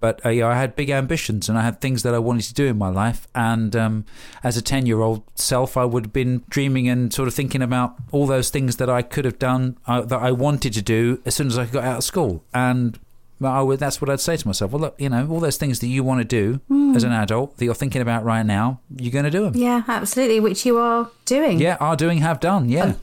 But 0.00 0.24
uh, 0.26 0.30
yeah, 0.30 0.48
I 0.48 0.54
had 0.54 0.74
big 0.74 0.90
ambitions 0.90 1.48
and 1.48 1.56
I 1.56 1.62
had 1.62 1.80
things 1.80 2.02
that 2.02 2.12
I 2.12 2.18
wanted 2.18 2.42
to 2.46 2.54
do 2.54 2.66
in 2.66 2.76
my 2.76 2.88
life. 2.88 3.28
And 3.36 3.76
um, 3.76 4.04
as 4.42 4.56
a 4.56 4.62
ten-year-old 4.62 5.22
self, 5.36 5.76
I 5.76 5.84
would 5.84 6.06
have 6.06 6.12
been 6.12 6.42
dreaming 6.48 6.88
and 6.88 7.14
sort 7.14 7.28
of 7.28 7.34
thinking 7.34 7.62
about 7.62 7.94
all 8.10 8.26
those 8.26 8.50
things 8.50 8.76
that 8.76 8.90
I 8.90 9.02
could 9.02 9.24
have 9.24 9.38
done 9.38 9.78
uh, 9.86 10.00
that 10.00 10.18
I 10.18 10.32
wanted 10.32 10.72
to 10.72 10.82
do 10.82 11.22
as 11.24 11.36
soon 11.36 11.46
as 11.46 11.56
I 11.56 11.66
got 11.66 11.84
out 11.84 11.98
of 11.98 12.04
school. 12.04 12.42
And 12.52 12.98
I 13.40 13.62
would, 13.62 13.78
that's 13.78 14.00
what 14.00 14.10
I'd 14.10 14.20
say 14.20 14.36
to 14.36 14.46
myself. 14.46 14.72
Well, 14.72 14.80
look, 14.80 15.00
you 15.00 15.08
know, 15.08 15.28
all 15.28 15.40
those 15.40 15.56
things 15.56 15.78
that 15.80 15.88
you 15.88 16.04
want 16.04 16.20
to 16.20 16.24
do 16.24 16.60
as 16.96 17.02
an 17.04 17.12
adult 17.12 17.56
that 17.56 17.64
you're 17.64 17.74
thinking 17.74 18.02
about 18.02 18.24
right 18.24 18.44
now, 18.44 18.80
you're 18.96 19.12
going 19.12 19.24
to 19.24 19.30
do 19.30 19.44
them. 19.44 19.56
Yeah, 19.56 19.82
absolutely, 19.88 20.40
which 20.40 20.66
you 20.66 20.78
are 20.78 21.10
doing. 21.24 21.60
Yeah, 21.60 21.76
are 21.80 21.96
doing, 21.96 22.18
have 22.18 22.40
done. 22.40 22.68
Yeah. 22.68 22.94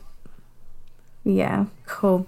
Yeah, 1.29 1.65
cool. 1.85 2.27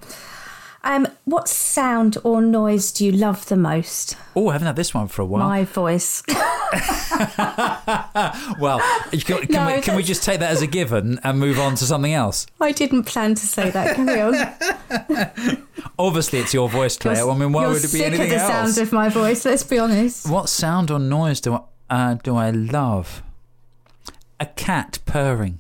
Um, 0.84 1.08
what 1.26 1.48
sound 1.48 2.18
or 2.24 2.42
noise 2.42 2.92
do 2.92 3.06
you 3.06 3.12
love 3.12 3.48
the 3.48 3.56
most? 3.56 4.18
Oh, 4.36 4.50
I 4.50 4.54
haven't 4.54 4.66
had 4.66 4.76
this 4.76 4.94
one 4.94 5.08
for 5.08 5.22
a 5.22 5.26
while. 5.26 5.48
My 5.48 5.64
voice. 5.64 6.24
Well, 8.60 8.80
can, 9.12 9.20
can, 9.20 9.48
No, 9.50 9.76
we, 9.76 9.82
can 9.82 9.96
we 9.96 10.04
just 10.04 10.24
take 10.24 10.40
that 10.40 10.52
as 10.52 10.62
a 10.62 10.68
given 10.68 11.20
and 11.24 11.40
move 11.40 11.60
on 11.60 11.76
to 11.76 11.86
something 11.86 12.14
else? 12.14 12.46
I 12.60 12.72
didn't 12.72 13.04
plan 13.04 13.36
to 13.36 13.46
say 13.46 13.70
that. 13.70 13.96
Carry 13.96 14.22
on. 14.22 15.68
Obviously, 16.00 16.40
it's 16.40 16.54
your 16.54 16.70
voice, 16.70 16.98
Claire. 16.98 17.30
I 17.30 17.36
mean, 17.36 17.52
why 17.52 17.68
would 17.68 17.78
it 17.78 17.82
be 17.84 17.88
sick 17.88 18.06
anything 18.08 18.32
of 18.32 18.38
the 18.38 18.42
else? 18.42 18.76
sound 18.76 18.88
of 18.88 18.94
my 18.94 19.10
voice. 19.10 19.46
Let's 19.46 19.64
be 19.64 19.80
honest. 19.80 20.30
What 20.30 20.50
sound 20.50 20.92
or 20.92 21.00
noise 21.00 21.42
do 21.42 21.54
I 21.56 21.62
uh, 21.90 22.14
do 22.16 22.36
I 22.36 22.52
love? 22.52 23.22
A 24.40 24.46
cat 24.46 25.00
purring. 25.06 25.60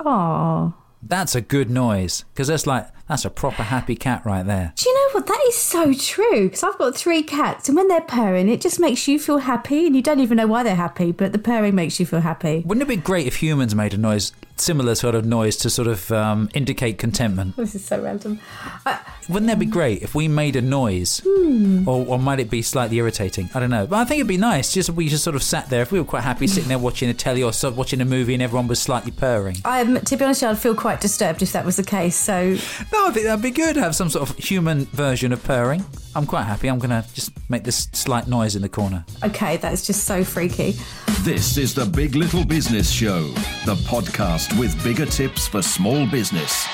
Oh, 0.00 0.74
That's 1.02 1.34
a 1.34 1.40
good 1.40 1.70
noise 1.70 2.24
because 2.32 2.48
that's 2.48 2.66
like 2.66 2.88
that's 3.08 3.24
a 3.24 3.30
proper 3.30 3.62
happy 3.62 3.94
cat 3.96 4.22
right 4.24 4.44
there. 4.44 4.72
do 4.76 4.88
you 4.88 4.94
know 4.94 5.08
what? 5.12 5.26
That 5.26 5.40
is 5.48 5.56
so 5.56 5.92
true. 5.94 6.44
Because 6.44 6.62
I've 6.62 6.78
got 6.78 6.94
three 6.96 7.22
cats, 7.22 7.68
and 7.68 7.76
when 7.76 7.88
they're 7.88 8.00
purring, 8.00 8.48
it 8.48 8.60
just 8.60 8.80
makes 8.80 9.06
you 9.08 9.18
feel 9.18 9.38
happy, 9.38 9.86
and 9.86 9.94
you 9.96 10.02
don't 10.02 10.20
even 10.20 10.36
know 10.36 10.46
why 10.46 10.62
they're 10.62 10.74
happy, 10.74 11.12
but 11.12 11.32
the 11.32 11.38
purring 11.38 11.74
makes 11.74 11.98
you 12.00 12.06
feel 12.06 12.20
happy. 12.20 12.62
Wouldn't 12.66 12.82
it 12.82 12.88
be 12.88 12.96
great 12.96 13.26
if 13.26 13.36
humans 13.36 13.74
made 13.74 13.94
a 13.94 13.98
noise, 13.98 14.32
similar 14.56 14.94
sort 14.94 15.14
of 15.14 15.24
noise 15.24 15.56
to 15.58 15.70
sort 15.70 15.86
of 15.88 16.10
um, 16.12 16.48
indicate 16.54 16.98
contentment? 16.98 17.56
This 17.56 17.74
is 17.74 17.84
so 17.84 18.02
random. 18.02 18.40
Uh, 18.84 18.98
Wouldn't 19.28 19.46
that 19.48 19.58
be 19.58 19.66
great 19.66 20.02
if 20.02 20.14
we 20.14 20.28
made 20.28 20.56
a 20.56 20.62
noise? 20.62 21.20
Hmm. 21.26 21.88
Or, 21.88 22.06
or 22.06 22.18
might 22.18 22.40
it 22.40 22.48
be 22.50 22.62
slightly 22.62 22.96
irritating? 22.98 23.50
I 23.54 23.60
don't 23.60 23.70
know. 23.70 23.86
But 23.86 23.96
I 23.96 24.04
think 24.04 24.18
it'd 24.20 24.28
be 24.28 24.36
nice 24.36 24.72
just 24.72 24.88
if 24.88 24.94
we 24.94 25.08
just 25.08 25.24
sort 25.24 25.36
of 25.36 25.42
sat 25.42 25.68
there, 25.68 25.82
if 25.82 25.92
we 25.92 25.98
were 25.98 26.04
quite 26.04 26.22
happy 26.22 26.46
sitting 26.46 26.68
there 26.68 26.78
watching 26.78 27.08
a 27.08 27.14
telly 27.14 27.42
or 27.42 27.52
sort 27.52 27.72
of 27.72 27.78
watching 27.78 28.00
a 28.00 28.04
movie 28.04 28.34
and 28.34 28.42
everyone 28.42 28.66
was 28.68 28.80
slightly 28.80 29.10
purring. 29.10 29.56
um, 29.64 30.00
to 30.00 30.16
be 30.16 30.24
honest, 30.24 30.42
I'd 30.42 30.58
feel 30.58 30.74
quite 30.74 31.00
disturbed 31.00 31.42
if 31.42 31.52
that 31.52 31.64
was 31.64 31.76
the 31.76 31.84
case. 31.84 32.16
So 32.16 32.56
No, 32.96 33.08
I 33.08 33.10
think 33.12 33.26
that'd 33.26 33.42
be 33.42 33.50
good 33.50 33.74
to 33.74 33.80
have 33.80 33.94
some 33.94 34.08
sort 34.08 34.28
of 34.28 34.36
human 34.38 34.86
version 34.86 35.30
of 35.30 35.44
purring. 35.44 35.84
I'm 36.14 36.24
quite 36.24 36.44
happy. 36.44 36.68
I'm 36.68 36.78
going 36.78 36.90
to 36.90 37.06
just 37.12 37.30
make 37.50 37.62
this 37.62 37.88
slight 37.92 38.26
noise 38.26 38.56
in 38.56 38.62
the 38.62 38.70
corner. 38.70 39.04
Okay, 39.22 39.58
that's 39.58 39.86
just 39.86 40.04
so 40.04 40.24
freaky. 40.24 40.74
This 41.20 41.58
is 41.58 41.74
the 41.74 41.84
Big 41.84 42.14
Little 42.14 42.42
Business 42.44 42.90
Show, 42.90 43.28
the 43.66 43.74
podcast 43.86 44.58
with 44.58 44.82
bigger 44.82 45.04
tips 45.04 45.46
for 45.46 45.60
small 45.60 46.06
business. 46.06 46.66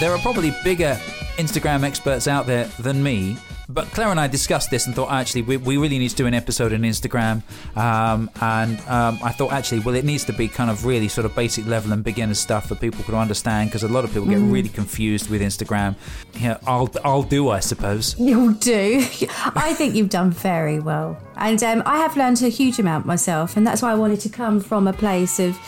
There 0.00 0.12
are 0.12 0.18
probably 0.18 0.52
bigger 0.64 0.98
Instagram 1.36 1.84
experts 1.84 2.26
out 2.26 2.46
there 2.46 2.64
than 2.80 3.00
me, 3.00 3.36
but 3.68 3.86
Claire 3.88 4.08
and 4.08 4.18
I 4.18 4.26
discussed 4.28 4.70
this 4.70 4.86
and 4.86 4.94
thought 4.94 5.10
actually 5.10 5.42
we, 5.42 5.56
we 5.58 5.76
really 5.76 5.98
need 5.98 6.08
to 6.08 6.16
do 6.16 6.26
an 6.26 6.34
episode 6.34 6.72
on 6.72 6.80
Instagram. 6.80 7.42
Um, 7.76 8.30
and 8.40 8.80
um, 8.88 9.18
I 9.22 9.32
thought 9.32 9.52
actually, 9.52 9.80
well, 9.80 9.94
it 9.94 10.04
needs 10.04 10.24
to 10.24 10.32
be 10.32 10.48
kind 10.48 10.70
of 10.70 10.86
really 10.86 11.08
sort 11.08 11.24
of 11.24 11.34
basic 11.34 11.66
level 11.66 11.92
and 11.92 12.02
beginner 12.02 12.34
stuff 12.34 12.68
for 12.68 12.74
people 12.74 13.04
to 13.04 13.16
understand 13.16 13.70
because 13.70 13.82
a 13.82 13.88
lot 13.88 14.04
of 14.04 14.12
people 14.12 14.28
get 14.28 14.38
really 14.38 14.70
confused 14.70 15.28
with 15.28 15.42
Instagram. 15.42 15.96
Yeah, 16.34 16.58
I'll 16.66 16.90
I'll 17.04 17.22
do, 17.22 17.50
I 17.50 17.60
suppose. 17.60 18.18
You'll 18.18 18.54
do. 18.54 18.98
I 19.54 19.74
think 19.74 19.94
you've 19.94 20.10
done 20.10 20.30
very 20.30 20.80
well. 20.80 21.18
And 21.36 21.62
um, 21.62 21.82
I 21.84 21.98
have 21.98 22.16
learned 22.16 22.42
a 22.42 22.48
huge 22.48 22.78
amount 22.78 23.06
myself. 23.06 23.56
And 23.56 23.66
that's 23.66 23.82
why 23.82 23.92
I 23.92 23.94
wanted 23.94 24.20
to 24.20 24.28
come 24.28 24.60
from 24.60 24.88
a 24.88 24.92
place 24.92 25.38
of 25.38 25.58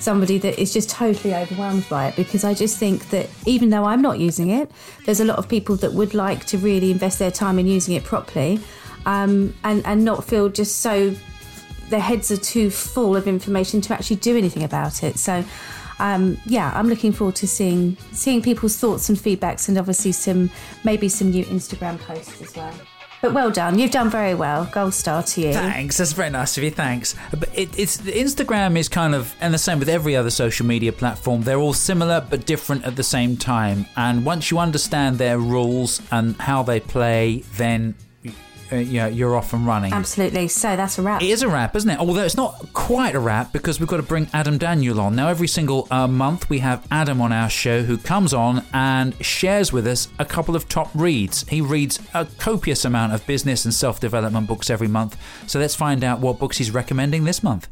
somebody 0.00 0.38
that 0.38 0.58
is 0.58 0.72
just 0.72 0.90
totally 0.90 1.34
overwhelmed 1.34 1.88
by 1.88 2.08
it 2.08 2.16
because 2.16 2.44
I 2.44 2.54
just 2.54 2.78
think 2.78 3.10
that 3.10 3.28
even 3.46 3.70
though 3.70 3.84
I'm 3.84 4.02
not 4.02 4.18
using 4.18 4.50
it, 4.50 4.70
there's 5.04 5.20
a 5.20 5.24
lot 5.24 5.38
of 5.38 5.48
people 5.48 5.76
that 5.76 5.92
would 5.92 6.14
like 6.14 6.46
to 6.46 6.58
really 6.58 6.90
invest 6.90 7.18
their 7.18 7.30
time 7.30 7.58
in 7.58 7.66
using 7.66 7.94
it 7.94 8.04
properly 8.04 8.60
um, 9.06 9.54
and, 9.64 9.84
and 9.86 10.04
not 10.04 10.24
feel 10.24 10.48
just 10.48 10.80
so 10.80 11.14
their 11.88 12.00
heads 12.00 12.30
are 12.30 12.36
too 12.36 12.70
full 12.70 13.16
of 13.16 13.26
information 13.26 13.80
to 13.82 13.92
actually 13.92 14.16
do 14.16 14.36
anything 14.36 14.62
about 14.62 15.02
it. 15.02 15.18
So, 15.18 15.44
um, 15.98 16.38
yeah, 16.46 16.72
I'm 16.74 16.88
looking 16.88 17.12
forward 17.12 17.36
to 17.36 17.48
seeing 17.48 17.96
seeing 18.12 18.40
people's 18.40 18.76
thoughts 18.78 19.08
and 19.08 19.18
feedbacks, 19.18 19.68
and 19.68 19.76
obviously 19.76 20.12
some 20.12 20.50
maybe 20.84 21.08
some 21.08 21.30
new 21.30 21.44
Instagram 21.44 21.98
posts 21.98 22.40
as 22.40 22.56
well. 22.56 22.72
But 23.22 23.34
well 23.34 23.50
done, 23.50 23.78
you've 23.78 23.90
done 23.90 24.08
very 24.08 24.34
well. 24.34 24.64
Gold 24.72 24.94
star 24.94 25.22
to 25.22 25.40
you. 25.40 25.52
Thanks, 25.52 25.98
that's 25.98 26.12
very 26.12 26.30
nice 26.30 26.56
of 26.56 26.64
you. 26.64 26.70
Thanks. 26.70 27.14
But 27.30 27.50
it, 27.56 27.78
it's 27.78 27.98
Instagram 27.98 28.78
is 28.78 28.88
kind 28.88 29.14
of, 29.14 29.34
and 29.40 29.52
the 29.52 29.58
same 29.58 29.78
with 29.78 29.90
every 29.90 30.16
other 30.16 30.30
social 30.30 30.64
media 30.64 30.92
platform. 30.92 31.42
They're 31.42 31.58
all 31.58 31.74
similar 31.74 32.26
but 32.28 32.46
different 32.46 32.84
at 32.84 32.96
the 32.96 33.02
same 33.02 33.36
time. 33.36 33.86
And 33.96 34.24
once 34.24 34.50
you 34.50 34.58
understand 34.58 35.18
their 35.18 35.38
rules 35.38 36.00
and 36.10 36.36
how 36.36 36.62
they 36.62 36.80
play, 36.80 37.44
then 37.56 37.94
uh, 38.72 38.76
you 38.76 39.00
know, 39.00 39.06
you're 39.06 39.36
off 39.36 39.52
and 39.52 39.66
running. 39.66 39.92
Absolutely. 39.92 40.48
So 40.48 40.76
that's 40.76 40.98
a 40.98 41.02
wrap. 41.02 41.22
It 41.22 41.30
is 41.30 41.42
a 41.42 41.48
wrap, 41.48 41.76
isn't 41.76 41.90
it? 41.90 41.98
Although 41.98 42.24
it's 42.24 42.36
not 42.36 42.72
quite 42.72 43.14
a 43.14 43.20
wrap 43.20 43.52
because 43.52 43.80
we've 43.80 43.88
got 43.88 43.98
to 43.98 44.02
bring 44.02 44.28
Adam 44.32 44.58
Daniel 44.58 45.00
on. 45.00 45.16
Now, 45.16 45.28
every 45.28 45.48
single 45.48 45.86
uh, 45.90 46.06
month 46.06 46.48
we 46.48 46.60
have 46.60 46.86
Adam 46.90 47.20
on 47.20 47.32
our 47.32 47.50
show 47.50 47.82
who 47.82 47.98
comes 47.98 48.32
on 48.34 48.64
and 48.72 49.14
shares 49.24 49.72
with 49.72 49.86
us 49.86 50.08
a 50.18 50.24
couple 50.24 50.56
of 50.56 50.68
top 50.68 50.90
reads. 50.94 51.48
He 51.48 51.60
reads 51.60 51.98
a 52.14 52.24
copious 52.24 52.84
amount 52.84 53.12
of 53.12 53.26
business 53.26 53.64
and 53.64 53.74
self 53.74 54.00
development 54.00 54.46
books 54.46 54.70
every 54.70 54.88
month. 54.88 55.16
So 55.46 55.58
let's 55.58 55.74
find 55.74 56.04
out 56.04 56.20
what 56.20 56.38
books 56.38 56.58
he's 56.58 56.70
recommending 56.70 57.24
this 57.24 57.42
month. 57.42 57.68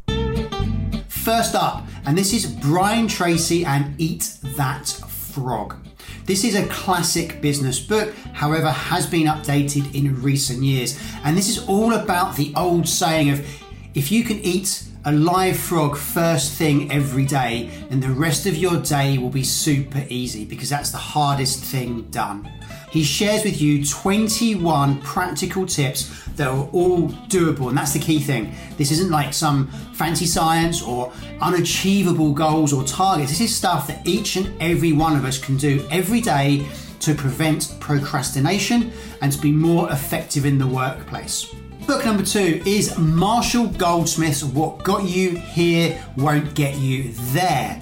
First 1.08 1.54
up, 1.54 1.86
and 2.06 2.16
this 2.16 2.32
is 2.32 2.46
Brian 2.46 3.06
Tracy 3.06 3.64
and 3.64 3.94
Eat 4.00 4.38
That 4.56 4.88
Frog. 4.88 5.76
This 6.24 6.44
is 6.44 6.54
a 6.54 6.66
classic 6.66 7.40
business 7.40 7.78
book, 7.78 8.14
however, 8.32 8.70
has 8.70 9.06
been 9.06 9.26
updated 9.26 9.94
in 9.94 10.20
recent 10.22 10.62
years. 10.62 11.00
And 11.24 11.36
this 11.36 11.48
is 11.48 11.66
all 11.68 11.94
about 11.94 12.36
the 12.36 12.52
old 12.56 12.88
saying 12.88 13.30
of 13.30 13.46
if 13.94 14.12
you 14.12 14.24
can 14.24 14.38
eat 14.40 14.84
a 15.04 15.12
live 15.12 15.58
frog 15.58 15.96
first 15.96 16.52
thing 16.52 16.92
every 16.92 17.24
day, 17.24 17.70
then 17.88 18.00
the 18.00 18.10
rest 18.10 18.46
of 18.46 18.56
your 18.56 18.76
day 18.76 19.16
will 19.16 19.30
be 19.30 19.44
super 19.44 20.04
easy 20.08 20.44
because 20.44 20.68
that's 20.68 20.90
the 20.90 20.98
hardest 20.98 21.64
thing 21.64 22.02
done. 22.10 22.48
He 22.90 23.02
shares 23.02 23.44
with 23.44 23.60
you 23.60 23.84
21 23.84 25.00
practical 25.02 25.66
tips 25.66 26.24
that 26.36 26.48
are 26.48 26.68
all 26.72 27.08
doable, 27.28 27.68
and 27.68 27.76
that's 27.76 27.92
the 27.92 27.98
key 27.98 28.20
thing. 28.20 28.54
This 28.76 28.90
isn't 28.90 29.10
like 29.10 29.34
some 29.34 29.68
fancy 29.94 30.26
science 30.26 30.82
or 30.82 31.12
unachievable 31.40 32.32
goals 32.32 32.72
or 32.72 32.84
targets. 32.84 33.30
This 33.30 33.40
is 33.40 33.54
stuff 33.54 33.86
that 33.88 34.06
each 34.06 34.36
and 34.36 34.54
every 34.60 34.92
one 34.92 35.16
of 35.16 35.24
us 35.24 35.38
can 35.38 35.56
do 35.56 35.86
every 35.90 36.20
day 36.20 36.66
to 37.00 37.14
prevent 37.14 37.76
procrastination 37.80 38.92
and 39.20 39.32
to 39.32 39.38
be 39.38 39.52
more 39.52 39.90
effective 39.92 40.46
in 40.46 40.58
the 40.58 40.66
workplace. 40.66 41.52
Book 41.86 42.04
number 42.04 42.22
two 42.22 42.60
is 42.66 42.98
Marshall 42.98 43.66
Goldsmith's 43.68 44.44
What 44.44 44.84
Got 44.84 45.04
You 45.04 45.30
Here 45.36 46.04
Won't 46.16 46.54
Get 46.54 46.76
You 46.76 47.12
There. 47.32 47.80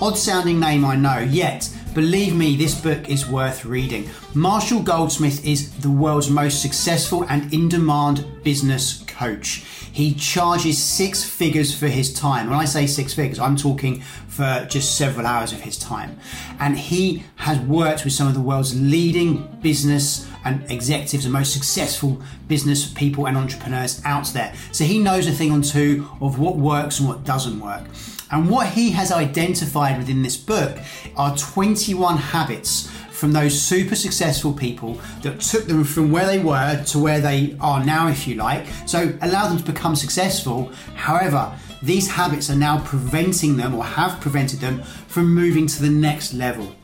Odd 0.00 0.18
sounding 0.18 0.58
name, 0.58 0.84
I 0.84 0.96
know, 0.96 1.18
yet 1.18 1.68
believe 1.94 2.34
me, 2.34 2.56
this 2.56 2.74
book 2.80 3.08
is 3.08 3.26
worth 3.26 3.64
reading. 3.64 4.08
Marshall 4.34 4.82
Goldsmith 4.82 5.44
is 5.46 5.70
the 5.78 5.90
world's 5.90 6.30
most 6.30 6.62
successful 6.62 7.24
and 7.28 7.52
in 7.52 7.68
demand 7.68 8.24
business 8.42 9.04
coach. 9.06 9.64
He 9.92 10.14
charges 10.14 10.82
six 10.82 11.22
figures 11.22 11.74
for 11.74 11.86
his 11.86 12.12
time. 12.14 12.48
When 12.48 12.58
I 12.58 12.64
say 12.64 12.86
six 12.86 13.12
figures, 13.12 13.38
I'm 13.38 13.56
talking 13.56 14.00
for 14.26 14.66
just 14.70 14.96
several 14.96 15.26
hours 15.26 15.52
of 15.52 15.60
his 15.60 15.76
time. 15.76 16.18
And 16.58 16.78
he 16.78 17.24
has 17.36 17.58
worked 17.60 18.04
with 18.04 18.14
some 18.14 18.26
of 18.26 18.34
the 18.34 18.40
world's 18.40 18.80
leading 18.80 19.46
business 19.60 20.26
and 20.44 20.68
executives 20.70 21.24
and 21.26 21.32
most 21.32 21.52
successful 21.52 22.22
business 22.48 22.90
people 22.90 23.26
and 23.26 23.36
entrepreneurs 23.36 24.00
out 24.04 24.26
there. 24.28 24.54
So 24.72 24.84
he 24.84 24.98
knows 24.98 25.26
a 25.26 25.32
thing 25.32 25.52
or 25.52 25.62
two 25.62 26.08
of 26.22 26.38
what 26.38 26.56
works 26.56 26.98
and 26.98 27.08
what 27.08 27.24
doesn't 27.24 27.60
work. 27.60 27.84
And 28.32 28.48
what 28.48 28.68
he 28.68 28.90
has 28.90 29.12
identified 29.12 29.98
within 29.98 30.22
this 30.22 30.36
book 30.36 30.78
are 31.16 31.36
21 31.36 32.16
habits 32.16 32.90
from 33.10 33.30
those 33.30 33.60
super 33.60 33.94
successful 33.94 34.52
people 34.52 34.94
that 35.20 35.40
took 35.40 35.66
them 35.66 35.84
from 35.84 36.10
where 36.10 36.26
they 36.26 36.40
were 36.40 36.82
to 36.86 36.98
where 36.98 37.20
they 37.20 37.56
are 37.60 37.84
now, 37.84 38.08
if 38.08 38.26
you 38.26 38.34
like. 38.34 38.66
So 38.86 39.16
allow 39.20 39.48
them 39.48 39.58
to 39.58 39.64
become 39.64 39.94
successful. 39.94 40.72
However, 40.94 41.56
these 41.82 42.10
habits 42.10 42.50
are 42.50 42.56
now 42.56 42.82
preventing 42.84 43.56
them 43.56 43.74
or 43.74 43.84
have 43.84 44.20
prevented 44.20 44.60
them 44.60 44.82
from 44.82 45.32
moving 45.32 45.66
to 45.68 45.82
the 45.82 45.90
next 45.90 46.32
level. 46.32 46.74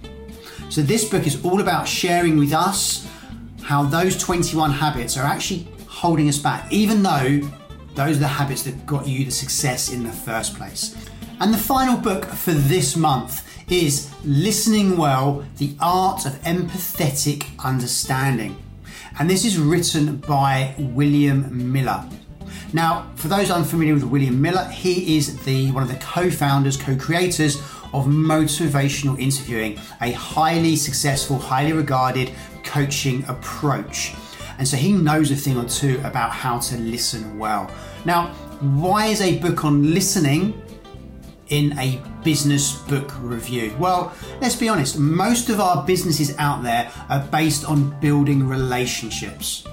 So 0.69 0.83
this 0.83 1.09
book 1.09 1.27
is 1.27 1.45
all 1.45 1.61
about 1.61 1.89
sharing 1.89 2.37
with 2.37 2.53
us 2.53 3.09
how 3.63 3.83
those 3.85 4.17
21 4.19 4.71
habits 4.71 5.17
are 5.17 5.25
actually 5.25 5.67
holding 5.87 6.29
us 6.29 6.39
back, 6.39 6.71
even 6.71 7.03
though 7.03 7.41
those 7.95 8.17
are 8.17 8.21
the 8.21 8.29
habits 8.29 8.63
that 8.63 8.87
got 8.87 9.09
you 9.09 9.25
the 9.25 9.31
success 9.31 9.91
in 9.91 10.05
the 10.05 10.13
first 10.13 10.55
place. 10.55 10.95
And 11.41 11.55
the 11.55 11.59
final 11.59 11.97
book 11.97 12.25
for 12.25 12.51
this 12.51 12.97
month 12.97 13.47
is 13.71 14.13
Listening 14.25 14.97
Well 14.97 15.47
The 15.59 15.77
Art 15.81 16.27
of 16.27 16.33
Empathetic 16.43 17.47
Understanding. 17.65 18.57
And 19.21 19.31
this 19.31 19.45
is 19.45 19.57
written 19.57 20.17
by 20.17 20.75
William 20.81 21.73
Miller. 21.73 22.05
Now, 22.73 23.09
for 23.15 23.29
those 23.29 23.53
unfamiliar 23.53 23.95
with 23.95 24.03
William 24.03 24.43
Miller, 24.43 24.65
he 24.65 25.17
is 25.17 25.39
the 25.45 25.71
one 25.71 25.85
of 25.85 25.89
the 25.89 25.99
co-founders, 26.01 26.77
co-creators 26.77 27.59
of 27.95 28.07
motivational 28.07 29.17
interviewing, 29.17 29.79
a 30.01 30.11
highly 30.11 30.75
successful, 30.75 31.39
highly 31.39 31.73
regarded 31.73 32.33
coaching 32.65 33.25
approach. 33.29 34.13
And 34.59 34.67
so 34.67 34.77
he 34.77 34.93
knows 34.93 35.31
a 35.31 35.37
thing 35.37 35.57
or 35.57 35.67
two 35.67 36.01
about 36.03 36.33
how 36.33 36.59
to 36.59 36.77
listen 36.79 37.39
well. 37.39 37.71
Now, 38.05 38.33
why 38.61 39.07
is 39.07 39.21
a 39.21 39.39
book 39.39 39.65
on 39.65 39.95
listening 39.95 40.61
in 41.51 41.79
a 41.79 42.01
business 42.23 42.75
book 42.83 43.13
review? 43.21 43.75
Well, 43.79 44.13
let's 44.41 44.57
be 44.57 44.69
honest, 44.69 44.99
most 44.99 45.49
of 45.49 45.61
our 45.61 45.85
businesses 45.87 46.37
out 46.39 46.63
there 46.63 46.91
are 47.09 47.21
based 47.21 47.65
on 47.65 47.99
building 48.01 48.47
relationships. 48.47 49.65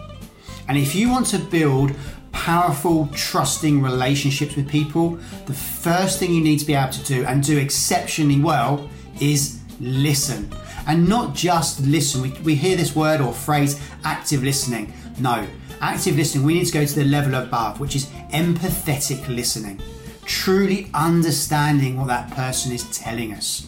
And 0.68 0.78
if 0.78 0.96
you 0.96 1.10
want 1.10 1.28
to 1.28 1.40
build 1.40 1.94
powerful, 2.32 3.08
trusting 3.14 3.82
relationships 3.82 4.56
with 4.56 4.68
people, 4.68 5.18
the 5.46 5.54
first 5.54 6.20
thing 6.20 6.34
you 6.34 6.42
need 6.42 6.60
to 6.60 6.66
be 6.66 6.74
able 6.74 6.92
to 6.94 7.04
do 7.04 7.26
and 7.26 7.44
do 7.44 7.58
exceptionally 7.58 8.40
well 8.40 8.90
is 9.22 9.60
listen. 9.80 10.52
And 10.88 11.08
not 11.10 11.34
just 11.34 11.82
listen. 11.82 12.22
We, 12.22 12.32
we 12.44 12.56
hear 12.56 12.78
this 12.78 12.96
word 12.96 13.22
or 13.22 13.34
phrase 13.34 13.82
active 14.04 14.44
listening. 14.44 14.94
No, 15.20 15.48
active 15.82 16.18
listening, 16.18 16.46
we 16.46 16.54
need 16.54 16.66
to 16.66 16.74
go 16.74 16.86
to 16.86 16.96
the 16.96 17.06
level 17.06 17.36
above, 17.36 17.80
which 17.80 17.96
is 17.96 18.06
empathetic 18.32 19.28
listening. 19.28 19.82
Truly 20.26 20.90
understanding 20.94 21.98
what 21.98 22.08
that 22.08 22.32
person 22.32 22.72
is 22.72 22.84
telling 22.96 23.34
us. 23.34 23.68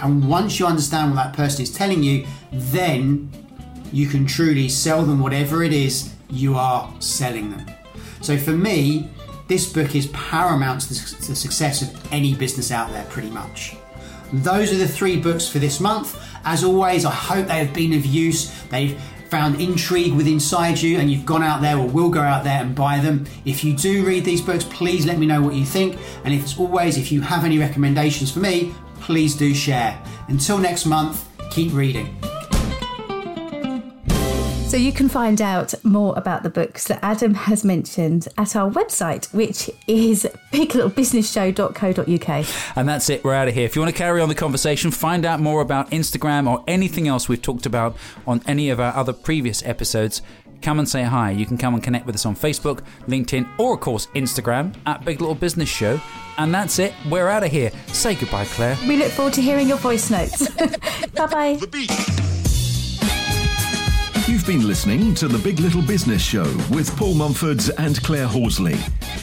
And 0.00 0.28
once 0.28 0.58
you 0.60 0.66
understand 0.66 1.14
what 1.14 1.24
that 1.24 1.32
person 1.34 1.62
is 1.62 1.72
telling 1.72 2.02
you, 2.02 2.26
then 2.52 3.30
you 3.92 4.06
can 4.06 4.26
truly 4.26 4.68
sell 4.68 5.04
them 5.04 5.20
whatever 5.20 5.62
it 5.62 5.72
is 5.72 6.14
you 6.30 6.56
are 6.56 6.92
selling 7.00 7.50
them. 7.50 7.66
So 8.20 8.36
for 8.36 8.52
me, 8.52 9.08
this 9.48 9.72
book 9.72 9.94
is 9.94 10.08
paramount 10.08 10.82
to 10.82 10.88
the 10.88 11.34
success 11.34 11.82
of 11.82 12.12
any 12.12 12.34
business 12.34 12.70
out 12.70 12.90
there, 12.90 13.04
pretty 13.06 13.30
much. 13.30 13.76
Those 14.32 14.72
are 14.72 14.76
the 14.76 14.86
three 14.86 15.18
books 15.18 15.48
for 15.48 15.58
this 15.58 15.80
month. 15.80 16.22
As 16.44 16.62
always, 16.62 17.06
I 17.06 17.10
hope 17.10 17.46
they 17.46 17.64
have 17.64 17.72
been 17.72 17.94
of 17.94 18.04
use. 18.04 18.50
They've 18.64 19.00
found 19.30 19.60
intrigue 19.60 20.14
with 20.14 20.26
inside 20.26 20.80
you 20.80 20.98
and 20.98 21.10
you've 21.10 21.26
gone 21.26 21.42
out 21.42 21.60
there 21.60 21.76
or 21.76 21.86
will 21.86 22.10
go 22.10 22.20
out 22.20 22.44
there 22.44 22.62
and 22.62 22.74
buy 22.74 22.98
them. 22.98 23.26
If 23.44 23.62
you 23.64 23.74
do 23.76 24.04
read 24.04 24.24
these 24.24 24.40
books, 24.40 24.64
please 24.64 25.06
let 25.06 25.18
me 25.18 25.26
know 25.26 25.42
what 25.42 25.54
you 25.54 25.64
think. 25.64 25.98
And 26.24 26.34
if 26.34 26.44
as 26.44 26.58
always, 26.58 26.96
if 26.96 27.12
you 27.12 27.20
have 27.20 27.44
any 27.44 27.58
recommendations 27.58 28.30
for 28.30 28.40
me, 28.40 28.74
please 29.00 29.36
do 29.36 29.54
share. 29.54 30.02
Until 30.28 30.58
next 30.58 30.86
month, 30.86 31.28
keep 31.50 31.72
reading. 31.72 32.27
So 34.68 34.76
you 34.76 34.92
can 34.92 35.08
find 35.08 35.40
out 35.40 35.72
more 35.82 36.12
about 36.18 36.42
the 36.42 36.50
books 36.50 36.88
that 36.88 36.98
Adam 37.02 37.32
has 37.32 37.64
mentioned 37.64 38.28
at 38.36 38.54
our 38.54 38.70
website, 38.70 39.32
which 39.32 39.70
is 39.86 40.28
biglittlebusinessshow.co.uk. 40.52 42.76
And 42.76 42.86
that's 42.86 43.08
it. 43.08 43.24
We're 43.24 43.32
out 43.32 43.48
of 43.48 43.54
here. 43.54 43.64
If 43.64 43.74
you 43.74 43.80
want 43.80 43.94
to 43.94 43.98
carry 43.98 44.20
on 44.20 44.28
the 44.28 44.34
conversation, 44.34 44.90
find 44.90 45.24
out 45.24 45.40
more 45.40 45.62
about 45.62 45.90
Instagram 45.90 46.46
or 46.46 46.62
anything 46.68 47.08
else 47.08 47.30
we've 47.30 47.40
talked 47.40 47.64
about 47.64 47.96
on 48.26 48.42
any 48.46 48.68
of 48.68 48.78
our 48.78 48.94
other 48.94 49.14
previous 49.14 49.64
episodes, 49.64 50.20
come 50.60 50.78
and 50.78 50.86
say 50.86 51.04
hi. 51.04 51.30
You 51.30 51.46
can 51.46 51.56
come 51.56 51.72
and 51.72 51.82
connect 51.82 52.04
with 52.04 52.16
us 52.16 52.26
on 52.26 52.36
Facebook, 52.36 52.82
LinkedIn, 53.06 53.48
or 53.58 53.72
of 53.72 53.80
course 53.80 54.08
Instagram 54.08 54.74
at 54.84 55.02
Big 55.02 55.22
Little 55.22 55.34
Business 55.34 55.70
Show. 55.70 55.98
And 56.36 56.54
that's 56.54 56.78
it. 56.78 56.92
We're 57.08 57.28
out 57.28 57.42
of 57.42 57.50
here. 57.50 57.70
Say 57.86 58.16
goodbye, 58.16 58.44
Claire. 58.44 58.76
We 58.86 58.98
look 58.98 59.12
forward 59.12 59.32
to 59.34 59.40
hearing 59.40 59.66
your 59.66 59.78
voice 59.78 60.10
notes. 60.10 60.46
bye 61.14 61.26
bye. 61.26 61.58
You've 64.28 64.46
been 64.46 64.66
listening 64.66 65.14
to 65.14 65.26
The 65.26 65.38
Big 65.38 65.58
Little 65.58 65.80
Business 65.80 66.20
Show 66.20 66.44
with 66.70 66.94
Paul 66.98 67.14
Mumfords 67.14 67.70
and 67.78 67.98
Claire 68.02 68.26
Horsley. 68.26 68.76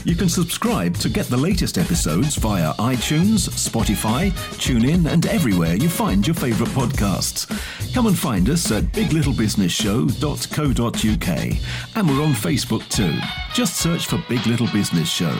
You 0.04 0.16
can 0.16 0.28
subscribe 0.28 0.96
to 0.96 1.08
get 1.08 1.26
the 1.26 1.36
latest 1.36 1.78
episodes 1.78 2.34
via 2.34 2.72
iTunes, 2.74 3.48
Spotify, 3.50 4.32
TuneIn, 4.58 5.08
and 5.08 5.26
everywhere 5.26 5.76
you 5.76 5.88
find 5.88 6.26
your 6.26 6.34
favourite 6.34 6.72
podcasts. 6.72 7.46
Come 7.94 8.08
and 8.08 8.18
find 8.18 8.50
us 8.50 8.72
at 8.72 8.82
biglittlebusinessshow.co.uk. 8.86 11.58
And 11.94 12.08
we're 12.08 12.24
on 12.24 12.32
Facebook 12.32 12.88
too. 12.88 13.16
Just 13.54 13.76
search 13.76 14.06
for 14.06 14.20
Big 14.28 14.44
Little 14.44 14.66
Business 14.72 15.08
Show. 15.08 15.38